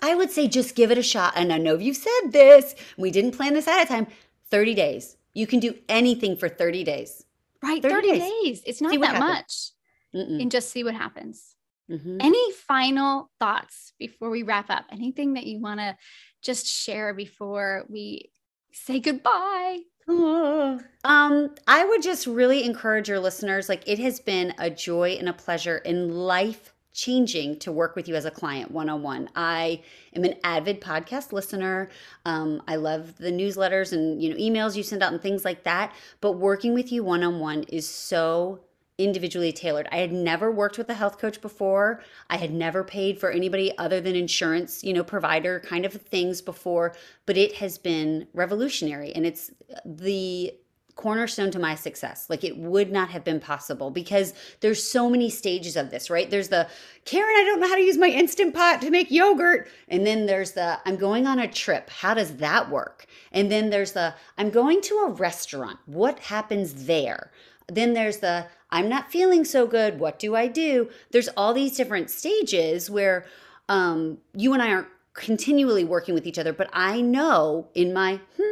I 0.01 0.15
would 0.15 0.31
say 0.31 0.47
just 0.47 0.75
give 0.75 0.91
it 0.91 0.97
a 0.97 1.03
shot. 1.03 1.33
And 1.35 1.51
I 1.51 1.57
know 1.57 1.75
you've 1.77 1.97
said 1.97 2.31
this. 2.31 2.75
We 2.97 3.11
didn't 3.11 3.31
plan 3.31 3.53
this 3.53 3.67
ahead 3.67 3.83
of 3.83 3.87
time 3.87 4.07
30 4.51 4.75
days. 4.75 5.17
You 5.33 5.47
can 5.47 5.59
do 5.59 5.75
anything 5.89 6.37
for 6.37 6.49
30 6.49 6.83
days. 6.83 7.25
Right. 7.61 7.81
30, 7.81 7.95
30 7.95 8.07
days. 8.07 8.21
days. 8.21 8.63
It's 8.65 8.81
not 8.81 8.99
that 8.99 9.15
happens. 9.15 9.73
much. 10.13 10.27
Mm-mm. 10.27 10.41
And 10.41 10.51
just 10.51 10.71
see 10.71 10.83
what 10.83 10.95
happens. 10.95 11.55
Mm-hmm. 11.89 12.17
Any 12.21 12.51
final 12.53 13.29
thoughts 13.39 13.93
before 13.99 14.29
we 14.29 14.43
wrap 14.43 14.69
up? 14.69 14.85
Anything 14.91 15.33
that 15.33 15.45
you 15.45 15.59
want 15.59 15.79
to 15.79 15.95
just 16.41 16.65
share 16.67 17.13
before 17.13 17.85
we 17.89 18.31
say 18.71 18.99
goodbye? 18.99 19.79
Um, 20.07 21.55
I 21.67 21.85
would 21.85 22.01
just 22.01 22.27
really 22.27 22.63
encourage 22.63 23.09
your 23.09 23.19
listeners. 23.19 23.69
Like 23.69 23.87
it 23.87 23.99
has 23.99 24.19
been 24.19 24.53
a 24.57 24.69
joy 24.69 25.17
and 25.19 25.29
a 25.29 25.33
pleasure 25.33 25.77
in 25.77 26.13
life 26.13 26.74
changing 26.95 27.59
to 27.59 27.71
work 27.71 27.95
with 27.95 28.07
you 28.07 28.15
as 28.15 28.25
a 28.25 28.31
client 28.31 28.71
one 28.71 28.89
on 28.89 29.03
one. 29.03 29.29
I 29.35 29.81
am 30.15 30.23
an 30.23 30.35
avid 30.43 30.81
podcast 30.81 31.31
listener. 31.31 31.89
Um, 32.25 32.63
I 32.67 32.77
love 32.77 33.17
the 33.17 33.31
newsletters 33.31 33.91
and 33.91 34.23
you 34.23 34.29
know 34.29 34.37
emails 34.37 34.75
you 34.75 34.81
send 34.81 35.03
out 35.03 35.13
and 35.13 35.21
things 35.21 35.45
like 35.45 35.63
that. 35.63 35.93
But 36.21 36.33
working 36.33 36.73
with 36.73 36.91
you 36.91 37.03
one 37.03 37.23
on 37.23 37.39
one 37.39 37.63
is 37.63 37.87
so 37.87 38.61
individually 38.97 39.51
tailored. 39.51 39.89
I 39.91 39.97
had 39.97 40.13
never 40.13 40.49
worked 40.49 40.77
with 40.77 40.89
a 40.89 40.93
health 40.93 41.19
coach 41.19 41.41
before. 41.41 42.01
I 42.29 42.37
had 42.37 42.53
never 42.53 42.83
paid 42.83 43.19
for 43.19 43.29
anybody 43.29 43.77
other 43.77 43.99
than 43.99 44.15
insurance, 44.15 44.83
you 44.83 44.93
know, 44.93 45.03
provider 45.03 45.59
kind 45.59 45.85
of 45.85 45.93
things 45.93 46.41
before, 46.41 46.95
but 47.25 47.35
it 47.35 47.55
has 47.55 47.77
been 47.77 48.27
revolutionary 48.33 49.11
and 49.13 49.25
it's 49.25 49.51
the 49.85 50.53
cornerstone 50.95 51.51
to 51.51 51.59
my 51.59 51.75
success. 51.75 52.27
Like 52.29 52.43
it 52.43 52.57
would 52.57 52.91
not 52.91 53.09
have 53.09 53.23
been 53.23 53.39
possible 53.39 53.91
because 53.91 54.33
there's 54.61 54.81
so 54.81 55.09
many 55.09 55.29
stages 55.29 55.75
of 55.75 55.89
this, 55.89 56.09
right? 56.09 56.29
There's 56.29 56.47
the 56.47 56.67
Karyn, 57.05 57.21
I 57.21 57.43
don't 57.45 57.59
know 57.59 57.67
how 57.67 57.75
to 57.75 57.81
use 57.81 57.97
my 57.97 58.07
instant 58.07 58.53
pot 58.53 58.81
to 58.81 58.89
make 58.89 59.11
yogurt. 59.11 59.67
And 59.89 60.07
then 60.07 60.25
there's 60.25 60.53
the 60.53 60.79
I'm 60.85 60.95
going 60.95 61.27
on 61.27 61.39
a 61.39 61.51
trip. 61.51 61.89
How 61.89 62.13
does 62.13 62.37
that 62.37 62.69
work? 62.69 63.07
And 63.31 63.51
then 63.51 63.69
there's 63.69 63.91
the 63.91 64.15
I'm 64.37 64.49
going 64.49 64.81
to 64.81 64.95
a 64.99 65.11
restaurant. 65.11 65.79
What 65.85 66.19
happens 66.19 66.85
there? 66.85 67.31
Then 67.67 67.93
there's 67.93 68.17
the 68.17 68.47
I'm 68.71 68.89
not 68.89 69.11
feeling 69.11 69.43
so 69.43 69.67
good. 69.67 69.99
What 69.99 70.17
do 70.17 70.35
I 70.35 70.47
do? 70.47 70.89
There's 71.11 71.29
all 71.29 71.53
these 71.53 71.75
different 71.75 72.09
stages 72.09 72.89
where 72.89 73.25
um, 73.67 74.19
you 74.33 74.53
and 74.53 74.61
I 74.61 74.71
aren't 74.71 74.87
continually 75.13 75.83
working 75.83 76.13
with 76.13 76.27
each 76.27 76.39
other, 76.39 76.53
but 76.53 76.69
I 76.73 77.01
know 77.01 77.67
in 77.73 77.93
my 77.93 78.19
hmm 78.37 78.44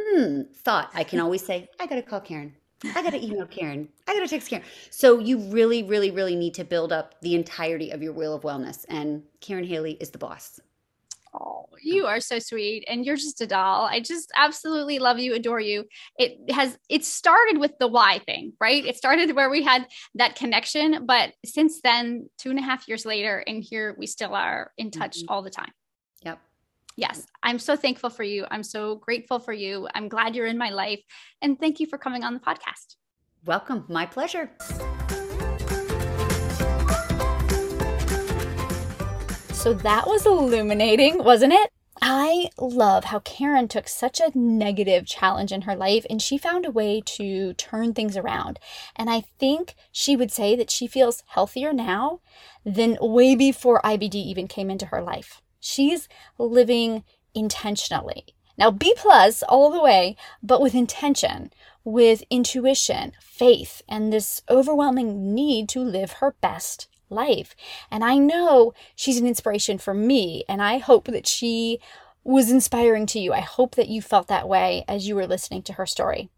thought, 0.64 0.90
I 0.94 1.04
can 1.04 1.20
always 1.20 1.44
say, 1.44 1.68
I 1.78 1.86
got 1.86 1.96
to 1.96 2.02
call 2.02 2.20
Karyn. 2.20 2.52
I 2.94 3.02
got 3.02 3.10
to 3.10 3.24
email 3.24 3.46
Karyn. 3.46 3.88
I 4.06 4.14
got 4.14 4.20
to 4.20 4.28
text 4.28 4.50
Karyn. 4.50 4.62
So 4.90 5.18
you 5.18 5.38
really, 5.38 5.82
really, 5.82 6.10
really 6.10 6.36
need 6.36 6.54
to 6.54 6.64
build 6.64 6.92
up 6.92 7.14
the 7.22 7.34
entirety 7.34 7.90
of 7.90 8.02
your 8.02 8.12
wheel 8.12 8.34
of 8.34 8.42
wellness. 8.42 8.84
And 8.88 9.22
Karyn 9.40 9.66
Haley 9.66 9.92
is 10.00 10.10
the 10.10 10.18
boss. 10.18 10.60
Oh, 11.34 11.66
you 11.82 12.06
are 12.06 12.20
so 12.20 12.38
sweet 12.38 12.84
and 12.86 13.04
you're 13.04 13.16
just 13.16 13.40
a 13.40 13.46
doll. 13.46 13.86
I 13.86 14.00
just 14.00 14.30
absolutely 14.36 15.00
love 15.00 15.18
you, 15.18 15.34
adore 15.34 15.58
you. 15.60 15.84
It 16.16 16.38
has 16.52 16.78
it 16.88 17.04
started 17.04 17.58
with 17.58 17.72
the 17.80 17.88
why 17.88 18.20
thing, 18.20 18.52
right? 18.60 18.84
It 18.86 18.96
started 18.96 19.34
where 19.34 19.50
we 19.50 19.62
had 19.62 19.88
that 20.14 20.36
connection, 20.36 21.06
but 21.06 21.32
since 21.44 21.80
then, 21.82 22.28
two 22.38 22.50
and 22.50 22.58
a 22.58 22.62
half 22.62 22.86
years 22.86 23.04
later, 23.04 23.42
and 23.46 23.64
here 23.64 23.96
we 23.98 24.06
still 24.06 24.34
are 24.34 24.70
in 24.78 24.92
touch 24.92 25.18
mm-hmm. 25.18 25.32
all 25.32 25.42
the 25.42 25.50
time. 25.50 25.72
Yep. 26.96 27.10
Yes, 27.10 27.26
I'm 27.42 27.58
so 27.58 27.76
thankful 27.76 28.10
for 28.10 28.22
you. 28.22 28.46
I'm 28.50 28.62
so 28.62 28.96
grateful 28.96 29.38
for 29.38 29.52
you. 29.52 29.88
I'm 29.94 30.08
glad 30.08 30.36
you're 30.36 30.46
in 30.46 30.58
my 30.58 30.70
life. 30.70 31.00
And 31.42 31.58
thank 31.58 31.80
you 31.80 31.86
for 31.86 31.98
coming 31.98 32.22
on 32.22 32.34
the 32.34 32.40
podcast. 32.40 32.96
Welcome. 33.44 33.84
My 33.88 34.06
pleasure. 34.06 34.50
So 39.52 39.72
that 39.72 40.06
was 40.06 40.26
illuminating, 40.26 41.24
wasn't 41.24 41.54
it? 41.54 41.70
I 42.02 42.50
love 42.58 43.04
how 43.04 43.20
Karyn 43.20 43.68
took 43.68 43.88
such 43.88 44.20
a 44.20 44.36
negative 44.36 45.06
challenge 45.06 45.52
in 45.52 45.62
her 45.62 45.74
life 45.74 46.04
and 46.10 46.20
she 46.20 46.36
found 46.36 46.66
a 46.66 46.70
way 46.70 47.00
to 47.06 47.54
turn 47.54 47.94
things 47.94 48.16
around. 48.16 48.58
And 48.94 49.08
I 49.08 49.22
think 49.38 49.74
she 49.90 50.16
would 50.16 50.30
say 50.30 50.54
that 50.56 50.70
she 50.70 50.86
feels 50.86 51.22
healthier 51.28 51.72
now 51.72 52.20
than 52.64 52.98
way 53.00 53.34
before 53.34 53.80
IBD 53.82 54.16
even 54.16 54.48
came 54.48 54.70
into 54.70 54.86
her 54.86 55.00
life. 55.00 55.40
She's 55.66 56.10
living 56.36 57.04
intentionally. 57.34 58.26
Now, 58.58 58.70
B 58.70 58.94
plus 58.98 59.42
all 59.42 59.70
the 59.70 59.80
way, 59.80 60.14
but 60.42 60.60
with 60.60 60.74
intention, 60.74 61.50
with 61.84 62.22
intuition, 62.28 63.12
faith, 63.18 63.80
and 63.88 64.12
this 64.12 64.42
overwhelming 64.50 65.34
need 65.34 65.70
to 65.70 65.80
live 65.80 66.12
her 66.12 66.34
best 66.42 66.86
life. 67.08 67.56
And 67.90 68.04
I 68.04 68.18
know 68.18 68.74
she's 68.94 69.18
an 69.18 69.26
inspiration 69.26 69.78
for 69.78 69.94
me, 69.94 70.44
and 70.50 70.60
I 70.60 70.76
hope 70.76 71.06
that 71.06 71.26
she 71.26 71.80
was 72.22 72.50
inspiring 72.50 73.06
to 73.06 73.18
you. 73.18 73.32
I 73.32 73.40
hope 73.40 73.74
that 73.76 73.88
you 73.88 74.02
felt 74.02 74.28
that 74.28 74.46
way 74.46 74.84
as 74.86 75.08
you 75.08 75.14
were 75.14 75.26
listening 75.26 75.62
to 75.62 75.72
her 75.72 75.86
story. 75.86 76.28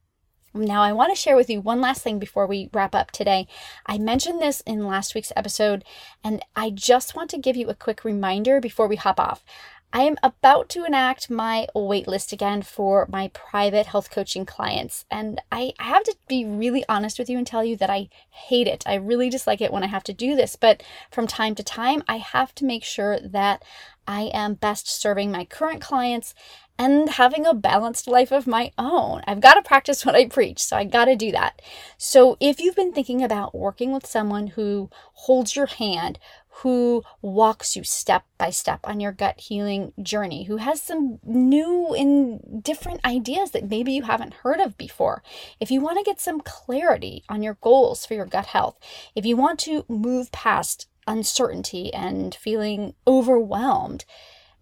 Now, 0.64 0.82
I 0.82 0.92
want 0.92 1.14
to 1.14 1.20
share 1.20 1.36
with 1.36 1.50
you 1.50 1.60
one 1.60 1.80
last 1.80 2.02
thing 2.02 2.18
before 2.18 2.46
we 2.46 2.70
wrap 2.72 2.94
up 2.94 3.10
today. 3.10 3.46
I 3.84 3.98
mentioned 3.98 4.40
this 4.40 4.62
in 4.62 4.86
last 4.86 5.14
week's 5.14 5.32
episode, 5.36 5.84
and 6.24 6.44
I 6.54 6.70
just 6.70 7.14
want 7.14 7.30
to 7.30 7.38
give 7.38 7.56
you 7.56 7.68
a 7.68 7.74
quick 7.74 8.04
reminder 8.04 8.60
before 8.60 8.88
we 8.88 8.96
hop 8.96 9.20
off. 9.20 9.44
I 9.92 10.02
am 10.02 10.16
about 10.22 10.68
to 10.70 10.84
enact 10.84 11.30
my 11.30 11.68
waitlist 11.74 12.32
again 12.32 12.62
for 12.62 13.06
my 13.10 13.28
private 13.28 13.86
health 13.86 14.10
coaching 14.10 14.44
clients. 14.44 15.04
And 15.10 15.40
I 15.52 15.72
have 15.78 16.02
to 16.04 16.16
be 16.28 16.44
really 16.44 16.84
honest 16.88 17.18
with 17.18 17.30
you 17.30 17.38
and 17.38 17.46
tell 17.46 17.64
you 17.64 17.76
that 17.76 17.88
I 17.88 18.08
hate 18.30 18.66
it. 18.66 18.84
I 18.86 18.94
really 18.96 19.30
dislike 19.30 19.60
it 19.60 19.72
when 19.72 19.84
I 19.84 19.86
have 19.86 20.04
to 20.04 20.12
do 20.12 20.34
this. 20.34 20.56
But 20.56 20.82
from 21.10 21.26
time 21.26 21.54
to 21.54 21.62
time, 21.62 22.02
I 22.08 22.18
have 22.18 22.54
to 22.56 22.64
make 22.64 22.84
sure 22.84 23.18
that 23.20 23.62
I 24.06 24.30
am 24.34 24.54
best 24.54 24.88
serving 24.88 25.30
my 25.30 25.44
current 25.44 25.80
clients 25.80 26.34
and 26.78 27.08
having 27.10 27.46
a 27.46 27.54
balanced 27.54 28.06
life 28.06 28.32
of 28.32 28.46
my 28.46 28.72
own. 28.76 29.22
I've 29.26 29.40
got 29.40 29.54
to 29.54 29.62
practice 29.62 30.04
what 30.04 30.14
I 30.14 30.26
preach, 30.26 30.62
so 30.62 30.76
I 30.76 30.84
got 30.84 31.06
to 31.06 31.16
do 31.16 31.32
that. 31.32 31.62
So, 31.96 32.36
if 32.40 32.60
you've 32.60 32.76
been 32.76 32.92
thinking 32.92 33.22
about 33.22 33.54
working 33.54 33.92
with 33.92 34.06
someone 34.06 34.48
who 34.48 34.90
holds 35.12 35.56
your 35.56 35.66
hand, 35.66 36.18
who 36.60 37.02
walks 37.20 37.76
you 37.76 37.84
step 37.84 38.24
by 38.38 38.48
step 38.48 38.80
on 38.84 38.98
your 38.98 39.12
gut 39.12 39.38
healing 39.38 39.92
journey, 40.02 40.44
who 40.44 40.56
has 40.56 40.80
some 40.80 41.18
new 41.22 41.94
and 41.94 42.62
different 42.64 43.04
ideas 43.04 43.50
that 43.50 43.68
maybe 43.68 43.92
you 43.92 44.02
haven't 44.04 44.34
heard 44.34 44.60
of 44.60 44.78
before. 44.78 45.22
If 45.60 45.70
you 45.70 45.82
want 45.82 45.98
to 45.98 46.04
get 46.04 46.18
some 46.18 46.40
clarity 46.40 47.24
on 47.28 47.42
your 47.42 47.58
goals 47.60 48.06
for 48.06 48.14
your 48.14 48.24
gut 48.24 48.46
health, 48.46 48.78
if 49.14 49.26
you 49.26 49.36
want 49.36 49.58
to 49.60 49.84
move 49.88 50.32
past 50.32 50.88
uncertainty 51.06 51.92
and 51.92 52.34
feeling 52.34 52.94
overwhelmed, 53.06 54.06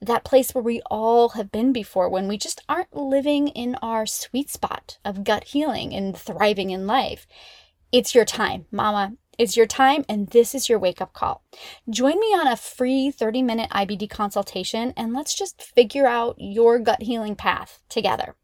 that 0.06 0.24
place 0.24 0.54
where 0.54 0.62
we 0.62 0.80
all 0.90 1.30
have 1.30 1.50
been 1.50 1.72
before 1.72 2.08
when 2.08 2.28
we 2.28 2.38
just 2.38 2.62
aren't 2.68 2.94
living 2.94 3.48
in 3.48 3.76
our 3.76 4.06
sweet 4.06 4.50
spot 4.50 4.98
of 5.04 5.24
gut 5.24 5.44
healing 5.44 5.94
and 5.94 6.16
thriving 6.16 6.70
in 6.70 6.86
life. 6.86 7.26
It's 7.92 8.14
your 8.14 8.24
time, 8.24 8.66
mama. 8.70 9.14
It's 9.36 9.56
your 9.56 9.66
time, 9.66 10.04
and 10.08 10.28
this 10.28 10.54
is 10.54 10.68
your 10.68 10.78
wake 10.78 11.00
up 11.00 11.12
call. 11.12 11.42
Join 11.90 12.20
me 12.20 12.28
on 12.28 12.46
a 12.46 12.56
free 12.56 13.10
30 13.10 13.42
minute 13.42 13.70
IBD 13.70 14.08
consultation, 14.08 14.92
and 14.96 15.12
let's 15.12 15.34
just 15.34 15.60
figure 15.60 16.06
out 16.06 16.36
your 16.38 16.78
gut 16.78 17.02
healing 17.02 17.34
path 17.34 17.80
together. 17.88 18.36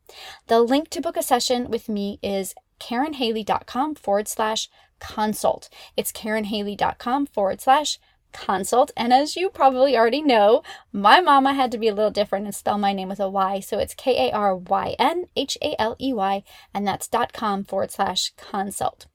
The 0.48 0.60
link 0.60 0.88
to 0.90 1.00
book 1.00 1.16
a 1.16 1.22
session 1.22 1.70
with 1.70 1.88
me 1.88 2.18
is 2.22 2.54
karynhaley.com 2.80 3.94
forward 3.94 4.26
slash 4.26 4.68
consult. 4.98 5.68
It's 5.96 6.12
karynhaley.com 6.12 7.26
forward 7.26 7.60
slash 7.60 7.98
consult. 8.32 8.90
And 8.96 9.12
as 9.12 9.36
you 9.36 9.50
probably 9.50 9.96
already 9.96 10.22
know, 10.22 10.62
my 10.92 11.20
mama 11.20 11.54
had 11.54 11.70
to 11.72 11.78
be 11.78 11.88
a 11.88 11.94
little 11.94 12.10
different 12.10 12.46
and 12.46 12.54
spell 12.54 12.78
my 12.78 12.92
name 12.92 13.08
with 13.08 13.20
a 13.20 13.28
Y. 13.28 13.60
So 13.60 13.78
it's 13.78 13.94
K 13.94 14.28
A 14.28 14.32
R 14.32 14.56
Y 14.56 14.96
N 14.98 15.26
H 15.36 15.56
A 15.62 15.80
L 15.80 15.96
E 16.00 16.12
Y, 16.12 16.42
and 16.74 16.86
that's 16.86 17.08
dot 17.08 17.32
com 17.32 17.64
forward 17.64 17.90
slash 17.90 18.32
consult. 18.36 19.06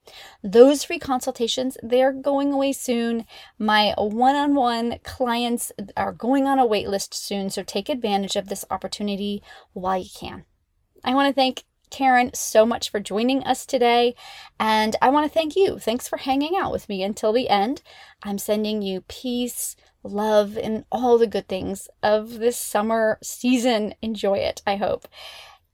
Those 0.42 0.84
free 0.84 0.98
consultations, 0.98 1.76
they're 1.82 2.12
going 2.12 2.52
away 2.52 2.72
soon. 2.72 3.24
My 3.58 3.94
one 3.96 4.36
on 4.36 4.54
one 4.54 4.98
clients 5.02 5.72
are 5.96 6.12
going 6.12 6.46
on 6.46 6.58
a 6.58 6.66
wait 6.66 6.88
list 6.88 7.14
soon. 7.14 7.50
So 7.50 7.62
take 7.62 7.88
advantage 7.88 8.36
of 8.36 8.48
this 8.48 8.64
opportunity 8.70 9.42
while 9.72 9.98
you 9.98 10.10
can. 10.14 10.44
I 11.04 11.14
want 11.14 11.28
to 11.28 11.34
thank 11.34 11.64
Karyn 11.90 12.34
so 12.34 12.66
much 12.66 12.90
for 12.90 13.00
joining 13.00 13.42
us 13.44 13.66
today. 13.66 14.14
And 14.58 14.96
I 15.00 15.08
want 15.10 15.30
to 15.30 15.34
thank 15.34 15.56
you. 15.56 15.78
Thanks 15.78 16.08
for 16.08 16.18
hanging 16.18 16.56
out 16.56 16.72
with 16.72 16.88
me 16.88 17.02
until 17.02 17.32
the 17.32 17.48
end. 17.48 17.82
I'm 18.22 18.38
sending 18.38 18.82
you 18.82 19.02
peace, 19.02 19.76
love, 20.02 20.56
and 20.56 20.84
all 20.90 21.18
the 21.18 21.26
good 21.26 21.48
things 21.48 21.88
of 22.02 22.38
this 22.38 22.56
summer 22.56 23.18
season. 23.22 23.94
Enjoy 24.02 24.38
it, 24.38 24.62
I 24.66 24.76
hope. 24.76 25.06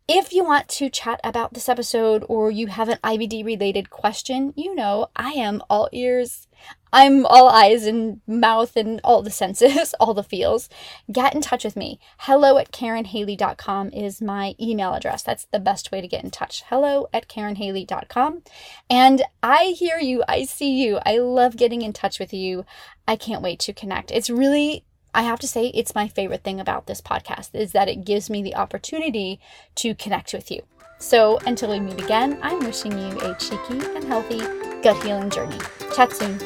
If 0.08 0.32
you 0.32 0.44
want 0.44 0.68
to 0.68 0.90
chat 0.90 1.20
about 1.22 1.54
this 1.54 1.68
episode 1.68 2.24
or 2.28 2.50
you 2.50 2.66
have 2.66 2.88
an 2.88 2.98
IBD 3.04 3.44
related 3.44 3.88
question, 3.88 4.52
you 4.56 4.74
know 4.74 5.06
I 5.14 5.30
am 5.30 5.62
all 5.70 5.88
ears. 5.92 6.48
I'm 6.92 7.24
all 7.24 7.48
eyes 7.48 7.86
and 7.86 8.20
mouth 8.26 8.76
and 8.76 9.00
all 9.04 9.22
the 9.22 9.30
senses, 9.42 9.94
all 10.00 10.12
the 10.12 10.24
feels. 10.24 10.68
Get 11.10 11.34
in 11.34 11.40
touch 11.40 11.64
with 11.64 11.76
me. 11.76 12.00
Hello 12.18 12.58
at 12.58 12.72
KarynHaley.com 12.72 13.90
is 13.90 14.20
my 14.20 14.54
email 14.60 14.92
address. 14.92 15.22
That's 15.22 15.46
the 15.52 15.60
best 15.60 15.92
way 15.92 16.00
to 16.00 16.08
get 16.08 16.24
in 16.24 16.32
touch. 16.32 16.64
Hello 16.66 17.08
at 17.12 17.28
KarynHaley.com. 17.28 18.42
And 18.90 19.22
I 19.40 19.66
hear 19.78 19.98
you. 19.98 20.24
I 20.26 20.44
see 20.44 20.82
you. 20.82 20.98
I 21.06 21.18
love 21.18 21.56
getting 21.56 21.82
in 21.82 21.92
touch 21.92 22.18
with 22.18 22.34
you. 22.34 22.66
I 23.06 23.14
can't 23.14 23.42
wait 23.42 23.60
to 23.60 23.72
connect. 23.72 24.10
It's 24.10 24.28
really 24.28 24.84
I 25.14 25.22
have 25.22 25.40
to 25.40 25.48
say 25.48 25.66
it's 25.68 25.94
my 25.94 26.08
favorite 26.08 26.42
thing 26.42 26.58
about 26.58 26.86
this 26.86 27.00
podcast 27.00 27.50
is 27.54 27.72
that 27.72 27.88
it 27.88 28.04
gives 28.04 28.30
me 28.30 28.42
the 28.42 28.56
opportunity 28.56 29.40
to 29.76 29.94
connect 29.94 30.32
with 30.32 30.50
you. 30.50 30.62
So 30.98 31.38
until 31.46 31.70
we 31.70 31.80
meet 31.80 32.00
again, 32.00 32.38
I'm 32.42 32.60
wishing 32.60 32.96
you 32.96 33.20
a 33.20 33.34
cheeky 33.34 33.84
and 33.94 34.04
healthy 34.04 34.38
gut 34.82 35.02
healing 35.04 35.30
journey. 35.30 35.58
Chat 35.94 36.12
soon. 36.12 36.38